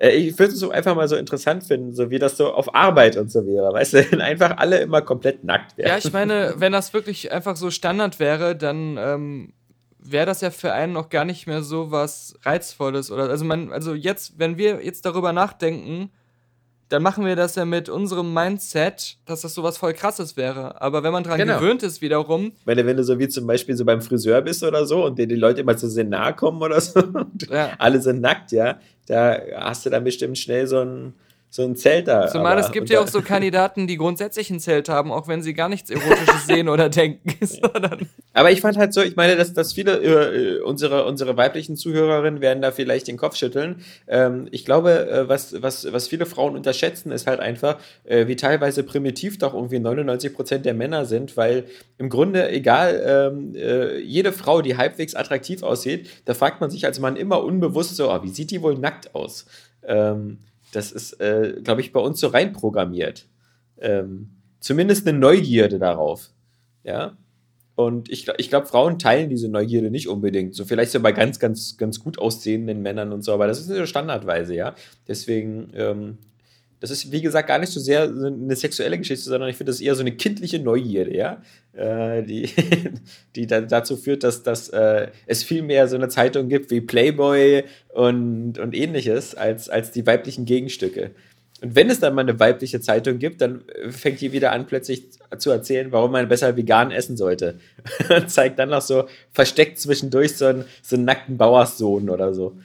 äh, 0.00 0.10
ich 0.10 0.38
würde 0.38 0.52
es 0.52 0.58
so 0.58 0.70
einfach 0.70 0.96
mal 0.96 1.06
so 1.08 1.16
interessant 1.16 1.64
finden, 1.64 1.94
so 1.94 2.10
wie 2.10 2.18
das 2.18 2.36
so 2.36 2.52
auf 2.52 2.74
Arbeit 2.74 3.16
und 3.16 3.30
so 3.30 3.46
wäre. 3.46 3.72
Weißt 3.72 3.92
du, 3.92 4.04
wenn 4.10 4.20
einfach 4.20 4.56
alle 4.56 4.80
immer 4.80 5.02
komplett 5.02 5.44
nackt 5.44 5.76
wären. 5.76 5.88
Ja, 5.88 5.98
ich 5.98 6.12
meine, 6.12 6.54
wenn 6.56 6.72
das 6.72 6.92
wirklich 6.94 7.30
einfach 7.30 7.56
so 7.56 7.70
Standard 7.70 8.18
wäre, 8.18 8.56
dann 8.56 8.96
ähm, 8.98 9.52
wäre 9.98 10.26
das 10.26 10.40
ja 10.40 10.50
für 10.50 10.72
einen 10.72 10.94
noch 10.94 11.10
gar 11.10 11.24
nicht 11.24 11.46
mehr 11.46 11.62
so 11.62 11.90
was 11.90 12.34
Reizvolles. 12.42 13.10
Oder 13.10 13.28
also 13.28 13.44
man, 13.44 13.72
also 13.72 13.94
jetzt, 13.94 14.38
wenn 14.38 14.56
wir 14.56 14.84
jetzt 14.84 15.04
darüber 15.04 15.32
nachdenken, 15.32 16.10
dann 16.90 17.02
machen 17.04 17.24
wir 17.24 17.36
das 17.36 17.54
ja 17.54 17.64
mit 17.64 17.88
unserem 17.88 18.34
Mindset, 18.34 19.16
dass 19.24 19.42
das 19.42 19.54
sowas 19.54 19.78
voll 19.78 19.94
krasses 19.94 20.36
wäre. 20.36 20.82
Aber 20.82 21.04
wenn 21.04 21.12
man 21.12 21.22
dran 21.22 21.38
genau. 21.38 21.58
gewöhnt 21.58 21.84
ist, 21.84 22.02
wiederum. 22.02 22.52
Wenn 22.64 22.76
du, 22.76 22.84
wenn 22.84 22.96
du 22.96 23.04
so 23.04 23.18
wie 23.18 23.28
zum 23.28 23.46
Beispiel 23.46 23.76
so 23.76 23.84
beim 23.84 24.02
Friseur 24.02 24.42
bist 24.42 24.64
oder 24.64 24.84
so 24.84 25.04
und 25.04 25.16
dir 25.16 25.28
die 25.28 25.36
Leute 25.36 25.60
immer 25.60 25.76
zu 25.76 25.88
sehr 25.88 26.04
nahe 26.04 26.34
kommen 26.34 26.60
oder 26.60 26.80
so, 26.80 27.00
ja. 27.50 27.70
alle 27.78 28.00
sind 28.02 28.20
nackt, 28.20 28.50
ja, 28.50 28.80
da 29.06 29.38
hast 29.56 29.86
du 29.86 29.90
dann 29.90 30.02
bestimmt 30.02 30.36
schnell 30.36 30.66
so 30.66 30.80
ein 30.80 31.14
so 31.52 31.64
ein 31.64 31.74
Zelt 31.74 32.06
da. 32.06 32.28
Zumal 32.28 32.58
es 32.60 32.70
gibt 32.70 32.90
ja 32.90 33.00
auch 33.00 33.08
so 33.08 33.22
Kandidaten, 33.22 33.88
die 33.88 33.96
grundsätzlich 33.96 34.50
ein 34.50 34.60
Zelt 34.60 34.88
haben, 34.88 35.10
auch 35.10 35.26
wenn 35.26 35.42
sie 35.42 35.52
gar 35.52 35.68
nichts 35.68 35.90
Erotisches 35.90 36.46
sehen 36.46 36.68
oder 36.68 36.88
denken. 36.88 37.36
aber 38.32 38.52
ich 38.52 38.60
fand 38.60 38.76
halt 38.76 38.94
so, 38.94 39.02
ich 39.02 39.16
meine, 39.16 39.34
dass, 39.34 39.52
dass 39.52 39.72
viele 39.72 39.96
äh, 39.96 40.60
unsere, 40.60 41.04
unsere 41.06 41.36
weiblichen 41.36 41.76
Zuhörerinnen 41.76 42.40
werden 42.40 42.62
da 42.62 42.70
vielleicht 42.70 43.08
den 43.08 43.16
Kopf 43.16 43.34
schütteln. 43.34 43.82
Ähm, 44.06 44.46
ich 44.52 44.64
glaube, 44.64 45.10
äh, 45.10 45.28
was, 45.28 45.60
was, 45.60 45.92
was 45.92 46.06
viele 46.06 46.24
Frauen 46.24 46.54
unterschätzen, 46.54 47.10
ist 47.10 47.26
halt 47.26 47.40
einfach, 47.40 47.78
äh, 48.04 48.28
wie 48.28 48.36
teilweise 48.36 48.84
primitiv 48.84 49.38
doch 49.38 49.52
irgendwie 49.52 49.80
99 49.80 50.32
Prozent 50.32 50.64
der 50.64 50.74
Männer 50.74 51.04
sind, 51.04 51.36
weil 51.36 51.64
im 51.98 52.10
Grunde, 52.10 52.48
egal, 52.48 53.02
ähm, 53.04 53.56
äh, 53.56 53.98
jede 53.98 54.32
Frau, 54.32 54.62
die 54.62 54.76
halbwegs 54.76 55.16
attraktiv 55.16 55.64
aussieht, 55.64 56.08
da 56.26 56.34
fragt 56.34 56.60
man 56.60 56.70
sich 56.70 56.86
als 56.86 57.00
Mann 57.00 57.16
immer 57.16 57.42
unbewusst 57.42 57.96
so, 57.96 58.08
oh, 58.12 58.22
wie 58.22 58.28
sieht 58.28 58.52
die 58.52 58.62
wohl 58.62 58.78
nackt 58.78 59.16
aus? 59.16 59.46
Ähm, 59.82 60.38
das 60.72 60.92
ist, 60.92 61.20
äh, 61.20 61.60
glaube 61.62 61.80
ich, 61.80 61.92
bei 61.92 62.00
uns 62.00 62.20
so 62.20 62.28
reinprogrammiert. 62.28 63.26
Ähm, 63.78 64.30
zumindest 64.60 65.06
eine 65.06 65.18
Neugierde 65.18 65.78
darauf. 65.78 66.30
Ja. 66.84 67.16
Und 67.74 68.10
ich, 68.10 68.28
ich 68.36 68.50
glaube, 68.50 68.66
Frauen 68.66 68.98
teilen 68.98 69.30
diese 69.30 69.48
Neugierde 69.48 69.90
nicht 69.90 70.08
unbedingt. 70.08 70.54
So 70.54 70.64
vielleicht 70.64 70.92
so 70.92 71.00
bei 71.00 71.12
ganz, 71.12 71.38
ganz, 71.38 71.76
ganz 71.78 71.98
gut 71.98 72.18
aussehenden 72.18 72.82
Männern 72.82 73.12
und 73.12 73.22
so, 73.22 73.32
aber 73.32 73.46
das 73.46 73.60
ist 73.60 73.70
eine 73.70 73.86
Standardweise, 73.86 74.54
ja. 74.54 74.74
Deswegen 75.08 75.70
ähm, 75.74 76.18
das 76.80 76.90
ist, 76.90 77.12
wie 77.12 77.20
gesagt, 77.20 77.48
gar 77.48 77.58
nicht 77.58 77.72
so 77.72 77.78
sehr 77.78 78.04
eine 78.04 78.56
sexuelle 78.56 78.96
Geschichte, 78.98 79.28
sondern 79.28 79.50
ich 79.50 79.56
finde 79.56 79.70
das 79.70 79.80
eher 79.80 79.94
so 79.94 80.00
eine 80.00 80.12
kindliche 80.12 80.58
Neugierde, 80.58 81.14
ja, 81.14 81.42
äh, 81.74 82.22
die, 82.22 82.48
die 83.36 83.46
dann 83.46 83.68
dazu 83.68 83.96
führt, 83.96 84.24
dass, 84.24 84.42
dass 84.42 84.70
äh, 84.70 85.08
es 85.26 85.42
viel 85.42 85.62
mehr 85.62 85.88
so 85.88 85.96
eine 85.96 86.08
Zeitung 86.08 86.48
gibt 86.48 86.70
wie 86.70 86.80
Playboy 86.80 87.64
und, 87.92 88.58
und 88.58 88.74
ähnliches 88.74 89.34
als, 89.34 89.68
als 89.68 89.92
die 89.92 90.06
weiblichen 90.06 90.46
Gegenstücke. 90.46 91.10
Und 91.60 91.76
wenn 91.76 91.90
es 91.90 92.00
dann 92.00 92.14
mal 92.14 92.22
eine 92.22 92.40
weibliche 92.40 92.80
Zeitung 92.80 93.18
gibt, 93.18 93.42
dann 93.42 93.62
fängt 93.90 94.22
die 94.22 94.32
wieder 94.32 94.52
an, 94.52 94.66
plötzlich 94.66 95.10
zu 95.36 95.50
erzählen, 95.50 95.92
warum 95.92 96.12
man 96.12 96.28
besser 96.28 96.56
vegan 96.56 96.90
essen 96.90 97.18
sollte. 97.18 97.56
Und 98.08 98.30
zeigt 98.30 98.58
dann 98.58 98.70
noch 98.70 98.80
so 98.80 99.04
versteckt 99.30 99.78
zwischendurch 99.78 100.36
so 100.36 100.46
einen, 100.46 100.64
so 100.82 100.96
einen 100.96 101.04
nackten 101.04 101.36
Bauerssohn 101.36 102.08
oder 102.08 102.32
so. 102.32 102.56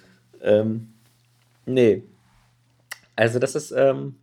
Ähm, 0.42 0.88
nee, 1.66 2.04
also 3.16 3.40
das 3.40 3.56
ist, 3.56 3.72
ähm, 3.72 4.16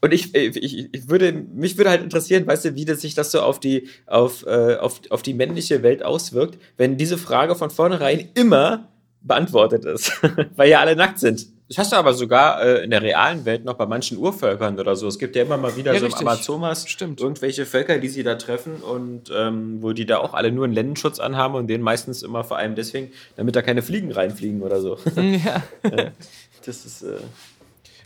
und 0.00 0.12
ich, 0.12 0.34
äh, 0.34 0.46
ich, 0.46 0.94
ich 0.94 1.08
würde, 1.08 1.32
mich 1.32 1.76
würde 1.76 1.90
halt 1.90 2.02
interessieren, 2.02 2.46
weißt 2.46 2.66
du, 2.66 2.74
wie 2.74 2.84
das 2.84 3.00
sich 3.00 3.14
das 3.14 3.30
so 3.32 3.40
auf 3.40 3.58
die, 3.60 3.88
auf, 4.06 4.46
äh, 4.46 4.76
auf, 4.76 5.00
auf 5.10 5.22
die 5.22 5.34
männliche 5.34 5.82
Welt 5.82 6.02
auswirkt, 6.02 6.58
wenn 6.76 6.96
diese 6.96 7.18
Frage 7.18 7.54
von 7.54 7.70
vornherein 7.70 8.28
immer 8.34 8.88
beantwortet 9.22 9.84
ist, 9.84 10.12
weil 10.56 10.70
ja 10.70 10.80
alle 10.80 10.94
nackt 10.94 11.18
sind. 11.18 11.46
Das 11.68 11.76
hast 11.76 11.92
du 11.92 11.96
aber 11.96 12.14
sogar 12.14 12.62
äh, 12.62 12.84
in 12.84 12.90
der 12.90 13.02
realen 13.02 13.44
Welt 13.44 13.66
noch 13.66 13.74
bei 13.74 13.84
manchen 13.84 14.16
Urvölkern 14.16 14.80
oder 14.80 14.96
so. 14.96 15.06
Es 15.06 15.18
gibt 15.18 15.36
ja 15.36 15.42
immer 15.42 15.58
mal 15.58 15.76
wieder 15.76 15.92
Ja, 15.92 15.98
so 15.98 16.06
richtig. 16.06 16.22
im 16.22 16.28
Amazonas 16.28 16.88
Stimmt. 16.88 17.20
irgendwelche 17.20 17.66
Völker, 17.66 17.98
die 17.98 18.08
sie 18.08 18.22
da 18.22 18.36
treffen 18.36 18.76
und 18.76 19.30
ähm, 19.36 19.82
wo 19.82 19.92
die 19.92 20.06
da 20.06 20.18
auch 20.18 20.32
alle 20.32 20.50
nur 20.50 20.64
einen 20.64 20.72
Lendenschutz 20.72 21.18
anhaben 21.18 21.56
und 21.56 21.66
den 21.66 21.82
meistens 21.82 22.22
immer 22.22 22.42
vor 22.42 22.56
allem 22.56 22.74
deswegen, 22.74 23.10
damit 23.36 23.54
da 23.54 23.60
keine 23.60 23.82
Fliegen 23.82 24.12
reinfliegen 24.12 24.62
oder 24.62 24.80
so. 24.80 24.96
ja. 25.16 25.62
Das 26.64 26.84
ist. 26.84 27.02
Äh 27.02 27.16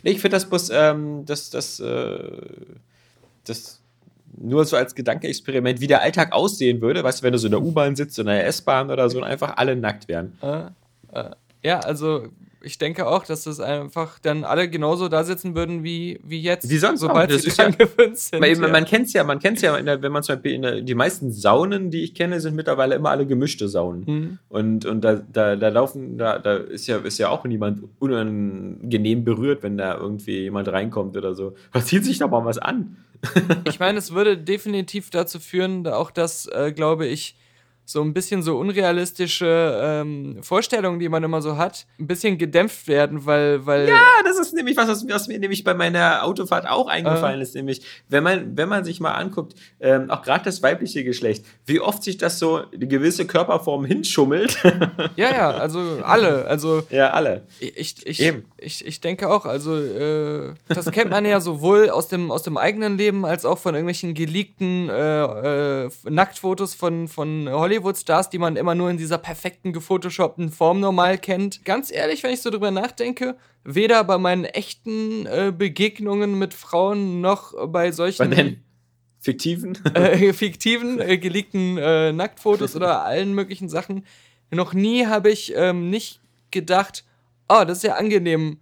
nee, 0.03 0.11
ich 0.13 0.21
finde 0.21 0.37
das 0.37 0.49
bloß, 0.49 0.71
ähm, 0.73 1.25
das, 1.27 1.51
das, 1.51 1.81
äh, 1.81 2.19
das 3.45 3.81
nur 4.39 4.65
so 4.65 4.77
als 4.77 4.95
Gedankenexperiment, 4.95 5.81
wie 5.81 5.87
der 5.87 6.03
Alltag 6.03 6.33
aussehen 6.33 6.81
würde, 6.81 7.05
weißt 7.05 7.21
du, 7.21 7.25
wenn 7.25 7.33
du 7.33 7.39
so 7.39 7.47
in 7.47 7.53
der 7.53 7.63
U-Bahn 7.63 7.97
sitzt, 7.97 8.19
in 8.19 8.27
der 8.27 8.47
S-Bahn 8.47 8.91
oder 8.91 9.09
so 9.11 9.19
und 9.19 9.25
einfach 9.25 9.57
alle 9.57 9.77
nackt 9.77 10.09
wären. 10.09 10.39
Äh, 10.43 10.65
äh, 11.13 11.31
ja, 11.63 11.81
also 11.81 12.29
ich 12.63 12.79
denke 12.79 13.07
auch, 13.07 13.25
dass 13.25 13.45
das 13.45 13.61
einfach 13.61 14.19
dann 14.19 14.45
alle 14.45 14.69
genauso 14.69 15.09
da 15.09 15.25
sitzen 15.25 15.55
würden 15.55 15.85
wie, 15.85 16.21
wie 16.23 16.41
jetzt, 16.41 16.69
Wie 16.69 16.79
sonst 16.79 17.01
sobald 17.01 17.31
auch. 17.31 17.35
Das 17.35 17.43
sie 17.43 17.49
ist 17.49 17.59
ja- 17.59 17.71
sind. 18.15 18.41
Man, 18.41 18.51
ja. 18.51 18.69
man, 18.69 18.85
kennt 18.85 19.07
es 19.07 19.13
ja, 19.13 19.25
man 19.25 19.39
kennt 19.39 19.61
ja, 19.63 19.77
in 19.77 19.87
der, 19.87 20.03
wenn 20.03 20.13
man 20.13 20.23
zum 20.23 20.37
Beispiel 20.37 20.53
in 20.53 20.63
der, 20.63 20.81
die 20.81 20.95
meisten 20.95 21.33
Saunen, 21.33 21.91
die 21.91 22.03
ich 22.03 22.15
kenne, 22.15 22.41
sind 22.41 22.55
mittlerweile 22.55 22.95
immer 22.95 23.11
alle 23.11 23.27
gemischte 23.27 23.69
Saunen. 23.69 24.05
Mhm. 24.07 24.39
Und, 24.49 24.85
und 24.87 25.03
da, 25.03 25.15
da, 25.15 25.57
da 25.57 25.69
laufen, 25.69 26.19
da, 26.19 26.39
da 26.39 26.57
ist 26.57 26.87
ja, 26.87 26.99
ist 26.99 27.19
ja 27.19 27.29
auch 27.29 27.45
niemand 27.45 27.83
unangenehm 27.99 29.25
berührt, 29.25 29.63
wenn 29.63 29.77
da 29.77 29.97
irgendwie 29.97 30.41
jemand 30.41 30.69
reinkommt 30.69 31.17
oder 31.17 31.35
so. 31.35 31.55
Man 31.73 31.85
zieht 31.85 32.05
sich 32.05 32.19
doch 32.19 32.31
mal 32.31 32.45
was 32.45 32.59
an. 32.59 32.97
Ich 33.65 33.79
meine, 33.79 33.99
es 33.99 34.13
würde 34.13 34.37
definitiv 34.37 35.11
dazu 35.11 35.39
führen, 35.39 35.85
da 35.85 35.97
auch 35.97 36.11
dass, 36.11 36.47
äh, 36.47 36.73
glaube 36.73 37.07
ich, 37.07 37.37
so 37.85 38.01
ein 38.03 38.15
bisschen 38.15 38.43
so 38.43 38.59
unrealistische 38.59 39.81
ähm, 39.83 40.39
Vorstellungen, 40.43 40.99
die 40.99 41.09
man 41.09 41.23
immer 41.23 41.43
so 41.43 41.57
hat, 41.57 41.87
ein 41.99 42.07
bisschen 42.07 42.39
gedämpft 42.39 42.87
werden, 42.89 43.27
weil, 43.27 43.67
weil 43.67 43.89
Ja, 43.89 44.01
das 44.25 44.39
ist 44.39 44.55
nämlich 44.55 44.77
was, 44.77 44.89
was, 44.89 45.09
was 45.09 45.29
mir 45.29 45.39
nämlich 45.39 45.65
bei 45.65 45.75
meiner 45.75 46.25
Autofahrt 46.25 46.67
auch 46.67 46.87
eingefallen 46.87 47.41
ist, 47.41 47.55
nämlich, 47.55 47.83
wenn 48.09 48.23
man, 48.23 48.57
wenn 48.57 48.69
man 48.69 48.85
sich 48.85 49.01
mal 49.01 49.13
anguckt, 49.13 49.55
ähm, 49.81 50.11
auch 50.11 50.23
gerade 50.23 50.45
das 50.45 50.63
weibliche 50.63 51.05
Geschlecht, 51.05 51.45
wie 51.67 51.81
oft 51.81 52.03
sich 52.03 52.19
das 52.19 52.39
so 52.39 52.63
eine 52.73 52.87
gewisse 52.87 53.27
Körperform 53.27 53.85
hinschummelt. 53.85 54.57
ja, 55.17 55.31
ja, 55.31 55.51
also 55.51 55.81
alle, 56.03 56.47
also 56.47 56.83
ja, 56.91 57.11
alle. 57.11 57.47
ich, 57.59 58.07
ich, 58.07 58.21
Eben. 58.21 58.45
ich, 58.59 58.87
ich 58.87 59.01
denke 59.01 59.29
auch, 59.29 59.45
also 59.45 59.77
äh, 59.77 60.55
das 60.69 60.91
kennt 60.93 61.11
man 61.11 61.25
ja 61.25 61.41
sowohl 61.41 61.91
aus 61.91 62.09
dem, 62.09 62.31
aus 62.31 62.43
dem 62.43 62.57
eigenen 62.57 62.97
Leben 62.97 63.25
als 63.27 63.45
auch 63.45 63.59
von 63.59 63.75
irgendwelchen 63.75 64.15
geleakten 64.15 64.89
äh, 64.89 65.85
äh, 65.85 65.91
Nacktfotos 66.09 66.75
von, 66.75 67.09
von 67.09 67.49
Hollywood-Stars, 67.73 68.29
die 68.29 68.39
man 68.39 68.57
immer 68.57 68.75
nur 68.75 68.91
in 68.91 68.99
dieser 68.99 69.19
perfekten, 69.19 69.73
gefotoshoppten 69.73 70.51
Form 70.51 70.81
normal 70.81 71.17
kennt. 71.19 71.65
Ganz 71.65 71.91
ehrlich, 71.91 72.23
wenn 72.23 72.35
ich 72.35 72.43
so 72.43 72.51
drüber 72.51 72.71
nachdenke, 72.71 73.37
weder 73.65 74.05
bei 74.05 74.19
meinen 74.19 74.45
echten 74.45 75.27
äh, 75.27 75.53
Begegnungen 75.57 76.39
mit 76.39 76.53
Frauen 76.53 77.21
noch 77.21 77.53
bei 77.53 77.67
Bei 77.67 77.93
solchen 77.93 78.31
den 78.31 78.65
fiktiven. 79.21 79.79
äh, 79.95 80.33
fiktiven, 80.33 81.01
äh, 81.01 81.17
geleakten 81.17 81.79
äh, 81.79 82.13
Nacktfotos 82.13 82.77
oder 82.77 83.05
allen 83.05 83.35
möglichen 83.35 83.69
Sachen. 83.69 84.05
Noch 84.51 84.75
nie 84.75 85.07
habe 85.07 85.31
ich 85.31 85.55
ähm, 85.57 85.89
nicht 85.89 86.21
gedacht, 86.51 87.05
oh, 87.49 87.65
das 87.67 87.79
ist 87.79 87.85
ja 87.85 87.95
angenehm, 87.95 88.59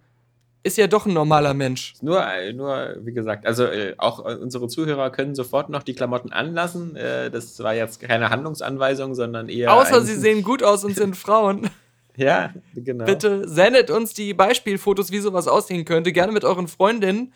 ist 0.63 0.77
ja 0.77 0.87
doch 0.87 1.05
ein 1.05 1.13
normaler 1.13 1.53
Mensch. 1.53 1.93
Nur, 2.01 2.23
äh, 2.25 2.53
nur, 2.53 2.97
wie 3.01 3.13
gesagt, 3.13 3.45
also 3.45 3.65
äh, 3.65 3.95
auch 3.97 4.25
äh, 4.25 4.35
unsere 4.35 4.67
Zuhörer 4.67 5.09
können 5.09 5.33
sofort 5.33 5.69
noch 5.69 5.83
die 5.83 5.93
Klamotten 5.93 6.31
anlassen. 6.31 6.95
Äh, 6.95 7.31
das 7.31 7.59
war 7.59 7.73
jetzt 7.73 7.99
keine 7.99 8.29
Handlungsanweisung, 8.29 9.15
sondern 9.15 9.49
eher. 9.49 9.73
Außer 9.73 10.01
sie 10.01 10.15
sehen 10.15 10.43
gut 10.43 10.61
aus 10.61 10.83
und 10.83 10.95
sind 10.95 11.17
Frauen. 11.17 11.69
Ja, 12.15 12.53
genau. 12.75 13.05
Bitte 13.05 13.47
sendet 13.47 13.89
uns 13.89 14.13
die 14.13 14.33
Beispielfotos, 14.33 15.11
wie 15.11 15.19
sowas 15.19 15.47
aussehen 15.47 15.85
könnte, 15.85 16.11
gerne 16.11 16.31
mit 16.31 16.43
euren 16.43 16.67
Freundinnen. 16.67 17.33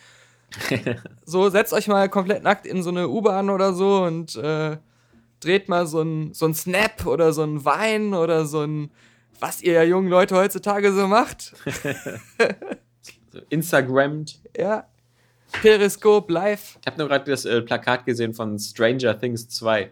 so, 1.25 1.49
setzt 1.49 1.73
euch 1.73 1.87
mal 1.87 2.09
komplett 2.09 2.43
nackt 2.43 2.67
in 2.67 2.83
so 2.83 2.91
eine 2.91 3.09
U-Bahn 3.09 3.49
oder 3.49 3.73
so 3.73 4.03
und 4.03 4.35
äh, 4.35 4.77
dreht 5.39 5.69
mal 5.69 5.87
so 5.87 6.01
ein, 6.01 6.33
so 6.33 6.45
ein 6.45 6.53
Snap 6.53 7.05
oder 7.05 7.33
so 7.33 7.43
ein 7.43 7.65
Wein 7.65 8.13
oder 8.13 8.45
so 8.45 8.61
ein, 8.61 8.91
was 9.39 9.61
ihr 9.61 9.83
jungen 9.85 10.09
Leute 10.09 10.35
heutzutage 10.35 10.93
so 10.93 11.07
macht. 11.07 11.53
Instagrammed. 13.49 14.39
Ja. 14.57 14.87
Periskop 15.61 16.29
live. 16.29 16.77
Ich 16.81 16.87
habe 16.87 16.97
nur 16.97 17.07
gerade 17.07 17.29
das 17.29 17.45
äh, 17.45 17.61
Plakat 17.61 18.05
gesehen 18.05 18.33
von 18.33 18.57
Stranger 18.59 19.19
Things 19.19 19.47
2, 19.49 19.89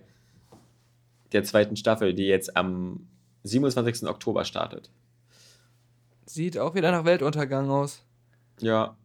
der 1.32 1.44
zweiten 1.44 1.76
Staffel, 1.76 2.14
die 2.14 2.26
jetzt 2.26 2.58
am 2.58 3.08
27. 3.44 4.08
Oktober 4.08 4.46
startet. 4.46 4.90
Sieht 6.26 6.58
auch 6.58 6.76
wieder 6.76 6.92
nach 6.92 7.06
Weltuntergang 7.06 7.70
aus. 7.70 8.04
Ja. 8.60 8.96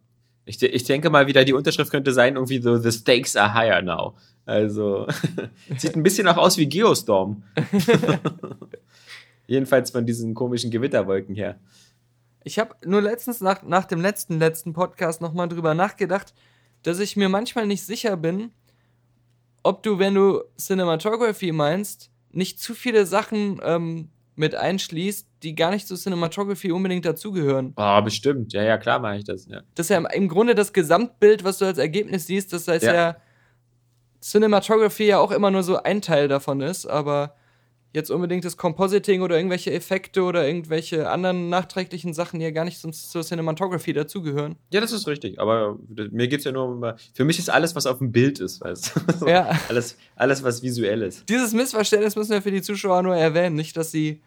Ich, 0.45 0.61
ich 0.63 0.83
denke 0.83 1.09
mal 1.09 1.27
wieder, 1.27 1.45
die 1.45 1.53
Unterschrift 1.53 1.91
könnte 1.91 2.11
sein, 2.11 2.35
irgendwie 2.35 2.61
so, 2.61 2.77
the 2.77 2.91
stakes 2.91 3.35
are 3.35 3.53
higher 3.53 3.81
now. 3.81 4.15
Also, 4.45 5.07
sieht 5.77 5.95
ein 5.95 6.01
bisschen 6.01 6.27
auch 6.27 6.37
aus 6.37 6.57
wie 6.57 6.67
Geostorm. 6.67 7.43
Jedenfalls 9.47 9.91
von 9.91 10.05
diesen 10.05 10.33
komischen 10.33 10.71
Gewitterwolken 10.71 11.35
her. 11.35 11.59
Ich 12.43 12.57
habe 12.59 12.75
nur 12.85 13.01
letztens 13.01 13.41
nach, 13.41 13.63
nach 13.63 13.85
dem 13.85 14.01
letzten, 14.01 14.39
letzten 14.39 14.73
Podcast 14.73 15.21
nochmal 15.21 15.49
drüber 15.49 15.73
nachgedacht, 15.73 16.33
dass 16.83 16.99
ich 16.99 17.15
mir 17.17 17.29
manchmal 17.29 17.67
nicht 17.67 17.85
sicher 17.85 18.15
bin, 18.17 18.51
ob 19.63 19.83
du, 19.83 19.99
wenn 19.99 20.15
du 20.15 20.41
Cinematography 20.57 21.51
meinst, 21.51 22.09
nicht 22.31 22.59
zu 22.61 22.73
viele 22.73 23.05
Sachen 23.05 23.59
ähm, 23.63 24.09
mit 24.35 24.55
einschließt, 24.55 25.27
die 25.43 25.53
gar 25.55 25.71
nicht 25.71 25.85
zu 25.87 25.95
Cinematography 25.97 26.71
unbedingt 26.71 27.03
dazugehören. 27.05 27.73
Oh, 27.75 28.01
bestimmt. 28.01 28.53
Ja, 28.53 28.63
ja, 28.63 28.77
klar 28.77 28.99
mache 28.99 29.17
ich 29.17 29.25
das. 29.25 29.45
Ja. 29.47 29.61
Das 29.75 29.87
ist 29.87 29.89
ja 29.89 29.97
im- 29.97 30.05
im 30.05 30.29
Grunde 30.29 30.55
das 30.55 30.71
Gesamtbild, 30.71 31.43
was 31.43 31.57
du 31.57 31.65
als 31.65 31.77
Ergebnis 31.77 32.27
siehst, 32.27 32.53
das 32.53 32.67
heißt 32.69 32.85
Ja. 32.85 32.93
ja, 32.93 33.15
Cinematography 34.21 35.05
ja 35.07 35.19
auch 35.19 35.31
immer 35.31 35.51
nur 35.51 35.63
so 35.63 35.77
ein 35.81 36.01
Teil 36.01 36.27
davon 36.27 36.61
ist, 36.61 36.85
aber 36.85 37.35
jetzt 37.93 38.11
unbedingt 38.11 38.45
das 38.45 38.57
Compositing 38.57 39.21
oder 39.21 39.35
irgendwelche 39.37 39.71
Effekte 39.71 40.23
oder 40.23 40.45
irgendwelche 40.47 41.09
anderen 41.09 41.49
nachträglichen 41.49 42.13
Sachen, 42.13 42.39
die 42.39 42.45
ja 42.45 42.51
gar 42.51 42.65
nicht 42.65 42.79
zum, 42.79 42.93
zur 42.93 43.23
Cinematography 43.23 43.93
dazugehören. 43.93 44.55
ja, 44.71 44.79
das 44.79 44.91
ist 44.91 45.07
richtig. 45.07 45.39
Aber 45.39 45.79
mir 46.11 46.27
geht 46.27 46.39
es 46.39 46.45
ja 46.45 46.51
nur 46.51 46.65
um. 46.65 46.85
Für 47.13 47.25
mich 47.25 47.39
ist 47.39 47.49
alles, 47.49 47.75
was 47.75 47.85
auf 47.85 47.97
dem 47.97 48.11
Bild 48.11 48.39
ist, 48.39 48.61
weißt 48.61 48.95
du? 48.95 49.25
Ja. 49.29 49.59
Alles, 49.69 49.97
alles, 50.15 50.43
was 50.43 50.63
visuell 50.63 51.01
ist. 51.01 51.27
Dieses 51.29 51.53
Missverständnis 51.53 52.15
müssen 52.15 52.31
wir 52.31 52.41
für 52.41 52.51
die 52.51 52.61
Zuschauer 52.61 53.03
nur 53.03 53.15
erwähnen, 53.15 53.55
nicht, 53.55 53.75
dass 53.77 53.91
sie 53.91 54.21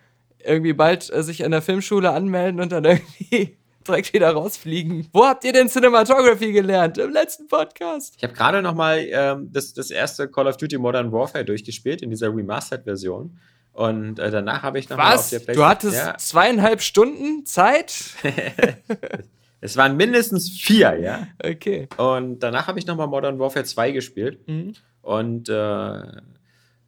irgendwie 0.44 0.72
bald 0.72 1.12
äh, 1.12 1.22
sich 1.22 1.44
an 1.44 1.50
der 1.50 1.62
Filmschule 1.62 2.10
anmelden 2.10 2.60
und 2.60 2.72
dann 2.72 2.84
irgendwie 2.84 3.56
direkt 3.86 4.12
wieder 4.12 4.30
rausfliegen. 4.30 5.08
Wo 5.12 5.24
habt 5.24 5.44
ihr 5.44 5.52
denn 5.52 5.68
Cinematography 5.68 6.52
gelernt? 6.52 6.98
Im 6.98 7.10
letzten 7.10 7.48
Podcast. 7.48 8.14
Ich 8.16 8.22
habe 8.22 8.32
gerade 8.32 8.62
noch 8.62 8.74
mal 8.74 9.04
ähm, 9.10 9.48
das, 9.52 9.74
das 9.74 9.90
erste 9.90 10.28
Call 10.28 10.46
of 10.46 10.56
Duty 10.56 10.78
Modern 10.78 11.12
Warfare 11.12 11.44
durchgespielt 11.44 12.02
in 12.02 12.10
dieser 12.10 12.34
Remastered-Version. 12.34 13.38
Und 13.72 14.18
äh, 14.18 14.30
danach 14.30 14.62
habe 14.62 14.78
ich 14.78 14.88
noch 14.88 14.98
mal 14.98 15.14
auf 15.14 15.30
der 15.30 15.40
Du 15.40 15.46
PlayStation- 15.46 15.68
hattest 15.68 15.96
Ja, 15.96 16.16
zweieinhalb 16.18 16.82
Stunden 16.82 17.46
Zeit? 17.46 17.94
es 19.60 19.76
waren 19.76 19.96
mindestens 19.96 20.50
vier, 20.50 20.98
ja. 21.00 21.26
Okay. 21.42 21.88
Und 21.96 22.40
danach 22.40 22.66
habe 22.66 22.78
ich 22.78 22.86
noch 22.86 22.96
mal 22.96 23.06
Modern 23.06 23.38
Warfare 23.38 23.64
2 23.64 23.92
gespielt. 23.92 24.46
Mhm. 24.46 24.74
Und 25.00 25.48
äh, 25.48 25.52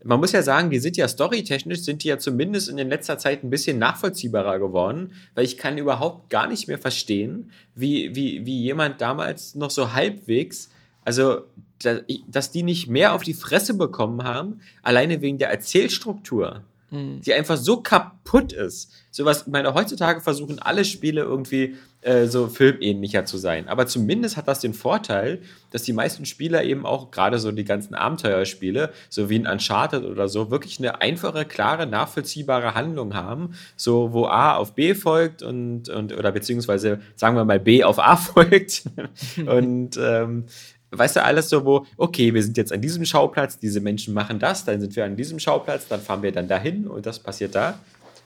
man 0.07 0.20
muss 0.20 0.32
ja 0.32 0.43
sagen, 0.43 0.68
die 0.68 0.78
sind 0.78 0.99
ja 0.99 1.09
storytechnisch, 1.09 1.80
sind 1.80 2.05
die 2.05 2.09
ja 2.09 2.18
zumindest 2.18 2.68
in 2.68 2.76
den 2.76 2.91
letzter 2.91 3.16
Zeit 3.16 3.43
ein 3.43 3.51
bisschen 3.51 3.78
nachvollziehbarer 3.78 4.59
geworden, 4.59 5.12
weil 5.35 5.47
ich 5.47 5.57
kann 5.57 5.78
überhaupt 5.78 6.28
gar 6.28 6.47
nicht 6.47 6.68
mehr 6.68 6.78
verstehen, 6.78 7.51
wie, 7.74 8.14
wie, 8.14 8.45
wie 8.45 8.61
jemand 8.61 9.01
damals 9.01 9.55
noch 9.55 9.70
so 9.70 9.95
halbwegs, 9.95 10.68
also 11.03 11.45
da, 11.82 12.01
dass 12.28 12.51
die 12.51 12.62
nicht 12.62 12.89
mehr 12.89 13.14
auf 13.14 13.22
die 13.22 13.35
Fresse 13.35 13.74
bekommen 13.74 14.22
haben, 14.24 14.61
alleine 14.82 15.22
wegen 15.22 15.39
der 15.39 15.51
Erzählstruktur 15.51 16.62
Mhm. 16.95 17.20
die 17.20 17.34
einfach 17.34 17.57
so 17.57 17.80
kaputt 17.80 18.53
ist. 18.53 18.92
Sowas, 19.11 19.42
ich 19.47 19.53
meine, 19.53 19.74
heutzutage 19.74 20.20
versuchen 20.20 20.59
alle 20.59 20.84
Spiele 20.84 21.22
irgendwie 21.22 21.76
äh, 22.01 22.26
so 22.26 22.49
filmähnlicher 22.49 23.24
zu 23.24 23.38
sein. 23.38 23.68
Aber 23.68 23.86
zumindest 23.86 24.36
hat 24.36 24.49
das 24.49 24.61
den 24.61 24.74
Vorteil, 24.74 25.40
dass 25.70 25.84
die 25.84 25.92
meisten 25.92 26.26
Spieler 26.26 26.64
eben 26.64 26.84
auch, 26.84 27.11
gerade 27.11 27.38
so 27.38 27.51
die 27.51 27.64
ganzen 27.64 27.95
Abenteuerspiele, 27.95 28.92
so 29.09 29.30
wie 29.30 29.38
ein 29.38 29.47
Uncharted 29.47 30.05
oder 30.05 30.28
so, 30.28 30.51
wirklich 30.51 30.78
eine 30.78 31.01
einfache, 31.01 31.45
klare, 31.45 31.86
nachvollziehbare 31.86 32.74
Handlung 32.74 33.14
haben. 33.14 33.55
So, 33.76 34.12
wo 34.12 34.26
A 34.26 34.57
auf 34.57 34.74
B 34.74 34.95
folgt 34.95 35.42
und, 35.42 35.88
und 35.88 36.12
oder 36.12 36.32
beziehungsweise, 36.32 37.01
sagen 37.16 37.36
wir 37.36 37.45
mal, 37.45 37.61
B 37.61 37.84
auf 37.84 37.99
A 37.99 38.16
folgt. 38.18 38.84
und 39.47 39.97
ähm, 39.97 40.45
weißt 40.97 41.16
du, 41.16 41.24
alles 41.24 41.49
so, 41.49 41.64
wo, 41.64 41.86
okay, 41.97 42.32
wir 42.32 42.42
sind 42.42 42.57
jetzt 42.57 42.72
an 42.72 42.80
diesem 42.80 43.05
Schauplatz, 43.05 43.59
diese 43.59 43.80
Menschen 43.80 44.14
machen 44.14 44.38
das, 44.38 44.64
dann 44.64 44.80
sind 44.80 44.95
wir 44.97 45.05
an 45.05 45.16
diesem 45.16 45.38
Schauplatz, 45.38 45.88
dann 45.88 46.01
fahren 46.01 46.22
wir 46.22 46.32
dann 46.32 46.49
dahin 46.49 46.86
und 46.86 47.07
das 47.07 47.18
passiert 47.18 47.55
da. 47.55 47.78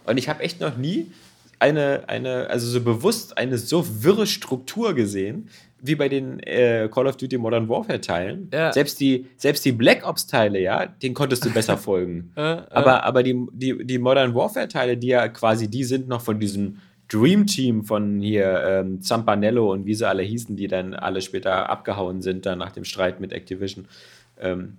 Und 0.04 0.16
ich 0.18 0.28
habe 0.28 0.42
echt 0.42 0.60
noch 0.60 0.76
nie 0.76 1.12
eine, 1.58 2.04
eine, 2.06 2.48
also 2.50 2.66
so 2.66 2.80
bewusst 2.80 3.36
eine 3.36 3.58
so 3.58 3.84
wirre 4.02 4.26
Struktur 4.26 4.94
gesehen, 4.94 5.48
wie 5.80 5.94
bei 5.94 6.08
den 6.08 6.40
äh, 6.40 6.88
Call 6.92 7.06
of 7.06 7.16
Duty 7.16 7.38
Modern 7.38 7.68
Warfare 7.68 8.00
Teilen. 8.00 8.50
Ja. 8.52 8.72
Selbst 8.72 8.98
die, 9.00 9.26
selbst 9.36 9.64
die 9.64 9.72
Black 9.72 10.06
Ops 10.06 10.26
Teile, 10.26 10.60
ja, 10.60 10.86
den 10.86 11.14
konntest 11.14 11.44
du 11.44 11.50
besser 11.50 11.76
folgen. 11.78 12.32
Äh, 12.36 12.40
äh, 12.40 12.62
Aber, 12.70 13.04
aber 13.04 13.22
die, 13.22 13.46
die, 13.52 13.84
die 13.84 13.98
Modern 13.98 14.34
Warfare 14.34 14.68
Teile, 14.68 14.96
die 14.96 15.08
ja 15.08 15.28
quasi 15.28 15.68
die 15.68 15.84
sind 15.84 16.08
noch 16.08 16.20
von 16.20 16.40
diesem 16.40 16.78
Dream 17.08 17.46
Team 17.46 17.84
von 17.84 18.20
hier 18.20 18.62
ähm, 18.66 19.00
Zampanello 19.00 19.72
und 19.72 19.86
wie 19.86 19.94
sie 19.94 20.06
alle 20.06 20.22
hießen, 20.22 20.56
die 20.56 20.68
dann 20.68 20.94
alle 20.94 21.22
später 21.22 21.70
abgehauen 21.70 22.20
sind, 22.22 22.44
dann 22.46 22.58
nach 22.58 22.72
dem 22.72 22.84
Streit 22.84 23.20
mit 23.20 23.32
Activision. 23.32 23.86
Ähm, 24.38 24.76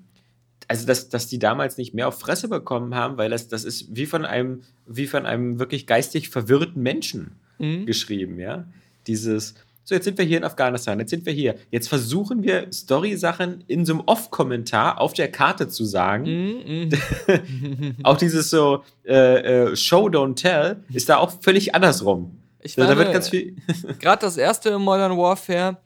also 0.67 0.85
dass, 0.85 1.09
dass 1.09 1.27
die 1.27 1.39
damals 1.39 1.77
nicht 1.77 1.95
mehr 1.95 2.07
auf 2.07 2.19
Fresse 2.19 2.47
bekommen 2.47 2.93
haben, 2.93 3.17
weil 3.17 3.31
das, 3.31 3.47
das 3.47 3.63
ist 3.63 3.95
wie 3.95 4.05
von 4.05 4.25
einem, 4.25 4.61
wie 4.85 5.07
von 5.07 5.25
einem 5.25 5.57
wirklich 5.57 5.87
geistig 5.87 6.29
verwirrten 6.29 6.83
Menschen 6.83 7.31
mhm. 7.57 7.85
geschrieben, 7.85 8.39
ja. 8.39 8.65
Dieses, 9.07 9.55
so 9.89 9.95
jetzt 9.95 10.05
sind 10.05 10.19
wir 10.19 10.25
hier 10.25 10.37
in 10.37 10.43
Afghanistan, 10.43 10.99
jetzt 10.99 11.09
sind 11.09 11.25
wir 11.25 11.33
hier. 11.33 11.55
Jetzt 11.71 11.89
versuchen 11.89 12.43
wir 12.43 12.71
Story-Sachen 12.71 13.63
in 13.65 13.87
so 13.87 13.93
einem 13.93 14.03
Off-Kommentar 14.05 15.01
auf 15.01 15.13
der 15.13 15.31
Karte 15.31 15.67
zu 15.67 15.83
sagen. 15.83 16.25
Mm, 16.25 16.89
mm. 16.89 17.95
auch 18.03 18.15
dieses 18.15 18.51
so 18.51 18.83
äh, 19.03 19.71
äh, 19.71 19.75
Show, 19.75 20.05
don't 20.05 20.35
tell 20.35 20.83
ist 20.93 21.09
da 21.09 21.17
auch 21.17 21.31
völlig 21.41 21.73
andersrum. 21.73 22.37
Ich 22.61 22.77
meine, 22.77 22.91
da 22.91 22.97
wird 22.99 23.11
ganz 23.11 23.29
viel. 23.29 23.55
Gerade 23.99 24.21
das 24.21 24.37
erste 24.37 24.77
Modern 24.77 25.17
Warfare, 25.17 25.77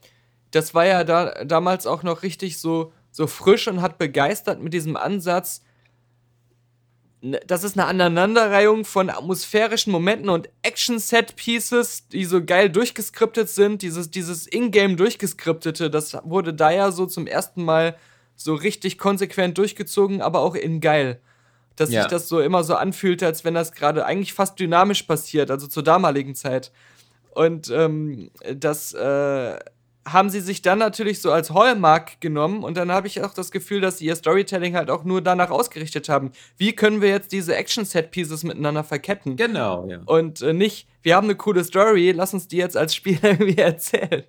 das 0.51 0.73
war 0.75 0.85
ja 0.85 1.05
da, 1.05 1.45
damals 1.45 1.87
auch 1.87 2.03
noch 2.03 2.23
richtig 2.23 2.57
so 2.57 2.91
so 3.09 3.25
frisch 3.25 3.69
und 3.69 3.81
hat 3.81 3.97
begeistert 3.99 4.61
mit 4.61 4.73
diesem 4.73 4.97
Ansatz. 4.97 5.61
Das 7.47 7.63
ist 7.63 7.78
eine 7.78 7.88
Aneinanderreihung 7.88 8.84
von 8.84 9.09
atmosphärischen 9.09 9.93
Momenten 9.93 10.28
und 10.28 10.49
Action-Set-Pieces, 10.61 12.09
die 12.09 12.26
so 12.26 12.43
geil 12.43 12.69
durchgeskriptet 12.69 13.47
sind. 13.47 13.82
Dieses, 13.82 14.11
dieses 14.11 14.45
Ingame 14.45 14.97
durchgeskriptete, 14.97 15.89
das 15.89 16.17
wurde 16.26 16.53
da 16.53 16.71
ja 16.71 16.91
so 16.91 17.05
zum 17.05 17.26
ersten 17.26 17.63
Mal 17.63 17.95
so 18.36 18.53
richtig 18.53 18.97
konsequent 18.97 19.57
durchgezogen, 19.57 20.21
aber 20.21 20.41
auch 20.41 20.55
in 20.55 20.82
geil. 20.82 21.21
Dass 21.78 21.91
ja. 21.91 22.01
sich 22.01 22.11
das 22.11 22.28
so 22.28 22.41
immer 22.41 22.65
so 22.65 22.76
anfühlt, 22.76 23.24
als 23.24 23.45
wenn 23.45 23.53
das 23.53 23.71
gerade 23.71 24.05
eigentlich 24.05 24.34
fast 24.34 24.59
dynamisch 24.59 25.03
passiert, 25.03 25.49
also 25.49 25.67
zur 25.67 25.84
damaligen 25.84 26.36
Zeit. 26.36 26.74
Und 27.30 27.69
ähm, 27.69 28.32
das 28.53 28.93
äh, 28.93 29.59
haben 30.05 30.29
sie 30.29 30.41
sich 30.41 30.61
dann 30.61 30.79
natürlich 30.79 31.21
so 31.21 31.31
als 31.31 31.51
Hallmark 31.51 32.19
genommen 32.19 32.63
und 32.63 32.75
dann 32.75 32.91
habe 32.91 33.07
ich 33.07 33.21
auch 33.23 33.33
das 33.33 33.51
Gefühl, 33.51 33.81
dass 33.81 33.99
sie 33.99 34.05
ihr 34.05 34.15
Storytelling 34.15 34.75
halt 34.75 34.89
auch 34.89 35.03
nur 35.03 35.21
danach 35.21 35.49
ausgerichtet 35.49 36.09
haben. 36.09 36.31
Wie 36.57 36.73
können 36.73 37.01
wir 37.01 37.09
jetzt 37.09 37.31
diese 37.31 37.55
Action-Set-Pieces 37.55 38.43
miteinander 38.43 38.83
verketten? 38.83 39.37
Genau, 39.37 39.87
ja. 39.87 39.99
Und 40.05 40.41
äh, 40.41 40.53
nicht, 40.53 40.87
wir 41.01 41.15
haben 41.15 41.25
eine 41.25 41.35
coole 41.35 41.63
Story, 41.63 42.11
lass 42.11 42.33
uns 42.33 42.47
die 42.47 42.57
jetzt 42.57 42.75
als 42.75 42.93
Spieler 42.95 43.23
irgendwie 43.31 43.57
erzählen. 43.57 44.23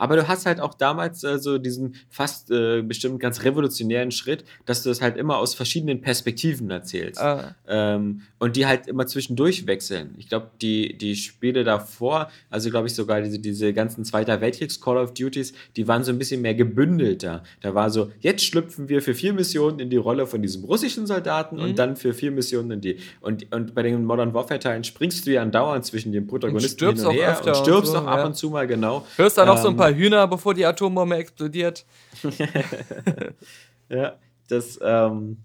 Aber 0.00 0.16
du 0.16 0.26
hast 0.26 0.46
halt 0.46 0.60
auch 0.60 0.72
damals 0.72 1.22
äh, 1.24 1.38
so 1.38 1.58
diesen 1.58 1.94
fast 2.08 2.50
äh, 2.50 2.80
bestimmt 2.80 3.20
ganz 3.20 3.44
revolutionären 3.44 4.10
Schritt, 4.10 4.44
dass 4.64 4.82
du 4.82 4.88
das 4.88 5.02
halt 5.02 5.18
immer 5.18 5.36
aus 5.36 5.54
verschiedenen 5.54 6.00
Perspektiven 6.00 6.70
erzählst. 6.70 7.20
Ah. 7.20 7.54
Ähm, 7.68 8.22
und 8.38 8.56
die 8.56 8.66
halt 8.66 8.86
immer 8.86 9.06
zwischendurch 9.06 9.66
wechseln. 9.66 10.14
Ich 10.16 10.28
glaube, 10.28 10.50
die, 10.62 10.96
die 10.96 11.16
Spiele 11.16 11.64
davor, 11.64 12.30
also 12.48 12.70
glaube 12.70 12.86
ich 12.86 12.94
sogar 12.94 13.20
diese, 13.20 13.38
diese 13.38 13.74
ganzen 13.74 14.04
Zweiter 14.06 14.40
Weltkriegs-Call 14.40 14.96
of 14.96 15.12
Duties, 15.12 15.52
die 15.76 15.86
waren 15.86 16.02
so 16.02 16.12
ein 16.12 16.18
bisschen 16.18 16.40
mehr 16.40 16.54
gebündelter. 16.54 17.42
Da 17.60 17.74
war 17.74 17.90
so, 17.90 18.10
jetzt 18.20 18.42
schlüpfen 18.42 18.88
wir 18.88 19.02
für 19.02 19.14
vier 19.14 19.34
Missionen 19.34 19.80
in 19.80 19.90
die 19.90 19.98
Rolle 19.98 20.26
von 20.26 20.40
diesem 20.40 20.64
russischen 20.64 21.06
Soldaten 21.06 21.56
mhm. 21.56 21.62
und 21.62 21.78
dann 21.78 21.96
für 21.96 22.14
vier 22.14 22.30
Missionen 22.30 22.70
in 22.70 22.80
die. 22.80 22.96
Und, 23.20 23.52
und 23.52 23.74
bei 23.74 23.82
den 23.82 24.02
Modern 24.06 24.32
Warfare-Teilen 24.32 24.84
springst 24.84 25.26
du 25.26 25.32
ja 25.32 25.42
andauernd 25.42 25.84
zwischen 25.84 26.12
den 26.12 26.26
Protagonisten 26.26 26.96
hin 26.96 27.06
und 27.06 27.12
her 27.12 27.38
und 27.44 27.56
stirbst 27.56 27.94
auch 27.94 28.02
so, 28.02 28.08
ab 28.08 28.18
ja. 28.18 28.24
und 28.24 28.34
zu 28.34 28.48
mal, 28.48 28.66
genau. 28.66 29.06
Hörst 29.16 29.36
da 29.36 29.44
noch 29.44 29.56
ähm, 29.56 29.62
so 29.62 29.68
ein 29.68 29.76
paar 29.76 29.89
Hühner, 29.94 30.26
bevor 30.26 30.54
die 30.54 30.66
Atombombe 30.66 31.16
explodiert. 31.16 31.84
ja, 33.88 34.16
das, 34.48 34.78
ähm, 34.82 35.38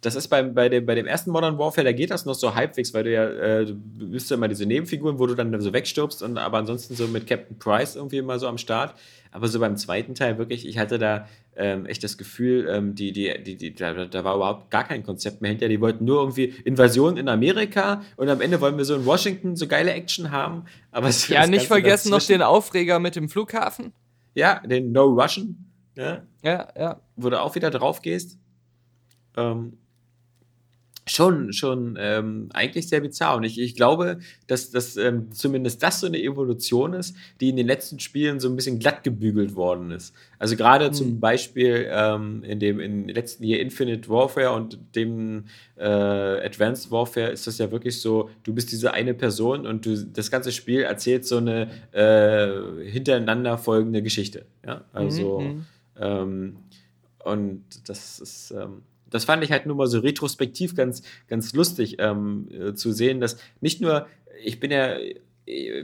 das 0.00 0.14
ist 0.14 0.28
beim, 0.28 0.54
bei, 0.54 0.68
dem, 0.68 0.86
bei 0.86 0.94
dem 0.94 1.06
ersten 1.06 1.32
Modern 1.32 1.58
Warfare, 1.58 1.84
da 1.84 1.92
geht 1.92 2.10
das 2.10 2.24
noch 2.24 2.34
so 2.34 2.54
halbwegs, 2.54 2.94
weil 2.94 3.02
du 3.02 3.12
ja, 3.12 3.24
äh, 3.24 3.66
du 3.66 3.74
bist 4.10 4.30
ja 4.30 4.36
immer 4.36 4.46
diese 4.46 4.64
Nebenfiguren, 4.64 5.18
wo 5.18 5.26
du 5.26 5.34
dann 5.34 5.60
so 5.60 5.72
wegstirbst 5.72 6.22
und 6.22 6.38
aber 6.38 6.58
ansonsten 6.58 6.94
so 6.94 7.08
mit 7.08 7.26
Captain 7.26 7.58
Price 7.58 7.96
irgendwie 7.96 8.18
immer 8.18 8.38
so 8.38 8.46
am 8.46 8.58
Start. 8.58 8.94
Aber 9.32 9.48
so 9.48 9.58
beim 9.58 9.76
zweiten 9.76 10.14
Teil 10.14 10.38
wirklich, 10.38 10.66
ich 10.66 10.78
hatte 10.78 10.98
da 10.98 11.26
ähm, 11.56 11.84
echt 11.86 12.04
das 12.04 12.16
Gefühl, 12.16 12.68
ähm, 12.70 12.94
die, 12.94 13.12
die, 13.12 13.42
die, 13.42 13.56
die, 13.56 13.74
da, 13.74 14.06
da 14.06 14.24
war 14.24 14.36
überhaupt 14.36 14.70
gar 14.70 14.84
kein 14.84 15.02
Konzept 15.02 15.42
mehr 15.42 15.50
hinter. 15.50 15.68
Die 15.68 15.80
wollten 15.80 16.04
nur 16.04 16.20
irgendwie 16.20 16.54
Invasion 16.64 17.16
in 17.16 17.28
Amerika 17.28 18.02
und 18.16 18.28
am 18.28 18.40
Ende 18.40 18.60
wollen 18.60 18.78
wir 18.78 18.84
so 18.84 18.94
in 18.94 19.04
Washington 19.04 19.56
so 19.56 19.66
geile 19.66 19.92
Action 19.92 20.30
haben. 20.30 20.64
Aber 20.92 21.10
ja, 21.28 21.46
nicht 21.46 21.66
vergessen 21.66 22.10
noch 22.10 22.22
den 22.22 22.42
Aufreger 22.42 23.00
mit 23.00 23.16
dem 23.16 23.28
Flughafen. 23.28 23.92
Ja, 24.34 24.60
den 24.60 24.92
No 24.92 25.06
Russian. 25.06 25.66
Ja, 25.96 26.22
ja. 26.42 26.68
ja. 26.78 27.00
Wo 27.16 27.28
du 27.28 27.40
auch 27.40 27.56
wieder 27.56 27.70
drauf 27.70 28.00
gehst. 28.00 28.38
Ähm, 29.36 29.76
schon, 31.08 31.52
schon 31.52 31.96
ähm, 31.98 32.48
eigentlich 32.52 32.88
sehr 32.88 33.00
bizarr. 33.00 33.36
Und 33.36 33.44
ich, 33.44 33.58
ich 33.58 33.74
glaube, 33.74 34.18
dass, 34.46 34.70
dass 34.70 34.96
ähm, 34.96 35.32
zumindest 35.32 35.82
das 35.82 36.00
so 36.00 36.06
eine 36.06 36.20
Evolution 36.22 36.92
ist, 36.92 37.16
die 37.40 37.48
in 37.48 37.56
den 37.56 37.66
letzten 37.66 37.98
Spielen 38.00 38.40
so 38.40 38.48
ein 38.48 38.56
bisschen 38.56 38.78
glatt 38.78 39.02
gebügelt 39.04 39.54
worden 39.54 39.90
ist. 39.90 40.14
Also 40.38 40.56
gerade 40.56 40.88
mhm. 40.88 40.92
zum 40.92 41.20
Beispiel 41.20 41.88
ähm, 41.90 42.42
in 42.44 42.60
dem 42.60 42.80
in 42.80 43.08
letzten 43.08 43.44
Jahr 43.44 43.60
Infinite 43.60 44.08
Warfare 44.08 44.52
und 44.52 44.78
dem 44.94 45.44
äh, 45.76 45.84
Advanced 45.84 46.90
Warfare 46.90 47.30
ist 47.30 47.46
das 47.46 47.58
ja 47.58 47.70
wirklich 47.70 48.00
so, 48.00 48.30
du 48.44 48.54
bist 48.54 48.70
diese 48.70 48.92
eine 48.92 49.14
Person 49.14 49.66
und 49.66 49.84
du 49.86 49.96
das 49.96 50.30
ganze 50.30 50.52
Spiel 50.52 50.82
erzählt 50.82 51.26
so 51.26 51.38
eine 51.38 51.68
äh, 51.92 52.88
hintereinander 52.90 53.58
folgende 53.58 54.02
Geschichte. 54.02 54.46
Ja, 54.64 54.84
also 54.92 55.40
mhm. 55.40 55.64
ähm, 55.98 56.56
und 57.24 57.64
das 57.88 58.20
ist 58.20 58.52
ähm, 58.52 58.82
das 59.10 59.24
fand 59.24 59.42
ich 59.44 59.52
halt 59.52 59.66
nur 59.66 59.76
mal 59.76 59.86
so 59.86 60.00
retrospektiv 60.00 60.74
ganz, 60.74 61.02
ganz 61.28 61.52
lustig 61.52 61.96
ähm, 61.98 62.48
äh, 62.50 62.74
zu 62.74 62.92
sehen, 62.92 63.20
dass 63.20 63.38
nicht 63.60 63.80
nur, 63.80 64.06
ich 64.42 64.60
bin 64.60 64.70
ja 64.70 64.96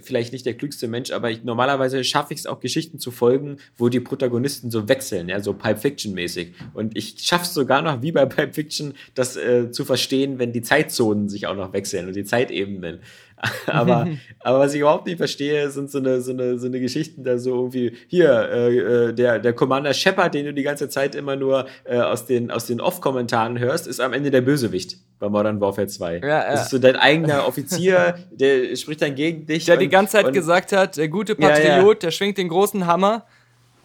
vielleicht 0.02 0.32
nicht 0.32 0.46
der 0.46 0.54
klügste 0.54 0.88
Mensch, 0.88 1.10
aber 1.10 1.30
ich, 1.30 1.44
normalerweise 1.44 2.04
schaffe 2.04 2.34
ich 2.34 2.40
es 2.40 2.46
auch, 2.46 2.60
Geschichten 2.60 2.98
zu 2.98 3.10
folgen, 3.10 3.58
wo 3.76 3.88
die 3.88 4.00
Protagonisten 4.00 4.70
so 4.70 4.88
wechseln, 4.88 5.28
ja, 5.28 5.40
so 5.40 5.54
Pulp 5.54 5.78
Fiction-mäßig. 5.78 6.52
Und 6.74 6.96
ich 6.96 7.16
schaffe 7.18 7.44
es 7.44 7.54
sogar 7.54 7.82
noch, 7.82 8.02
wie 8.02 8.12
bei 8.12 8.26
Pulp 8.26 8.54
Fiction, 8.54 8.94
das 9.14 9.36
äh, 9.36 9.70
zu 9.70 9.84
verstehen, 9.84 10.38
wenn 10.38 10.52
die 10.52 10.62
Zeitzonen 10.62 11.28
sich 11.28 11.46
auch 11.46 11.56
noch 11.56 11.72
wechseln 11.72 12.06
und 12.06 12.16
die 12.16 12.24
Zeitebenen. 12.24 13.00
aber, 13.66 14.08
aber 14.40 14.58
was 14.60 14.74
ich 14.74 14.80
überhaupt 14.80 15.06
nicht 15.06 15.18
verstehe, 15.18 15.70
sind 15.70 15.90
so 15.90 15.98
eine, 15.98 16.20
so 16.20 16.32
eine, 16.32 16.58
so 16.58 16.66
eine 16.66 16.80
Geschichten 16.80 17.24
da 17.24 17.38
so 17.38 17.54
irgendwie, 17.54 17.92
hier, 18.08 18.48
äh, 18.50 18.78
äh, 18.78 19.12
der, 19.12 19.38
der 19.38 19.52
Commander 19.52 19.94
Shepard, 19.94 20.34
den 20.34 20.46
du 20.46 20.54
die 20.54 20.62
ganze 20.62 20.88
Zeit 20.88 21.14
immer 21.14 21.36
nur 21.36 21.66
äh, 21.84 21.98
aus 21.98 22.26
den, 22.26 22.50
aus 22.50 22.66
den 22.66 22.80
Off-Kommentaren 22.80 23.58
hörst, 23.58 23.86
ist 23.86 24.00
am 24.00 24.12
Ende 24.12 24.30
der 24.30 24.40
Bösewicht 24.40 24.98
bei 25.18 25.28
Modern 25.28 25.60
Warfare 25.60 25.86
2. 25.86 26.18
Ja, 26.18 26.26
ja. 26.26 26.52
Das 26.52 26.64
ist 26.64 26.70
so 26.70 26.78
dein 26.78 26.96
eigener 26.96 27.46
Offizier, 27.46 28.18
der 28.30 28.74
spricht 28.76 29.02
dann 29.02 29.14
gegen 29.14 29.46
dich. 29.46 29.64
Der 29.64 29.74
und, 29.74 29.80
die 29.80 29.88
ganze 29.88 30.12
Zeit 30.12 30.32
gesagt 30.32 30.72
hat, 30.72 30.96
der 30.96 31.08
gute 31.08 31.34
Patriot, 31.34 31.64
ja, 31.64 31.82
ja. 31.82 31.94
der 31.94 32.10
schwingt 32.10 32.38
den 32.38 32.48
großen 32.48 32.86
Hammer. 32.86 33.26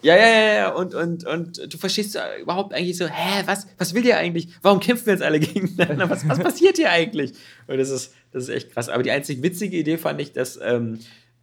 Ja, 0.02 0.16
ja, 0.16 0.28
ja, 0.28 0.54
ja, 0.54 0.70
und, 0.70 0.96
und, 0.96 1.26
und 1.26 1.74
du 1.74 1.78
verstehst 1.78 2.18
überhaupt 2.42 2.74
eigentlich 2.74 2.98
so, 2.98 3.06
hä, 3.06 3.44
was, 3.46 3.68
was 3.78 3.94
will 3.94 4.06
ihr 4.06 4.18
eigentlich? 4.18 4.48
Warum 4.62 4.80
kämpfen 4.80 5.08
wir 5.08 5.14
jetzt 5.14 5.24
alle 5.24 5.40
gegeneinander? 5.42 6.10
Was, 6.10 6.28
was 6.28 6.40
passiert 6.40 6.78
hier 6.78 6.90
eigentlich? 6.90 7.34
Und 7.68 7.78
das 7.78 7.90
ist, 7.90 8.14
das 8.32 8.44
ist 8.44 8.50
echt 8.50 8.72
krass. 8.72 8.88
Aber 8.88 9.04
die 9.04 9.12
einzig 9.12 9.44
witzige 9.44 9.76
Idee 9.76 9.98
fand 9.98 10.22
ich, 10.22 10.32
dass, 10.32 10.58
ähm, 10.62 11.00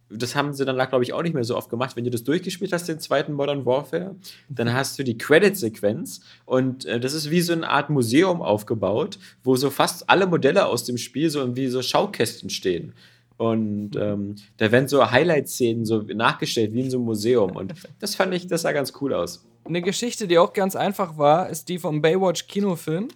das 0.09 0.35
haben 0.35 0.53
sie 0.53 0.65
dann, 0.65 0.75
glaube 0.89 1.03
ich, 1.03 1.13
auch 1.13 1.21
nicht 1.21 1.33
mehr 1.33 1.43
so 1.43 1.57
oft 1.57 1.69
gemacht. 1.69 1.95
Wenn 1.95 2.03
du 2.03 2.09
das 2.09 2.23
durchgespielt 2.23 2.71
hast, 2.71 2.87
den 2.87 2.99
zweiten 2.99 3.33
Modern 3.33 3.65
Warfare, 3.65 4.15
dann 4.49 4.73
hast 4.73 4.97
du 4.97 5.03
die 5.03 5.17
Credit-Sequenz 5.17 6.21
und 6.45 6.85
äh, 6.85 6.99
das 6.99 7.13
ist 7.13 7.29
wie 7.29 7.41
so 7.41 7.53
eine 7.53 7.69
Art 7.69 7.89
Museum 7.89 8.41
aufgebaut, 8.41 9.19
wo 9.43 9.55
so 9.55 9.69
fast 9.69 10.09
alle 10.09 10.27
Modelle 10.27 10.65
aus 10.65 10.85
dem 10.85 10.97
Spiel 10.97 11.29
so 11.29 11.55
wie 11.55 11.67
so 11.67 11.81
Schaukästen 11.81 12.49
stehen. 12.49 12.93
Und 13.37 13.91
ähm, 13.95 14.35
da 14.57 14.71
werden 14.71 14.87
so 14.87 15.11
Highlight-Szenen 15.11 15.85
so 15.85 16.01
nachgestellt, 16.01 16.73
wie 16.73 16.81
in 16.81 16.89
so 16.89 16.97
einem 16.97 17.05
Museum. 17.05 17.55
Und 17.55 17.73
das 17.99 18.15
fand 18.15 18.33
ich, 18.33 18.47
das 18.47 18.63
sah 18.63 18.71
ganz 18.71 18.93
cool 19.01 19.13
aus. 19.13 19.45
Eine 19.65 19.81
Geschichte, 19.81 20.27
die 20.27 20.37
auch 20.37 20.53
ganz 20.53 20.75
einfach 20.75 21.17
war, 21.17 21.49
ist 21.49 21.69
die 21.69 21.77
vom 21.77 22.01
Baywatch-Kinofilm. 22.01 23.09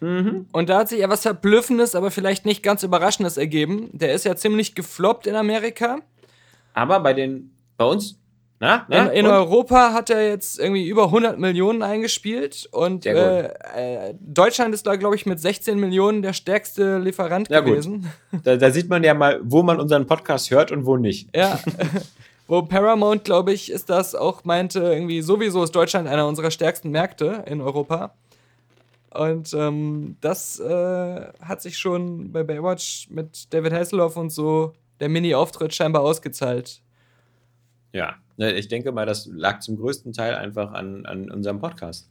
Mhm. 0.00 0.46
Und 0.52 0.68
da 0.68 0.78
hat 0.78 0.88
sich 0.88 0.98
ja 0.98 1.08
was 1.08 1.22
Verblüffendes, 1.22 1.94
aber 1.94 2.10
vielleicht 2.10 2.44
nicht 2.44 2.62
ganz 2.62 2.82
Überraschendes 2.82 3.36
ergeben. 3.36 3.88
Der 3.92 4.12
ist 4.12 4.24
ja 4.24 4.34
ziemlich 4.34 4.74
gefloppt 4.74 5.26
in 5.28 5.36
Amerika. 5.36 6.00
Aber 6.74 7.00
bei 7.00 7.12
den, 7.12 7.50
bei 7.76 7.84
uns 7.84 8.18
na, 8.62 8.86
na, 8.88 9.06
in, 9.08 9.24
in 9.24 9.26
Europa 9.26 9.92
hat 9.92 10.08
er 10.08 10.28
jetzt 10.28 10.60
irgendwie 10.60 10.86
über 10.86 11.06
100 11.06 11.36
Millionen 11.36 11.82
eingespielt 11.82 12.68
und 12.70 13.04
äh, 13.06 13.46
äh, 13.46 14.14
Deutschland 14.20 14.72
ist 14.72 14.86
da, 14.86 14.94
glaube 14.94 15.16
ich, 15.16 15.26
mit 15.26 15.40
16 15.40 15.80
Millionen 15.80 16.22
der 16.22 16.32
stärkste 16.32 16.98
Lieferant 16.98 17.48
ja, 17.50 17.58
gewesen. 17.58 18.08
Da, 18.44 18.54
da, 18.54 18.70
sieht 18.70 18.88
man 18.88 19.02
ja 19.02 19.14
mal, 19.14 19.40
wo 19.42 19.64
man 19.64 19.80
unseren 19.80 20.06
Podcast 20.06 20.52
hört 20.52 20.70
und 20.70 20.86
wo 20.86 20.96
nicht. 20.96 21.28
Ja. 21.34 21.58
wo 22.46 22.62
Paramount, 22.62 23.24
glaube 23.24 23.52
ich, 23.52 23.68
ist 23.68 23.90
das 23.90 24.14
auch 24.14 24.44
meinte, 24.44 24.78
irgendwie 24.78 25.22
sowieso 25.22 25.64
ist 25.64 25.74
Deutschland 25.74 26.06
einer 26.06 26.28
unserer 26.28 26.52
stärksten 26.52 26.90
Märkte 26.90 27.42
in 27.46 27.60
Europa. 27.60 28.14
Und 29.10 29.52
ähm, 29.54 30.18
das 30.20 30.60
äh, 30.60 31.20
hat 31.40 31.62
sich 31.62 31.78
schon 31.78 32.30
bei 32.30 32.44
Baywatch 32.44 33.08
mit 33.10 33.52
David 33.52 33.72
Hasselhoff 33.72 34.16
und 34.16 34.30
so 34.30 34.72
der 35.02 35.10
Mini-Auftritt 35.10 35.74
scheinbar 35.74 36.00
ausgezahlt. 36.00 36.80
Ja, 37.92 38.16
Ne, 38.36 38.52
ich 38.52 38.68
denke 38.68 38.92
mal, 38.92 39.06
das 39.06 39.26
lag 39.26 39.60
zum 39.60 39.76
größten 39.76 40.12
Teil 40.12 40.34
einfach 40.34 40.72
an, 40.72 41.06
an 41.06 41.30
unserem 41.30 41.60
Podcast. 41.60 42.08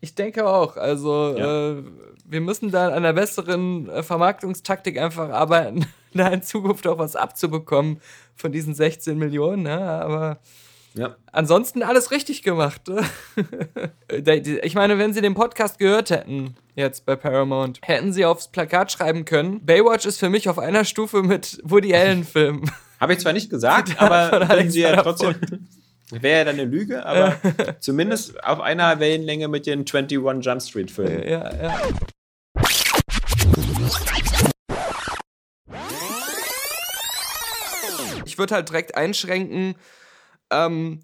Ich 0.00 0.14
denke 0.14 0.46
auch. 0.46 0.76
Also, 0.76 1.36
ja. 1.36 1.70
äh, 1.70 1.82
wir 2.24 2.40
müssen 2.40 2.70
da 2.70 2.88
an 2.88 2.92
einer 2.92 3.12
besseren 3.12 3.88
äh, 3.88 4.02
Vermarktungstaktik 4.02 4.98
einfach 4.98 5.30
arbeiten, 5.30 5.86
da 6.14 6.28
in 6.28 6.42
Zukunft 6.42 6.86
auch 6.86 6.98
was 6.98 7.16
abzubekommen 7.16 8.00
von 8.34 8.52
diesen 8.52 8.74
16 8.74 9.16
Millionen, 9.16 9.62
ne? 9.62 9.80
aber 9.80 10.38
ja. 10.94 11.16
ansonsten 11.30 11.82
alles 11.82 12.10
richtig 12.10 12.42
gemacht. 12.42 12.82
ich 14.08 14.74
meine, 14.74 14.98
wenn 14.98 15.12
sie 15.12 15.20
den 15.20 15.34
Podcast 15.34 15.78
gehört 15.78 16.10
hätten, 16.10 16.56
jetzt 16.74 17.06
bei 17.06 17.16
Paramount, 17.16 17.80
hätten 17.82 18.12
sie 18.12 18.24
aufs 18.24 18.48
Plakat 18.48 18.92
schreiben 18.92 19.24
können, 19.24 19.64
Baywatch 19.64 20.06
ist 20.06 20.18
für 20.18 20.28
mich 20.28 20.48
auf 20.48 20.58
einer 20.58 20.84
Stufe 20.84 21.22
mit 21.22 21.60
Woody 21.64 21.94
Allen-Filmen. 21.94 22.70
Habe 23.00 23.14
ich 23.14 23.20
zwar 23.20 23.32
nicht 23.32 23.50
gesagt, 23.50 23.94
aber 24.00 24.46
können 24.46 24.70
sie 24.70 24.80
ja 24.80 25.00
trotzdem... 25.02 25.34
Wäre 26.10 26.40
ja 26.40 26.44
dann 26.44 26.60
eine 26.60 26.66
Lüge, 26.66 27.06
aber 27.06 27.36
zumindest 27.80 28.44
auf 28.44 28.60
einer 28.60 29.00
Wellenlänge 29.00 29.48
mit 29.48 29.64
den 29.64 29.86
21 29.86 30.44
Jump 30.44 30.60
Street 30.60 30.90
Filmen. 30.90 31.26
Ja, 31.26 31.54
ja. 31.54 31.80
Ich 38.26 38.38
würde 38.38 38.54
halt 38.54 38.68
direkt 38.68 38.94
einschränken, 38.94 39.74
ähm, 40.52 41.00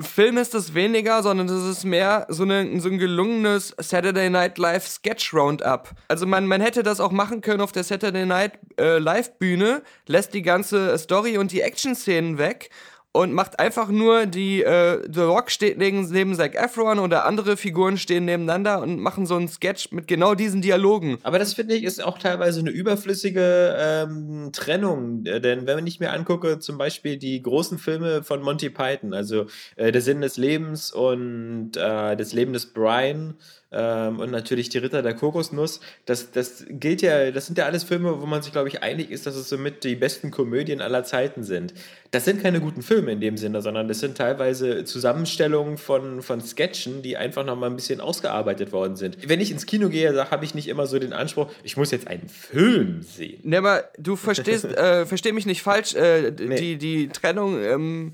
Film 0.00 0.38
ist 0.38 0.54
es 0.54 0.74
weniger, 0.74 1.22
sondern 1.22 1.48
es 1.48 1.62
ist 1.64 1.84
mehr 1.84 2.26
so, 2.28 2.42
eine, 2.42 2.80
so 2.80 2.88
ein 2.88 2.98
gelungenes 2.98 3.74
Saturday 3.78 4.28
Night 4.28 4.58
Live 4.58 4.88
Sketch 4.88 5.32
Roundup. 5.32 5.90
Also 6.08 6.26
man, 6.26 6.48
man 6.48 6.60
hätte 6.60 6.82
das 6.82 6.98
auch 6.98 7.12
machen 7.12 7.42
können 7.42 7.60
auf 7.60 7.70
der 7.70 7.84
Saturday 7.84 8.26
Night 8.26 8.58
äh, 8.76 8.98
Live 8.98 9.38
Bühne, 9.38 9.82
lässt 10.08 10.34
die 10.34 10.42
ganze 10.42 10.98
Story 10.98 11.38
und 11.38 11.52
die 11.52 11.60
Action-Szenen 11.60 12.38
weg 12.38 12.70
und 13.14 13.32
macht 13.32 13.60
einfach 13.60 13.90
nur 13.90 14.26
die, 14.26 14.64
äh, 14.64 15.00
The 15.08 15.20
Rock 15.20 15.52
steht 15.52 15.78
neben, 15.78 16.04
neben 16.10 16.34
Zac 16.34 16.56
Efron 16.56 16.98
oder 16.98 17.26
andere 17.26 17.56
Figuren 17.56 17.96
stehen 17.96 18.24
nebeneinander 18.24 18.82
und 18.82 18.98
machen 18.98 19.24
so 19.24 19.36
einen 19.36 19.46
Sketch 19.46 19.92
mit 19.92 20.08
genau 20.08 20.34
diesen 20.34 20.62
Dialogen. 20.62 21.18
Aber 21.22 21.38
das 21.38 21.54
finde 21.54 21.76
ich 21.76 21.84
ist 21.84 22.02
auch 22.02 22.18
teilweise 22.18 22.58
eine 22.58 22.70
überflüssige 22.70 23.76
ähm, 23.78 24.50
Trennung, 24.52 25.24
äh, 25.26 25.40
denn 25.40 25.64
wenn 25.64 25.86
ich 25.86 26.00
mir 26.00 26.12
angucke, 26.12 26.58
zum 26.58 26.76
Beispiel 26.76 27.16
die 27.16 27.40
großen 27.40 27.78
Filme 27.78 28.24
von 28.24 28.42
Monty 28.42 28.68
Python, 28.68 29.14
also 29.14 29.46
äh, 29.76 29.92
Der 29.92 30.02
Sinn 30.02 30.20
des 30.20 30.36
Lebens 30.36 30.90
und 30.90 31.76
äh, 31.76 32.16
Das 32.16 32.32
Leben 32.32 32.52
des 32.52 32.66
Brian, 32.66 33.34
ähm, 33.74 34.20
und 34.20 34.30
natürlich 34.30 34.68
die 34.68 34.78
Ritter 34.78 35.02
der 35.02 35.14
Kokosnuss. 35.14 35.80
Das, 36.06 36.30
das 36.30 36.64
gilt 36.68 37.02
ja, 37.02 37.30
das 37.32 37.46
sind 37.46 37.58
ja 37.58 37.66
alles 37.66 37.82
Filme, 37.82 38.20
wo 38.22 38.26
man 38.26 38.42
sich, 38.42 38.52
glaube 38.52 38.68
ich, 38.68 38.82
einig 38.82 39.10
ist, 39.10 39.26
dass 39.26 39.34
es 39.34 39.48
somit 39.48 39.82
die 39.82 39.96
besten 39.96 40.30
Komödien 40.30 40.80
aller 40.80 41.02
Zeiten 41.02 41.42
sind. 41.42 41.74
Das 42.12 42.24
sind 42.24 42.40
keine 42.42 42.60
guten 42.60 42.82
Filme 42.82 43.10
in 43.12 43.20
dem 43.20 43.36
Sinne, 43.36 43.60
sondern 43.62 43.88
das 43.88 43.98
sind 43.98 44.16
teilweise 44.16 44.84
Zusammenstellungen 44.84 45.76
von, 45.76 46.22
von 46.22 46.40
Sketchen, 46.40 47.02
die 47.02 47.16
einfach 47.16 47.44
nochmal 47.44 47.70
ein 47.70 47.76
bisschen 47.76 48.00
ausgearbeitet 48.00 48.70
worden 48.70 48.94
sind. 48.94 49.28
Wenn 49.28 49.40
ich 49.40 49.50
ins 49.50 49.66
Kino 49.66 49.88
gehe, 49.88 50.14
habe 50.30 50.44
ich 50.44 50.54
nicht 50.54 50.68
immer 50.68 50.86
so 50.86 50.98
den 50.98 51.12
Anspruch, 51.12 51.50
ich 51.64 51.76
muss 51.76 51.90
jetzt 51.90 52.06
einen 52.06 52.28
Film 52.28 53.02
sehen. 53.02 53.40
Ne, 53.42 53.58
aber 53.58 53.84
du 53.98 54.14
verstehst, 54.14 54.64
äh, 54.76 55.04
versteh 55.04 55.32
mich 55.32 55.46
nicht 55.46 55.62
falsch, 55.62 55.94
äh, 55.94 56.30
nee. 56.30 56.54
die, 56.54 56.76
die 56.76 57.08
Trennung, 57.08 57.60
ähm, 57.60 58.12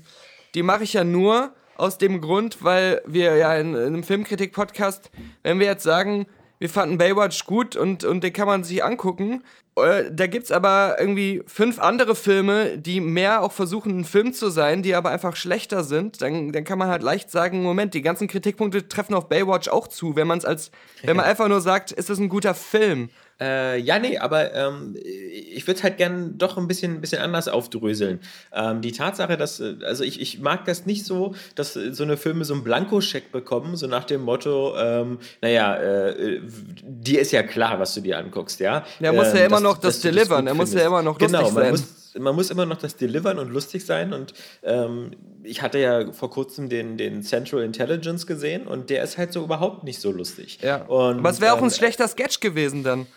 die 0.55 0.63
mache 0.63 0.83
ich 0.83 0.93
ja 0.93 1.03
nur, 1.03 1.53
aus 1.77 1.97
dem 1.97 2.21
Grund, 2.21 2.63
weil 2.63 3.01
wir 3.05 3.35
ja 3.35 3.55
in, 3.55 3.73
in 3.73 3.81
einem 3.81 4.03
Filmkritik-Podcast, 4.03 5.11
wenn 5.43 5.59
wir 5.59 5.67
jetzt 5.67 5.83
sagen, 5.83 6.27
wir 6.61 6.69
fanden 6.69 6.99
Baywatch 6.99 7.45
gut 7.45 7.75
und, 7.75 8.03
und 8.03 8.23
den 8.23 8.33
kann 8.33 8.45
man 8.45 8.63
sich 8.63 8.83
angucken. 8.83 9.43
Äh, 9.75 10.11
da 10.11 10.27
gibt 10.27 10.45
es 10.45 10.51
aber 10.51 10.97
irgendwie 10.99 11.41
fünf 11.47 11.79
andere 11.79 12.13
Filme, 12.13 12.77
die 12.77 13.01
mehr 13.01 13.41
auch 13.41 13.51
versuchen, 13.51 13.99
ein 13.99 14.05
Film 14.05 14.31
zu 14.31 14.51
sein, 14.51 14.83
die 14.83 14.93
aber 14.93 15.09
einfach 15.09 15.35
schlechter 15.35 15.83
sind. 15.83 16.21
Dann, 16.21 16.51
dann 16.51 16.63
kann 16.63 16.77
man 16.77 16.89
halt 16.89 17.01
leicht 17.01 17.31
sagen, 17.31 17.63
Moment, 17.63 17.95
die 17.95 18.03
ganzen 18.03 18.27
Kritikpunkte 18.27 18.87
treffen 18.87 19.15
auf 19.15 19.27
Baywatch 19.27 19.69
auch 19.69 19.87
zu, 19.87 20.15
wenn 20.15 20.27
man 20.27 20.37
es 20.37 20.45
als, 20.45 20.69
wenn 21.01 21.17
man 21.17 21.25
einfach 21.31 21.47
nur 21.47 21.61
sagt, 21.61 21.91
ist 21.91 22.11
das 22.11 22.19
ein 22.19 22.29
guter 22.29 22.53
Film. 22.53 23.09
Äh, 23.41 23.79
ja, 23.79 23.97
nee, 23.97 24.19
aber 24.19 24.53
ähm, 24.53 24.95
ich 25.03 25.65
würde 25.65 25.77
es 25.79 25.83
halt 25.83 25.97
gern 25.97 26.37
doch 26.37 26.57
ein 26.57 26.67
bisschen, 26.67 26.95
ein 26.95 27.01
bisschen 27.01 27.21
anders 27.21 27.47
aufdröseln. 27.47 28.19
Ähm, 28.53 28.81
die 28.81 28.91
Tatsache, 28.91 29.35
dass, 29.35 29.59
äh, 29.59 29.77
also 29.83 30.03
ich, 30.03 30.21
ich 30.21 30.39
mag 30.39 30.65
das 30.65 30.85
nicht 30.85 31.05
so, 31.05 31.33
dass 31.55 31.73
so 31.73 32.03
eine 32.03 32.17
Filme 32.17 32.45
so 32.45 32.53
einen 32.53 32.63
Blankoscheck 32.63 33.31
bekommen, 33.31 33.75
so 33.75 33.87
nach 33.87 34.03
dem 34.03 34.21
Motto, 34.21 34.75
ähm, 34.77 35.17
naja, 35.41 35.75
äh, 35.75 36.39
dir 36.83 37.21
ist 37.21 37.31
ja 37.31 37.41
klar, 37.41 37.79
was 37.79 37.95
du 37.95 38.01
dir 38.01 38.19
anguckst, 38.19 38.59
ja. 38.59 38.85
Er 38.99 39.11
muss 39.11 39.33
ja 39.33 39.39
ähm, 39.39 39.45
immer 39.47 39.55
dass, 39.55 39.63
noch 39.63 39.77
das 39.79 40.01
delivern, 40.01 40.45
er 40.45 40.53
muss 40.53 40.73
ja 40.73 40.85
immer 40.85 41.01
noch 41.01 41.17
genau, 41.17 41.39
lustig 41.41 41.55
sein. 41.55 41.71
Muss, 41.71 42.00
man 42.17 42.35
muss 42.35 42.49
immer 42.49 42.65
noch 42.65 42.77
das 42.77 42.95
delivern 42.95 43.39
und 43.39 43.49
lustig 43.51 43.85
sein 43.85 44.13
und 44.13 44.33
ähm, 44.63 45.11
ich 45.43 45.61
hatte 45.61 45.79
ja 45.79 46.11
vor 46.11 46.29
kurzem 46.29 46.69
den, 46.69 46.97
den 46.97 47.23
Central 47.23 47.63
Intelligence 47.63 48.27
gesehen 48.27 48.67
und 48.67 48.89
der 48.89 49.03
ist 49.03 49.17
halt 49.17 49.33
so 49.33 49.43
überhaupt 49.43 49.83
nicht 49.83 49.99
so 49.99 50.11
lustig. 50.11 50.59
Ja. 50.61 50.83
Und, 50.83 51.19
Aber 51.19 51.29
es 51.29 51.41
wäre 51.41 51.53
auch 51.53 51.57
ein 51.57 51.65
ähm, 51.65 51.69
schlechter 51.69 52.07
Sketch 52.07 52.39
gewesen 52.39 52.83
dann. 52.83 53.07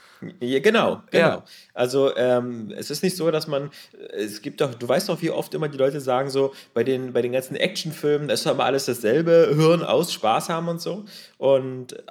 Ja, 0.41 0.59
genau, 0.61 1.03
genau. 1.11 1.27
Ja. 1.27 1.45
Also 1.75 2.17
ähm, 2.17 2.73
es 2.77 2.91
ist 2.91 3.03
nicht 3.03 3.17
so, 3.17 3.31
dass 3.31 3.47
man, 3.47 3.71
es 4.13 4.43
gibt 4.43 4.61
doch, 4.61 4.75
du 4.75 4.89
weißt 4.89 5.09
doch, 5.09 5.21
wie 5.23 5.31
oft 5.31 5.53
immer 5.55 5.69
die 5.69 5.77
Leute 5.77 6.01
sagen 6.01 6.31
so, 6.31 6.55
bei 6.73 6.85
den, 6.85 7.13
bei 7.13 7.23
den 7.23 7.33
ganzen 7.33 7.57
Actionfilmen, 7.57 8.29
das 8.29 8.41
ist 8.41 8.47
aber 8.47 8.65
alles 8.65 8.87
dasselbe, 8.87 9.53
Hirn 9.55 9.83
aus, 9.83 10.13
Spaß 10.13 10.49
haben 10.49 10.69
und 10.69 10.81
so. 10.81 11.05
Und 11.39 11.95
äh, 11.95 12.03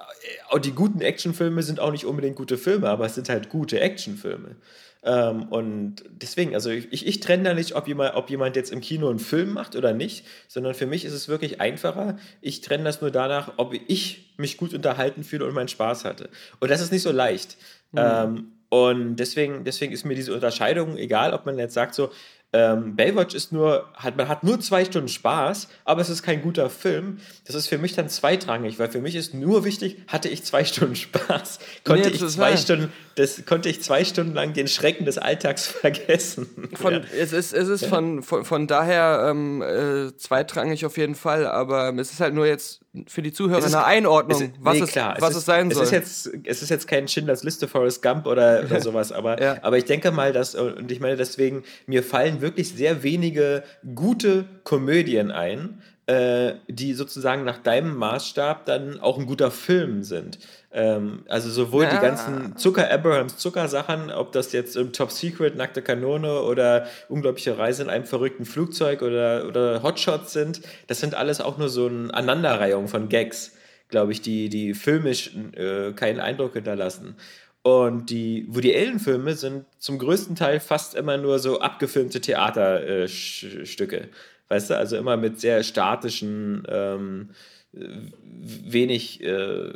auch 0.50 0.58
die 0.58 0.72
guten 0.72 1.00
Actionfilme 1.00 1.62
sind 1.62 1.80
auch 1.80 1.90
nicht 1.90 2.04
unbedingt 2.04 2.36
gute 2.36 2.58
Filme, 2.58 2.88
aber 2.88 3.06
es 3.06 3.14
sind 3.14 3.28
halt 3.28 3.48
gute 3.48 3.80
Actionfilme. 3.80 4.56
Ähm, 5.04 5.44
und 5.44 5.96
deswegen, 6.10 6.54
also 6.54 6.70
ich, 6.70 7.06
ich 7.06 7.20
trenne 7.20 7.42
da 7.44 7.54
nicht, 7.54 7.76
ob 7.76 7.86
jemand, 7.86 8.14
ob 8.14 8.30
jemand 8.30 8.56
jetzt 8.56 8.72
im 8.72 8.80
Kino 8.80 9.08
einen 9.08 9.18
Film 9.18 9.52
macht 9.52 9.76
oder 9.76 9.92
nicht, 9.92 10.24
sondern 10.48 10.74
für 10.74 10.86
mich 10.86 11.04
ist 11.04 11.12
es 11.12 11.28
wirklich 11.28 11.60
einfacher. 11.60 12.16
Ich 12.40 12.62
trenne 12.62 12.84
das 12.84 13.02
nur 13.02 13.10
danach, 13.10 13.52
ob 13.58 13.74
ich 13.74 14.34
mich 14.38 14.56
gut 14.56 14.72
unterhalten 14.72 15.22
fühle 15.22 15.44
und 15.44 15.54
meinen 15.54 15.68
Spaß 15.68 16.04
hatte. 16.06 16.30
Und 16.58 16.70
das 16.70 16.80
ist 16.80 16.90
nicht 16.90 17.02
so 17.02 17.12
leicht. 17.12 17.56
Mhm. 17.92 17.98
Ähm, 17.98 18.52
und 18.70 19.16
deswegen, 19.16 19.64
deswegen 19.64 19.92
ist 19.92 20.04
mir 20.04 20.14
diese 20.14 20.34
Unterscheidung 20.34 20.96
egal, 20.96 21.34
ob 21.34 21.46
man 21.46 21.58
jetzt 21.58 21.74
sagt 21.74 21.94
so, 21.94 22.10
ähm, 22.54 22.94
Baywatch 22.94 23.34
ist 23.34 23.52
nur, 23.52 23.88
hat, 23.94 24.16
man 24.16 24.28
hat 24.28 24.44
nur 24.44 24.60
zwei 24.60 24.84
Stunden 24.84 25.08
Spaß, 25.08 25.66
aber 25.84 26.00
es 26.02 26.08
ist 26.08 26.22
kein 26.22 26.40
guter 26.40 26.70
Film. 26.70 27.18
Das 27.46 27.56
ist 27.56 27.66
für 27.66 27.78
mich 27.78 27.94
dann 27.94 28.08
zweitrangig, 28.08 28.78
weil 28.78 28.88
für 28.88 29.00
mich 29.00 29.16
ist 29.16 29.34
nur 29.34 29.64
wichtig, 29.64 29.96
hatte 30.06 30.28
ich 30.28 30.44
zwei 30.44 30.64
Stunden 30.64 30.94
Spaß, 30.94 31.58
konnte 31.82 32.08
nee, 32.08 32.14
ich 32.14 32.26
zwei 32.28 32.56
Stunden, 32.56 32.92
das 33.16 33.44
konnte 33.46 33.68
ich 33.68 33.82
zwei 33.82 34.04
Stunden 34.04 34.34
lang 34.34 34.52
den 34.52 34.68
Schrecken 34.68 35.04
des 35.04 35.18
Alltags 35.18 35.66
vergessen. 35.84 36.46
Von, 36.74 36.94
ja. 36.94 37.00
Es 37.18 37.32
ist, 37.32 37.52
es 37.52 37.68
ist 37.68 37.82
ja. 37.82 37.88
von, 37.88 38.22
von, 38.22 38.44
von 38.44 38.66
daher 38.66 39.28
ähm, 39.30 39.62
äh, 39.62 40.16
zweitrangig 40.16 40.84
auf 40.86 40.96
jeden 40.96 41.14
Fall, 41.14 41.46
aber 41.46 41.92
es 41.98 42.12
ist 42.12 42.20
halt 42.20 42.34
nur 42.34 42.46
jetzt 42.46 42.80
für 43.08 43.22
die 43.22 43.32
Zuhörer 43.32 43.58
ist, 43.58 43.74
eine 43.74 43.84
Einordnung, 43.84 44.40
ist, 44.40 44.52
was, 44.60 44.76
nee, 44.76 44.82
es, 44.84 44.90
klar, 44.90 45.16
was 45.18 45.30
es, 45.30 45.38
es, 45.38 45.44
sein 45.46 45.70
soll. 45.70 45.82
Es 45.82 45.88
ist, 45.88 46.26
jetzt, 46.26 46.30
es 46.44 46.62
ist 46.62 46.68
jetzt 46.70 46.86
kein 46.86 47.08
Schindlers 47.08 47.42
Liste 47.42 47.66
Forrest 47.66 48.02
Gump 48.02 48.26
oder, 48.26 48.64
oder 48.64 48.80
sowas, 48.80 49.10
aber, 49.10 49.40
ja. 49.42 49.56
aber 49.62 49.78
ich 49.78 49.84
denke 49.84 50.12
mal, 50.12 50.32
dass, 50.32 50.54
und 50.54 50.90
ich 50.90 51.00
meine 51.00 51.16
deswegen, 51.16 51.64
mir 51.86 52.02
fallen 52.02 52.40
wirklich 52.40 52.74
sehr 52.74 53.02
wenige 53.02 53.64
gute 53.94 54.44
Komödien 54.62 55.30
ein, 55.30 55.82
äh, 56.06 56.54
die 56.68 56.92
sozusagen 56.92 57.44
nach 57.44 57.58
deinem 57.58 57.96
Maßstab 57.96 58.66
dann 58.66 59.00
auch 59.00 59.18
ein 59.18 59.26
guter 59.26 59.50
Film 59.50 60.02
sind. 60.02 60.38
Ähm, 60.70 61.24
also 61.28 61.48
sowohl 61.50 61.84
ja. 61.84 61.90
die 61.90 61.98
ganzen 61.98 62.56
Zucker 62.56 62.90
Abrahams 62.90 63.38
Zuckersachen, 63.38 64.10
ob 64.10 64.32
das 64.32 64.52
jetzt 64.52 64.76
im 64.76 64.92
Top 64.92 65.10
Secret, 65.10 65.56
Nackte 65.56 65.80
Kanone 65.80 66.42
oder 66.42 66.86
Unglaubliche 67.08 67.56
Reise 67.56 67.84
in 67.84 67.88
einem 67.88 68.04
verrückten 68.04 68.44
Flugzeug 68.44 69.00
oder, 69.00 69.46
oder 69.48 69.82
Hotshots 69.82 70.32
sind, 70.32 70.60
das 70.88 71.00
sind 71.00 71.14
alles 71.14 71.40
auch 71.40 71.56
nur 71.56 71.68
so 71.70 71.86
eine 71.86 72.12
Aneinanderreihung 72.12 72.88
von 72.88 73.08
Gags, 73.08 73.52
glaube 73.88 74.12
ich, 74.12 74.20
die, 74.20 74.50
die 74.50 74.74
filmisch 74.74 75.34
äh, 75.56 75.92
keinen 75.92 76.20
Eindruck 76.20 76.52
hinterlassen. 76.52 77.16
Und 77.62 78.10
die 78.10 78.44
Woody 78.50 78.76
Allen-Filme 78.76 79.32
sind 79.32 79.64
zum 79.78 79.98
größten 79.98 80.36
Teil 80.36 80.60
fast 80.60 80.94
immer 80.94 81.16
nur 81.16 81.38
so 81.38 81.60
abgefilmte 81.60 82.20
Theaterstücke. 82.20 83.96
Äh, 83.96 84.08
weißt 84.48 84.70
du, 84.70 84.76
also 84.76 84.96
immer 84.96 85.16
mit 85.16 85.40
sehr 85.40 85.62
statischen, 85.62 86.64
ähm, 86.68 87.30
wenig 87.76 89.22
äh, 89.22 89.72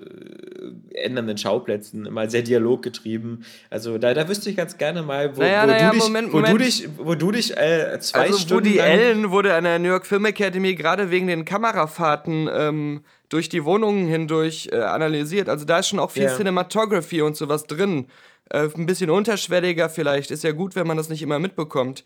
ändernden 0.94 1.38
Schauplätzen, 1.38 2.06
immer 2.06 2.28
sehr 2.28 2.42
dialoggetrieben. 2.42 3.44
Also 3.70 3.98
da, 3.98 4.14
da 4.14 4.28
wüsste 4.28 4.50
ich 4.50 4.56
ganz 4.56 4.76
gerne 4.78 5.02
mal, 5.02 5.36
wo, 5.36 5.40
naja, 5.40 5.62
wo, 5.62 5.66
naja, 5.68 5.90
du, 5.90 5.94
dich, 5.94 6.04
Moment, 6.04 6.32
wo 6.32 6.40
du 6.40 6.58
dich, 6.58 6.88
wo 6.96 7.14
du 7.14 7.32
dich 7.32 7.56
äh, 7.56 7.98
zwei 8.00 8.26
also 8.26 8.38
Stunden. 8.38 8.66
Woody 8.66 8.80
Allen 8.80 9.30
wurde 9.30 9.54
an 9.54 9.64
der 9.64 9.78
New 9.78 9.88
York 9.88 10.06
Film 10.06 10.26
Academy 10.26 10.74
gerade 10.74 11.10
wegen 11.10 11.26
den 11.26 11.44
Kamerafahrten 11.44 12.48
ähm, 12.52 13.00
durch 13.28 13.48
die 13.48 13.64
Wohnungen 13.64 14.06
hindurch 14.06 14.68
äh, 14.72 14.76
analysiert. 14.76 15.48
Also 15.48 15.64
da 15.64 15.78
ist 15.78 15.88
schon 15.88 15.98
auch 15.98 16.10
viel 16.10 16.24
yeah. 16.24 16.36
Cinematography 16.36 17.22
und 17.22 17.36
sowas 17.36 17.66
drin. 17.66 18.06
Äh, 18.50 18.68
ein 18.76 18.86
bisschen 18.86 19.10
unterschwelliger 19.10 19.88
vielleicht. 19.88 20.30
Ist 20.30 20.44
ja 20.44 20.52
gut, 20.52 20.76
wenn 20.76 20.86
man 20.86 20.96
das 20.96 21.08
nicht 21.08 21.22
immer 21.22 21.38
mitbekommt. 21.38 22.04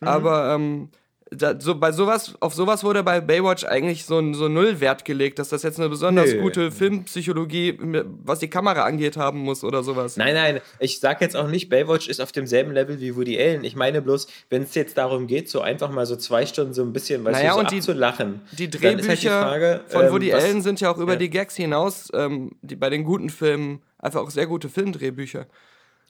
Mhm. 0.00 0.08
Aber 0.08 0.54
ähm, 0.54 0.88
da, 1.30 1.58
so, 1.58 1.74
bei 1.74 1.92
sowas, 1.92 2.34
auf 2.40 2.54
sowas 2.54 2.84
wurde 2.84 3.02
bei 3.02 3.20
Baywatch 3.20 3.64
eigentlich 3.64 4.04
so 4.04 4.18
ein 4.18 4.34
so 4.34 4.48
Nullwert 4.48 5.04
gelegt, 5.04 5.38
dass 5.38 5.48
das 5.48 5.62
jetzt 5.62 5.78
eine 5.78 5.88
besonders 5.88 6.32
Nö. 6.32 6.42
gute 6.42 6.70
Filmpsychologie, 6.70 7.78
was 8.24 8.40
die 8.40 8.48
Kamera 8.48 8.84
angeht, 8.84 9.16
haben 9.16 9.38
muss 9.38 9.64
oder 9.64 9.82
sowas. 9.82 10.16
Nein, 10.16 10.34
nein, 10.34 10.60
ich 10.78 11.00
sag 11.00 11.20
jetzt 11.20 11.36
auch 11.36 11.48
nicht, 11.48 11.68
Baywatch 11.68 12.08
ist 12.08 12.20
auf 12.20 12.32
demselben 12.32 12.72
Level 12.72 13.00
wie 13.00 13.16
Woody 13.16 13.40
Allen. 13.40 13.64
Ich 13.64 13.74
meine 13.74 14.02
bloß, 14.02 14.26
wenn 14.50 14.62
es 14.62 14.74
jetzt 14.74 14.98
darum 14.98 15.26
geht, 15.26 15.48
so 15.48 15.60
einfach 15.60 15.90
mal 15.90 16.06
so 16.06 16.16
zwei 16.16 16.46
Stunden 16.46 16.74
so 16.74 16.82
ein 16.82 16.92
bisschen 16.92 17.24
was 17.24 17.32
naja, 17.32 17.54
so 17.54 17.60
und 17.60 17.72
abzulachen. 17.72 18.40
Die, 18.52 18.68
die 18.68 18.78
Drehbücher 18.78 19.08
halt 19.08 19.22
die 19.22 19.28
Frage, 19.28 19.80
von 19.88 20.06
ähm, 20.06 20.12
Woody 20.12 20.32
Allen 20.32 20.62
sind 20.62 20.80
ja 20.80 20.90
auch 20.90 20.98
über 20.98 21.12
ja. 21.12 21.18
die 21.18 21.30
Gags 21.30 21.56
hinaus, 21.56 22.10
ähm, 22.14 22.52
die 22.62 22.76
bei 22.76 22.90
den 22.90 23.04
guten 23.04 23.30
Filmen 23.30 23.82
einfach 23.98 24.20
auch 24.20 24.30
sehr 24.30 24.46
gute 24.46 24.68
Filmdrehbücher. 24.68 25.46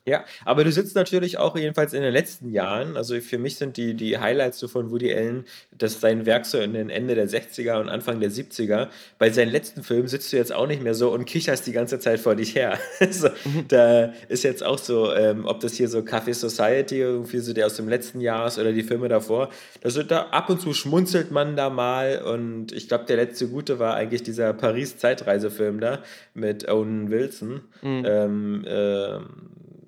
Ja, 0.07 0.23
aber 0.45 0.63
du 0.63 0.71
sitzt 0.71 0.95
natürlich 0.95 1.39
auch 1.39 1.57
jedenfalls 1.57 1.93
in 1.93 2.03
den 2.03 2.13
letzten 2.13 2.51
Jahren, 2.51 2.95
also 2.95 3.19
für 3.21 3.39
mich 3.39 3.55
sind 3.55 3.75
die, 3.75 3.95
die 3.95 4.19
Highlights 4.19 4.59
so 4.59 4.67
von 4.67 4.91
Woody 4.91 5.11
Allen, 5.11 5.45
dass 5.75 5.99
sein 5.99 6.27
Werk 6.27 6.45
so 6.45 6.59
in 6.59 6.73
den 6.73 6.91
Ende 6.91 7.15
der 7.15 7.27
60er 7.27 7.79
und 7.81 7.89
Anfang 7.89 8.19
der 8.19 8.29
70er, 8.29 8.89
bei 9.17 9.31
seinen 9.31 9.51
letzten 9.51 9.81
Filmen 9.81 10.07
sitzt 10.07 10.31
du 10.31 10.37
jetzt 10.37 10.53
auch 10.53 10.67
nicht 10.67 10.83
mehr 10.83 10.93
so 10.93 11.11
und 11.11 11.25
kicherst 11.25 11.65
die 11.65 11.71
ganze 11.71 11.97
Zeit 11.97 12.19
vor 12.19 12.35
dich 12.35 12.53
her. 12.53 12.77
so, 13.09 13.29
da 13.67 14.13
ist 14.29 14.43
jetzt 14.43 14.63
auch 14.63 14.77
so, 14.77 15.11
ähm, 15.11 15.45
ob 15.45 15.59
das 15.61 15.73
hier 15.73 15.89
so 15.89 15.99
Café 15.99 16.35
Society 16.35 16.99
irgendwie 16.99 17.39
so 17.39 17.53
der 17.53 17.65
aus 17.65 17.75
dem 17.75 17.89
letzten 17.89 18.21
Jahr 18.21 18.45
ist 18.45 18.59
oder 18.59 18.73
die 18.73 18.83
Filme 18.83 19.09
davor, 19.09 19.49
also 19.83 20.03
da 20.03 20.27
ab 20.29 20.51
und 20.51 20.61
zu 20.61 20.75
schmunzelt 20.75 21.31
man 21.31 21.55
da 21.55 21.71
mal 21.71 22.21
und 22.21 22.73
ich 22.73 22.87
glaube, 22.87 23.05
der 23.05 23.15
letzte 23.15 23.47
gute 23.47 23.79
war 23.79 23.95
eigentlich 23.95 24.21
dieser 24.21 24.53
Paris-Zeitreisefilm 24.53 25.79
da 25.79 26.03
mit 26.35 26.69
Owen 26.69 27.09
Wilson. 27.09 27.61
Mhm. 27.81 28.03
Ähm, 28.05 28.65
ähm, 28.67 29.25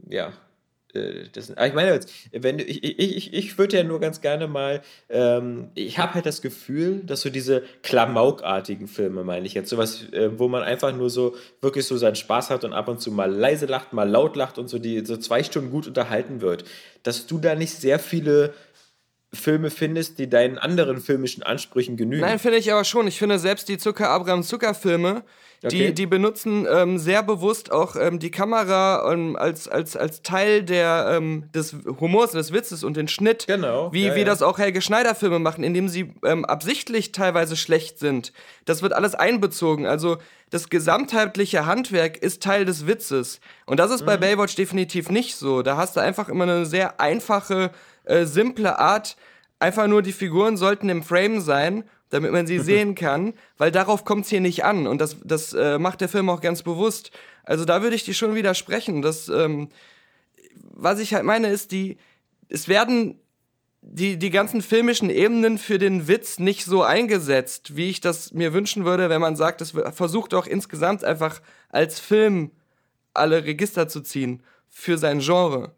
ja, 0.09 0.33
äh, 0.93 1.25
das, 1.33 1.49
ich 1.49 1.73
meine 1.73 1.91
jetzt, 1.91 2.09
wenn 2.31 2.59
ich, 2.59 2.83
ich, 2.83 2.99
ich, 2.99 3.33
ich 3.33 3.57
würde 3.57 3.77
ja 3.77 3.83
nur 3.83 3.99
ganz 3.99 4.21
gerne 4.21 4.47
mal, 4.47 4.81
ähm, 5.09 5.69
ich 5.75 5.97
habe 5.97 6.15
halt 6.15 6.25
das 6.25 6.41
Gefühl, 6.41 7.01
dass 7.03 7.21
so 7.21 7.29
diese 7.29 7.63
Klamaukartigen 7.83 8.87
Filme, 8.87 9.23
meine 9.23 9.45
ich 9.45 9.53
jetzt, 9.53 9.69
sowas, 9.69 10.09
äh, 10.11 10.37
wo 10.39 10.47
man 10.47 10.63
einfach 10.63 10.95
nur 10.95 11.09
so 11.09 11.35
wirklich 11.61 11.85
so 11.85 11.97
seinen 11.97 12.15
Spaß 12.15 12.49
hat 12.49 12.63
und 12.63 12.73
ab 12.73 12.87
und 12.87 13.01
zu 13.01 13.11
mal 13.11 13.31
leise 13.31 13.65
lacht, 13.65 13.93
mal 13.93 14.09
laut 14.09 14.35
lacht 14.35 14.57
und 14.57 14.69
so 14.69 14.79
die 14.79 15.05
so 15.05 15.17
zwei 15.17 15.43
Stunden 15.43 15.71
gut 15.71 15.87
unterhalten 15.87 16.41
wird, 16.41 16.65
dass 17.03 17.27
du 17.27 17.37
da 17.37 17.55
nicht 17.55 17.73
sehr 17.73 17.99
viele 17.99 18.53
Filme 19.37 19.69
findest, 19.69 20.19
die 20.19 20.29
deinen 20.29 20.57
anderen 20.57 20.99
filmischen 20.99 21.43
Ansprüchen 21.43 21.95
genügen. 21.95 22.21
Nein, 22.21 22.39
finde 22.39 22.57
ich 22.57 22.71
aber 22.71 22.83
schon. 22.83 23.07
Ich 23.07 23.17
finde 23.17 23.39
selbst 23.39 23.69
die 23.69 23.77
Zucker 23.77 24.09
Abraham 24.09 24.43
Zucker 24.43 24.73
Filme, 24.73 25.23
die, 25.63 25.93
die 25.93 26.05
benutzen 26.05 26.67
ähm, 26.69 26.99
sehr 26.99 27.23
bewusst 27.23 27.71
auch 27.71 27.95
ähm, 27.95 28.19
die 28.19 28.29
Kamera 28.29 29.11
ähm, 29.11 29.35
als, 29.35 29.67
als, 29.67 29.97
als 29.97 30.21
Teil 30.21 30.61
der, 30.63 31.13
ähm, 31.17 31.49
des 31.53 31.75
Humors, 31.99 32.31
des 32.31 32.53
Witzes 32.53 32.83
und 32.83 32.95
den 32.95 33.07
Schnitt. 33.07 33.47
Genau. 33.47 33.91
Wie, 33.91 34.05
ja, 34.05 34.15
wie 34.15 34.19
ja. 34.19 34.25
das 34.25 34.43
auch 34.43 34.59
Helge 34.59 34.81
Schneider 34.81 35.15
Filme 35.15 35.39
machen, 35.39 35.63
indem 35.63 35.89
sie 35.89 36.13
ähm, 36.23 36.45
absichtlich 36.45 37.11
teilweise 37.11 37.55
schlecht 37.55 37.97
sind. 37.97 38.33
Das 38.65 38.83
wird 38.83 38.93
alles 38.93 39.15
einbezogen. 39.15 39.87
Also 39.87 40.17
das 40.51 40.69
gesamtheitliche 40.69 41.65
Handwerk 41.65 42.17
ist 42.17 42.43
Teil 42.43 42.63
des 42.63 42.85
Witzes. 42.85 43.39
Und 43.65 43.79
das 43.79 43.91
ist 43.91 44.01
mhm. 44.01 44.05
bei 44.05 44.17
Baywatch 44.17 44.55
definitiv 44.55 45.09
nicht 45.09 45.35
so. 45.35 45.63
Da 45.63 45.75
hast 45.75 45.95
du 45.95 46.01
einfach 46.01 46.29
immer 46.29 46.43
eine 46.43 46.65
sehr 46.65 46.99
einfache, 47.01 47.71
äh, 48.07 48.25
simple 48.25 48.79
Art. 48.79 49.17
Einfach 49.59 49.87
nur 49.87 50.01
die 50.01 50.13
Figuren 50.13 50.57
sollten 50.57 50.89
im 50.89 51.03
Frame 51.03 51.41
sein 51.41 51.83
damit 52.09 52.31
man 52.31 52.47
sie 52.47 52.59
sehen 52.71 52.95
kann, 52.95 53.33
weil 53.57 53.71
darauf 53.71 54.05
kommt 54.05 54.25
es 54.25 54.29
hier 54.29 54.41
nicht 54.41 54.63
an 54.63 54.87
und 54.87 54.99
das, 54.99 55.17
das 55.23 55.53
äh, 55.53 55.77
macht 55.77 56.01
der 56.01 56.09
Film 56.09 56.29
auch 56.29 56.41
ganz 56.41 56.63
bewusst. 56.63 57.11
Also 57.43 57.65
da 57.65 57.81
würde 57.81 57.95
ich 57.95 58.03
dir 58.03 58.13
schon 58.13 58.35
widersprechen. 58.35 59.01
Das, 59.01 59.29
ähm, 59.29 59.69
was 60.73 60.99
ich 60.99 61.13
halt 61.13 61.23
meine, 61.23 61.49
ist, 61.49 61.71
die, 61.71 61.97
es 62.49 62.67
werden 62.67 63.19
die, 63.81 64.17
die 64.17 64.31
ganzen 64.31 64.61
filmischen 64.61 65.09
Ebenen 65.09 65.57
für 65.57 65.77
den 65.77 66.07
Witz 66.07 66.39
nicht 66.39 66.65
so 66.65 66.83
eingesetzt, 66.83 67.77
wie 67.77 67.89
ich 67.89 68.01
das 68.01 68.33
mir 68.33 68.53
wünschen 68.53 68.83
würde, 68.85 69.09
wenn 69.09 69.21
man 69.21 69.35
sagt, 69.35 69.61
es 69.61 69.73
versucht 69.91 70.33
auch 70.33 70.45
insgesamt 70.45 71.03
einfach 71.03 71.41
als 71.69 71.99
Film 71.99 72.51
alle 73.13 73.45
Register 73.45 73.87
zu 73.87 74.01
ziehen 74.01 74.43
für 74.67 74.97
sein 74.97 75.19
Genre. 75.19 75.71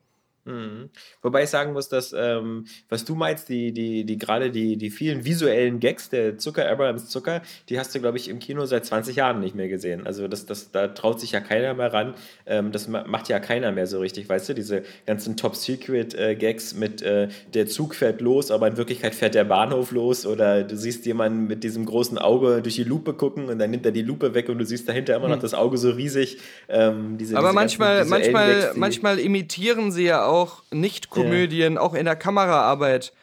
Mhm. 0.46 0.90
Wobei 1.22 1.44
ich 1.44 1.50
sagen 1.50 1.74
muss, 1.74 1.90
dass, 1.90 2.14
ähm, 2.18 2.66
was 2.88 3.06
du 3.06 3.16
meinst, 3.16 3.50
die, 3.50 3.72
die, 3.72 4.06
die 4.06 4.18
gerade 4.18 4.52
die, 4.52 4.78
die 4.78 4.90
vielen 4.90 5.26
visuellen 5.26 5.80
Gags 5.80 6.10
der 6.10 6.38
Zucker, 6.38 6.70
Abrahams 6.70 7.10
Zucker, 7.10 7.42
die 7.70 7.80
hast 7.80 7.94
du, 7.94 8.00
glaube 8.00 8.18
ich, 8.18 8.30
im 8.30 8.40
Kino 8.40 8.66
seit 8.66 8.86
20 8.86 9.16
Jahren 9.16 9.40
nicht 9.40 9.56
mehr 9.56 9.68
gesehen. 9.68 10.08
Also 10.08 10.28
das, 10.28 10.46
das, 10.46 10.72
da 10.72 10.88
traut 10.88 11.20
sich 11.20 11.32
ja 11.34 11.40
keiner 11.40 11.74
mehr 11.74 11.94
ran. 11.94 12.16
Ähm, 12.46 12.72
das 12.72 12.88
macht 12.88 13.30
ja 13.30 13.40
keiner 13.40 13.72
mehr 13.72 13.86
so 13.88 14.00
richtig, 14.00 14.28
weißt 14.28 14.50
du? 14.50 14.54
Diese 14.56 14.84
ganzen 15.06 15.38
Top-Secret-Gags 15.38 16.74
mit 16.76 17.02
äh, 17.02 17.28
der 17.54 17.68
Zug 17.68 17.96
fährt 17.96 18.22
los, 18.22 18.50
aber 18.52 18.68
in 18.68 18.78
Wirklichkeit 18.78 19.14
fährt 19.14 19.36
der 19.36 19.44
Bahnhof 19.44 19.92
los 19.92 20.26
oder 20.26 20.64
du 20.64 20.76
siehst 20.76 21.06
jemanden 21.06 21.48
mit 21.48 21.64
diesem 21.64 21.86
großen 21.86 22.18
Auge 22.18 22.62
durch 22.62 22.76
die 22.76 22.84
Lupe 22.84 23.14
gucken 23.14 23.50
und 23.50 23.60
dann 23.60 23.70
nimmt 23.70 23.86
er 23.86 23.92
die 23.92 24.02
Lupe 24.02 24.34
weg 24.34 24.50
und 24.50 24.58
du 24.58 24.66
siehst 24.66 24.88
dahinter 24.90 25.16
immer 25.16 25.28
noch 25.28 25.36
hm. 25.36 25.42
das 25.42 25.54
Auge 25.54 25.78
so 25.78 25.92
riesig. 25.92 26.38
Ähm, 26.68 27.18
diese, 27.18 27.38
aber 27.38 27.50
diese 27.50 27.56
manchmal, 27.56 28.06
manchmal, 28.06 28.62
Gags, 28.62 28.76
manchmal 28.78 29.20
imitieren 29.20 29.92
sie 29.92 30.06
ja 30.06 30.26
auch 30.26 30.29
Nicht-Komödien, 30.72 31.76
ja. 31.76 31.82
auch 31.82 31.94
in 31.94 32.06
der 32.06 32.16
Kameraarbeit, 32.16 33.14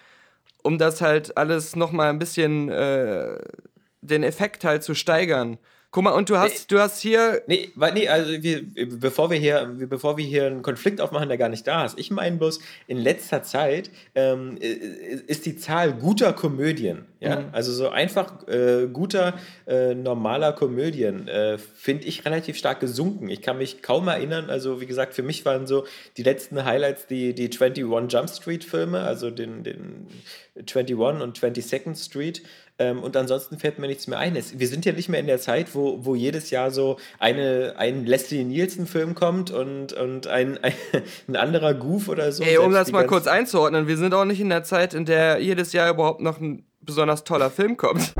um 0.62 0.78
das 0.78 1.00
halt 1.00 1.36
alles 1.36 1.76
nochmal 1.76 2.10
ein 2.10 2.18
bisschen 2.18 2.68
äh, 2.68 3.38
den 4.00 4.22
Effekt 4.22 4.64
halt 4.64 4.82
zu 4.82 4.94
steigern. 4.94 5.58
Guck 5.96 6.04
mal, 6.04 6.10
und 6.10 6.28
du 6.28 6.36
hast, 6.36 6.70
nee, 6.70 6.76
du 6.76 6.78
hast 6.78 7.00
hier. 7.00 7.40
Nee, 7.46 7.70
nee, 7.94 8.06
also 8.06 8.30
wir, 8.42 8.62
bevor 9.00 9.30
wir 9.30 9.38
hier, 9.38 9.64
bevor 9.88 10.18
wir 10.18 10.26
hier 10.26 10.46
einen 10.46 10.60
Konflikt 10.60 11.00
aufmachen, 11.00 11.30
der 11.30 11.38
gar 11.38 11.48
nicht 11.48 11.66
da 11.66 11.86
ist. 11.86 11.98
Ich 11.98 12.10
meine 12.10 12.36
bloß, 12.36 12.58
in 12.86 12.98
letzter 12.98 13.42
Zeit 13.42 13.90
ähm, 14.14 14.58
ist 14.58 15.46
die 15.46 15.56
Zahl 15.56 15.94
guter 15.94 16.34
Komödien, 16.34 17.06
ja, 17.20 17.40
mhm. 17.40 17.46
also 17.52 17.72
so 17.72 17.88
einfach 17.88 18.46
äh, 18.46 18.88
guter, 18.92 19.38
äh, 19.66 19.94
normaler 19.94 20.52
Komödien, 20.52 21.28
äh, 21.28 21.56
finde 21.56 22.04
ich 22.04 22.26
relativ 22.26 22.58
stark 22.58 22.80
gesunken. 22.80 23.30
Ich 23.30 23.40
kann 23.40 23.56
mich 23.56 23.80
kaum 23.80 24.06
erinnern, 24.06 24.50
also 24.50 24.82
wie 24.82 24.86
gesagt, 24.86 25.14
für 25.14 25.22
mich 25.22 25.46
waren 25.46 25.66
so 25.66 25.86
die 26.18 26.24
letzten 26.24 26.62
Highlights 26.66 27.06
die, 27.06 27.34
die 27.34 27.48
21 27.48 28.12
Jump 28.12 28.28
Street 28.28 28.64
Filme, 28.64 29.00
also 29.00 29.30
den, 29.30 29.64
den 29.64 30.08
21 30.56 30.94
und 31.22 31.38
22nd 31.38 32.04
Street. 32.04 32.42
Ähm, 32.78 33.02
und 33.02 33.16
ansonsten 33.16 33.58
fällt 33.58 33.78
mir 33.78 33.86
nichts 33.86 34.06
mehr 34.06 34.18
ein. 34.18 34.36
Es, 34.36 34.58
wir 34.58 34.68
sind 34.68 34.84
ja 34.84 34.92
nicht 34.92 35.08
mehr 35.08 35.20
in 35.20 35.26
der 35.26 35.38
Zeit, 35.38 35.74
wo, 35.74 36.04
wo 36.04 36.14
jedes 36.14 36.50
Jahr 36.50 36.70
so 36.70 36.98
eine, 37.18 37.74
ein 37.78 38.04
Leslie 38.04 38.44
Nielsen-Film 38.44 39.14
kommt 39.14 39.50
und, 39.50 39.94
und 39.94 40.26
ein, 40.26 40.58
ein, 40.62 40.74
ein 41.28 41.36
anderer 41.36 41.72
Goof 41.72 42.08
oder 42.08 42.30
so. 42.32 42.44
Ey, 42.44 42.58
um 42.58 42.72
das 42.72 42.92
mal 42.92 43.06
kurz 43.06 43.26
einzuordnen, 43.26 43.86
wir 43.88 43.96
sind 43.96 44.12
auch 44.12 44.26
nicht 44.26 44.40
in 44.40 44.50
der 44.50 44.62
Zeit, 44.62 44.92
in 44.92 45.06
der 45.06 45.40
jedes 45.40 45.72
Jahr 45.72 45.90
überhaupt 45.90 46.20
noch 46.20 46.38
ein 46.38 46.66
besonders 46.80 47.24
toller 47.24 47.50
Film 47.50 47.78
kommt. 47.78 48.14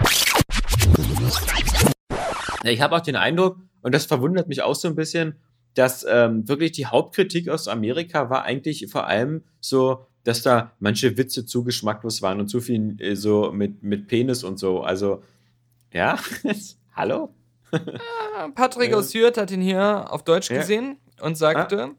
Ich 2.65 2.81
habe 2.81 2.97
auch 2.97 3.01
den 3.01 3.17
Eindruck, 3.17 3.59
und 3.83 3.95
das 3.95 4.07
verwundert 4.07 4.49
mich 4.49 4.63
auch 4.63 4.75
so 4.75 4.89
ein 4.89 4.97
bisschen, 4.97 5.37
dass 5.75 6.07
ähm, 6.09 6.49
wirklich 6.49 6.73
die 6.73 6.87
Hauptkritik 6.87 7.51
aus 7.51 7.69
Amerika 7.69 8.31
war 8.31 8.45
eigentlich 8.45 8.87
vor 8.91 9.07
allem 9.07 9.45
so 9.61 10.07
dass 10.27 10.43
da 10.43 10.73
manche 10.81 11.17
Witze 11.17 11.47
zu 11.47 11.63
geschmacklos 11.63 12.21
waren 12.21 12.41
und 12.41 12.49
zu 12.49 12.61
viel 12.61 13.01
äh, 13.01 13.15
so 13.15 13.53
mit, 13.53 13.85
mit 13.85 14.09
Penis 14.09 14.43
und 14.43 14.59
so. 14.59 14.81
Also, 14.83 15.23
ja, 15.93 16.19
hallo? 16.97 17.33
Patrick 18.57 18.93
aus 18.93 19.15
Hürth 19.15 19.39
hat 19.39 19.53
ihn 19.53 19.61
hier 19.61 20.07
auf 20.11 20.25
Deutsch 20.25 20.51
ja. 20.51 20.59
gesehen 20.59 20.97
und 21.21 21.39
sagte, 21.39 21.85
ah. 21.85 21.95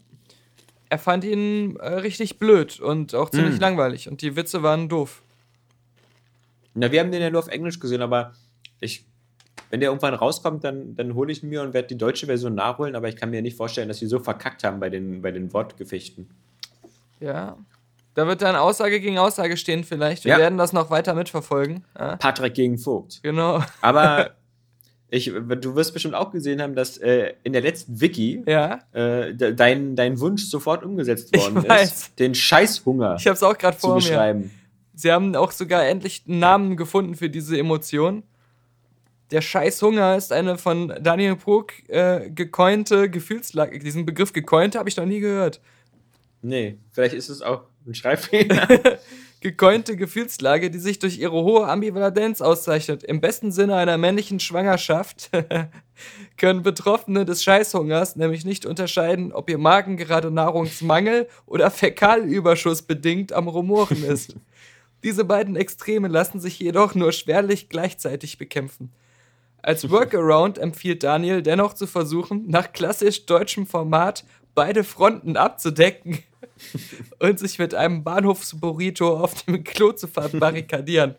er 0.90 1.00
fand 1.00 1.24
ihn 1.24 1.78
äh, 1.78 1.88
richtig 1.88 2.38
blöd 2.38 2.82
und 2.82 3.16
auch 3.16 3.30
ziemlich 3.30 3.60
mm. 3.60 3.62
langweilig 3.62 4.10
und 4.10 4.22
die 4.22 4.36
Witze 4.36 4.62
waren 4.62 4.90
doof. 4.90 5.22
Na, 6.74 6.92
wir 6.92 7.00
haben 7.00 7.12
den 7.12 7.22
ja 7.22 7.30
nur 7.30 7.40
auf 7.40 7.48
Englisch 7.48 7.80
gesehen, 7.80 8.02
aber 8.02 8.34
ich, 8.82 9.06
wenn 9.70 9.80
der 9.80 9.90
irgendwann 9.90 10.14
rauskommt, 10.14 10.66
dann, 10.66 10.96
dann 10.96 11.16
hole 11.16 11.32
ich 11.32 11.44
ihn 11.44 11.50
mir 11.50 11.62
und 11.62 11.74
werde 11.74 11.88
die 11.88 11.98
deutsche 11.98 12.26
Version 12.26 12.56
nachholen, 12.56 12.96
aber 12.98 13.08
ich 13.08 13.16
kann 13.16 13.30
mir 13.30 13.42
nicht 13.42 13.56
vorstellen, 13.56 13.88
dass 13.88 14.00
sie 14.00 14.08
so 14.08 14.20
verkackt 14.20 14.66
haben 14.66 14.82
bei 14.82 14.90
den, 14.90 15.22
bei 15.22 15.32
den 15.32 15.54
Wortgefechten. 15.54 16.30
Ja, 17.20 17.58
da 18.18 18.26
wird 18.26 18.42
dann 18.42 18.56
Aussage 18.56 19.00
gegen 19.00 19.20
Aussage 19.20 19.58
stehen 19.58 19.84
vielleicht. 19.84 20.26
Wir 20.26 20.32
ja. 20.32 20.38
werden 20.40 20.58
das 20.58 20.74
noch 20.74 20.90
weiter 20.90 21.14
mitverfolgen. 21.14 21.86
Ja? 21.96 22.16
Patrick 22.16 22.56
gegen 22.56 22.80
Vogt. 22.80 23.20
Genau. 23.22 23.64
Aber 23.80 24.32
ich, 25.12 25.26
du 25.26 25.76
wirst 25.76 25.94
bestimmt 25.94 26.16
auch 26.16 26.32
gesehen 26.32 26.60
haben, 26.60 26.74
dass 26.74 26.98
äh, 26.98 27.34
in 27.44 27.54
der 27.54 27.62
letzten 27.62 28.02
Wiki 28.02 28.42
ja? 28.48 28.80
äh, 28.94 29.36
dein, 29.36 29.96
dein 29.96 30.20
Wunsch 30.20 30.46
sofort 30.46 30.84
umgesetzt 30.84 31.38
worden 31.38 31.64
ist, 31.80 32.18
den 32.18 32.34
Scheißhunger 32.34 33.18
ich 33.20 33.28
hab's 33.28 33.44
auch 33.44 33.56
gerade 33.56 33.78
vor 33.78 33.94
beschreiben. 33.94 34.40
Mir. 34.40 34.50
Sie 34.96 35.12
haben 35.12 35.36
auch 35.36 35.52
sogar 35.52 35.86
endlich 35.86 36.24
einen 36.28 36.40
Namen 36.40 36.76
gefunden 36.76 37.14
für 37.14 37.30
diese 37.30 37.56
Emotion. 37.56 38.24
Der 39.30 39.42
Scheißhunger 39.42 40.18
ist 40.18 40.34
eine 40.34 40.58
von 40.58 40.92
Daniel 41.02 41.36
Bruck 41.36 41.88
äh, 41.88 42.32
gecointe 42.32 43.12
Gefühlslage. 43.12 43.78
Diesen 43.78 44.08
Begriff 44.08 44.34
gecointe 44.34 44.80
habe 44.80 44.90
ich 44.90 44.98
noch 44.98 45.06
nie 45.06 45.20
gehört. 45.20 45.62
Nee, 46.42 46.80
vielleicht 46.90 47.14
ist 47.14 47.30
es 47.30 47.44
auch 47.44 47.66
ein 47.88 47.96
Schreibfehler. 47.96 48.68
Gecointe 49.40 49.96
Gefühlslage, 49.96 50.72
die 50.72 50.80
sich 50.80 50.98
durch 51.00 51.20
ihre 51.20 51.44
hohe 51.44 51.68
Ambivalenz 51.68 52.42
auszeichnet. 52.42 53.04
Im 53.04 53.22
besten 53.22 53.52
Sinne 53.52 53.76
einer 53.76 53.98
männlichen 53.98 54.40
Schwangerschaft 54.40 55.30
können 56.38 56.64
Betroffene 56.64 57.24
des 57.24 57.44
Scheißhungers 57.44 58.16
nämlich 58.16 58.46
nicht 58.46 58.66
unterscheiden, 58.66 59.32
ob 59.32 59.50
ihr 59.50 59.60
Magen 59.60 59.96
gerade 59.96 60.32
Nahrungsmangel 60.32 61.28
oder 61.46 61.70
Fäkalüberschuss 61.70 62.82
bedingt 62.82 63.32
am 63.32 63.48
Rumoren 63.48 64.04
ist. 64.04 64.36
Diese 65.04 65.24
beiden 65.24 65.56
Extreme 65.56 66.08
lassen 66.08 66.40
sich 66.40 66.60
jedoch 66.60 66.96
nur 66.96 67.12
schwerlich 67.12 67.70
gleichzeitig 67.70 68.40
bekämpfen. 68.40 68.92
Als 69.62 69.90
Workaround 69.90 70.58
empfiehlt 70.58 71.04
Daniel 71.04 71.42
dennoch 71.42 71.74
zu 71.74 71.88
versuchen, 71.88 72.46
nach 72.48 72.72
klassisch 72.74 73.26
deutschem 73.26 73.68
Format 73.68 74.24
beide 74.58 74.84
Fronten 74.84 75.38
abzudecken 75.38 76.18
und 77.20 77.38
sich 77.38 77.60
mit 77.60 77.76
einem 77.76 78.04
Bahnhofsburrito 78.04 79.16
auf 79.16 79.44
dem 79.44 79.64
Klo 79.64 79.92
zu 79.92 80.08
verbarrikadieren. 80.08 81.14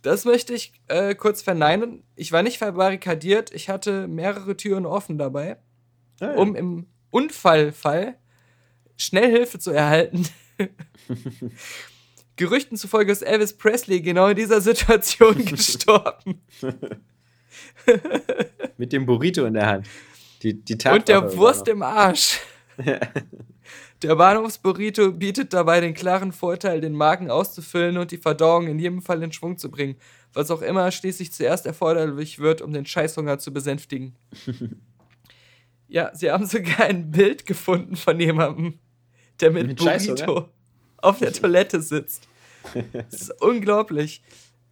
Das 0.00 0.24
möchte 0.24 0.54
ich 0.54 0.72
äh, 0.88 1.14
kurz 1.14 1.42
verneinen. 1.42 2.02
Ich 2.16 2.32
war 2.32 2.42
nicht 2.42 2.56
verbarrikadiert, 2.56 3.52
ich 3.52 3.68
hatte 3.68 4.08
mehrere 4.08 4.56
Türen 4.56 4.86
offen 4.86 5.18
dabei, 5.18 5.58
oh 6.22 6.24
ja. 6.24 6.32
um 6.36 6.56
im 6.56 6.86
Unfallfall 7.10 8.16
schnell 8.96 9.30
Hilfe 9.30 9.58
zu 9.58 9.72
erhalten. 9.72 10.26
Gerüchten 12.36 12.78
zufolge 12.78 13.12
ist 13.12 13.20
Elvis 13.20 13.58
Presley 13.58 14.00
genau 14.00 14.28
in 14.28 14.36
dieser 14.36 14.62
Situation 14.62 15.44
gestorben. 15.44 16.40
Mit 18.78 18.94
dem 18.94 19.04
Burrito 19.04 19.44
in 19.44 19.52
der 19.52 19.66
Hand. 19.66 19.86
Die, 20.42 20.54
die 20.54 20.78
Und 20.88 21.08
der 21.08 21.36
Wurst 21.36 21.68
im 21.68 21.82
Arsch. 21.82 22.40
Der 24.02 24.16
Bahnhofsburrito 24.16 25.12
bietet 25.12 25.52
dabei 25.52 25.80
den 25.80 25.94
klaren 25.94 26.32
Vorteil, 26.32 26.80
den 26.80 26.94
Magen 26.94 27.30
auszufüllen 27.30 27.98
und 27.98 28.10
die 28.10 28.18
Verdauung 28.18 28.66
in 28.66 28.78
jedem 28.78 29.02
Fall 29.02 29.22
in 29.22 29.32
Schwung 29.32 29.58
zu 29.58 29.70
bringen, 29.70 29.96
was 30.32 30.50
auch 30.50 30.62
immer 30.62 30.90
schließlich 30.90 31.32
zuerst 31.32 31.66
erforderlich 31.66 32.38
wird, 32.38 32.62
um 32.62 32.72
den 32.72 32.86
Scheißhunger 32.86 33.38
zu 33.38 33.52
besänftigen. 33.52 34.16
ja, 35.88 36.10
sie 36.14 36.30
haben 36.30 36.46
sogar 36.46 36.80
ein 36.80 37.10
Bild 37.10 37.46
gefunden 37.46 37.96
von 37.96 38.18
jemandem, 38.18 38.78
der 39.40 39.50
mit, 39.50 39.66
mit 39.66 39.78
Burrito 39.78 40.48
auf 40.98 41.18
der 41.18 41.32
Toilette 41.32 41.80
sitzt. 41.80 42.28
Das 42.92 43.22
ist 43.22 43.42
unglaublich. 43.42 44.22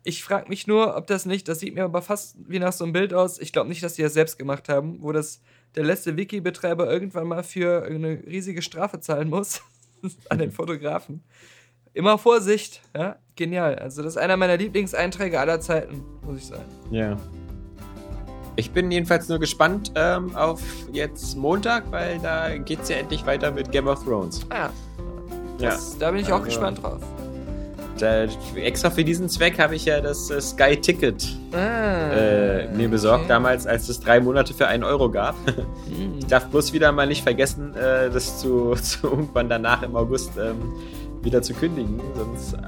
Ich 0.04 0.22
frage 0.22 0.48
mich 0.48 0.66
nur, 0.66 0.96
ob 0.96 1.06
das 1.06 1.26
nicht, 1.26 1.48
das 1.48 1.60
sieht 1.60 1.74
mir 1.74 1.84
aber 1.84 2.02
fast 2.02 2.36
wie 2.48 2.58
nach 2.58 2.72
so 2.72 2.84
einem 2.84 2.92
Bild 2.92 3.12
aus. 3.12 3.38
Ich 3.38 3.52
glaube 3.52 3.68
nicht, 3.68 3.82
dass 3.82 3.94
die 3.94 4.02
das 4.02 4.14
selbst 4.14 4.38
gemacht 4.38 4.68
haben, 4.68 5.02
wo 5.02 5.12
das 5.12 5.42
der 5.74 5.84
letzte 5.84 6.16
Wiki-Betreiber 6.16 6.90
irgendwann 6.90 7.26
mal 7.26 7.42
für 7.42 7.84
eine 7.84 8.22
riesige 8.26 8.62
Strafe 8.62 9.00
zahlen 9.00 9.28
muss 9.28 9.62
an 10.28 10.38
den 10.38 10.52
Fotografen. 10.52 11.22
Immer 11.94 12.18
Vorsicht, 12.18 12.80
ja, 12.96 13.16
genial. 13.34 13.76
Also 13.76 14.02
das 14.02 14.14
ist 14.14 14.18
einer 14.18 14.36
meiner 14.36 14.56
Lieblingseinträge 14.56 15.38
aller 15.40 15.60
Zeiten, 15.60 16.04
muss 16.22 16.38
ich 16.38 16.46
sagen. 16.46 16.64
Ja. 16.90 17.16
Ich 18.56 18.72
bin 18.72 18.90
jedenfalls 18.90 19.28
nur 19.28 19.38
gespannt 19.38 19.92
ähm, 19.94 20.34
auf 20.34 20.60
jetzt 20.92 21.36
Montag, 21.36 21.90
weil 21.92 22.18
da 22.18 22.56
geht 22.58 22.80
es 22.82 22.88
ja 22.88 22.96
endlich 22.96 23.24
weiter 23.24 23.52
mit 23.52 23.70
Game 23.70 23.86
of 23.86 24.02
Thrones. 24.04 24.44
Ah, 24.50 24.70
das, 25.58 25.92
ja. 25.92 25.98
Da 26.00 26.10
bin 26.10 26.20
ich 26.20 26.28
auch 26.28 26.38
also, 26.38 26.46
gespannt 26.46 26.82
drauf. 26.82 27.00
Da, 27.98 28.26
extra 28.56 28.90
für 28.90 29.04
diesen 29.04 29.28
Zweck 29.28 29.58
habe 29.58 29.74
ich 29.74 29.84
ja 29.84 30.00
das 30.00 30.30
äh, 30.30 30.40
Sky 30.40 30.76
Ticket 30.76 31.26
ah, 31.52 32.10
äh, 32.12 32.68
mir 32.68 32.88
besorgt, 32.88 33.24
okay. 33.24 33.28
damals, 33.28 33.66
als 33.66 33.88
es 33.88 34.00
drei 34.00 34.20
Monate 34.20 34.54
für 34.54 34.68
einen 34.68 34.84
Euro 34.84 35.10
gab. 35.10 35.34
Ich 36.18 36.26
darf 36.26 36.46
bloß 36.48 36.74
wieder 36.74 36.92
mal 36.92 37.06
nicht 37.06 37.22
vergessen, 37.22 37.74
äh, 37.74 38.10
das 38.10 38.38
zu, 38.40 38.74
zu, 38.82 39.06
irgendwann 39.06 39.48
danach 39.48 39.82
im 39.82 39.96
August 39.96 40.32
ähm, 40.38 40.72
wieder 41.22 41.40
zu 41.42 41.54
kündigen, 41.54 42.00
sonst 42.14 42.52
äh, 42.52 42.58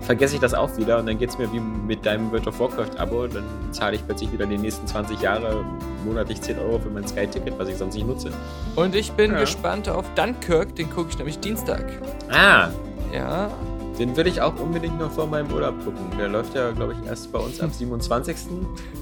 vergesse 0.00 0.34
ich 0.34 0.40
das 0.40 0.54
auch 0.54 0.76
wieder 0.76 0.98
und 0.98 1.06
dann 1.06 1.18
geht 1.18 1.30
es 1.30 1.38
mir 1.38 1.52
wie 1.52 1.60
mit 1.60 2.04
deinem 2.06 2.30
World 2.30 2.46
of 2.46 2.58
Warcraft-Abo, 2.58 3.26
dann 3.26 3.44
zahle 3.72 3.96
ich 3.96 4.06
plötzlich 4.06 4.32
wieder 4.32 4.46
die 4.46 4.58
nächsten 4.58 4.86
20 4.86 5.20
Jahre 5.20 5.64
monatlich 6.04 6.40
10 6.40 6.58
Euro 6.58 6.78
für 6.78 6.90
mein 6.90 7.06
Sky-Ticket, 7.06 7.58
was 7.58 7.68
ich 7.68 7.76
sonst 7.76 7.94
nicht 7.94 8.06
nutze. 8.06 8.30
Und 8.76 8.94
ich 8.94 9.12
bin 9.12 9.32
ja. 9.32 9.40
gespannt 9.40 9.88
auf 9.88 10.06
Dunkirk, 10.14 10.74
den 10.76 10.90
gucke 10.90 11.10
ich 11.10 11.18
nämlich 11.18 11.38
Dienstag. 11.38 11.84
Ah. 12.30 12.68
Ja, 13.12 13.50
den 13.98 14.16
will 14.16 14.26
ich 14.26 14.40
auch 14.40 14.58
unbedingt 14.58 14.98
noch 14.98 15.10
vor 15.10 15.26
meinem 15.26 15.52
Urlaub 15.52 15.78
gucken. 15.84 16.10
Der 16.18 16.28
läuft 16.28 16.54
ja, 16.54 16.70
glaube 16.72 16.94
ich, 16.94 17.08
erst 17.08 17.32
bei 17.32 17.38
uns 17.38 17.60
am 17.60 17.70
27. 17.72 18.36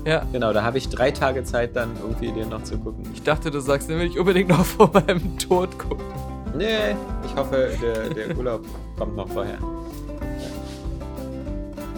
Ja. 0.04 0.24
Genau, 0.32 0.52
da 0.52 0.62
habe 0.62 0.78
ich 0.78 0.88
drei 0.88 1.10
Tage 1.10 1.44
Zeit, 1.44 1.76
dann 1.76 1.90
irgendwie 2.00 2.30
den 2.32 2.50
noch 2.50 2.62
zu 2.64 2.78
gucken. 2.78 3.04
Ich 3.14 3.22
dachte, 3.22 3.50
du 3.50 3.60
sagst, 3.60 3.88
den 3.88 3.98
will 3.98 4.06
ich 4.06 4.18
unbedingt 4.18 4.48
noch 4.50 4.64
vor 4.64 4.90
meinem 4.92 5.38
Tod 5.38 5.78
gucken. 5.78 6.04
Nee, 6.56 6.94
ich 7.24 7.34
hoffe, 7.34 7.70
der, 7.82 8.10
der 8.10 8.36
Urlaub 8.36 8.62
kommt 8.98 9.16
noch 9.16 9.28
vorher. 9.28 9.58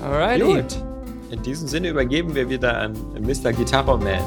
Alrighty. 0.05 0.55
Gut. 0.63 0.83
In 1.31 1.43
diesem 1.43 1.67
Sinne 1.67 1.89
übergeben 1.89 2.35
wir 2.35 2.49
wieder 2.49 2.79
an 2.79 2.93
Mr. 3.21 3.53
Guitarro 3.53 3.97
Man. 3.99 4.21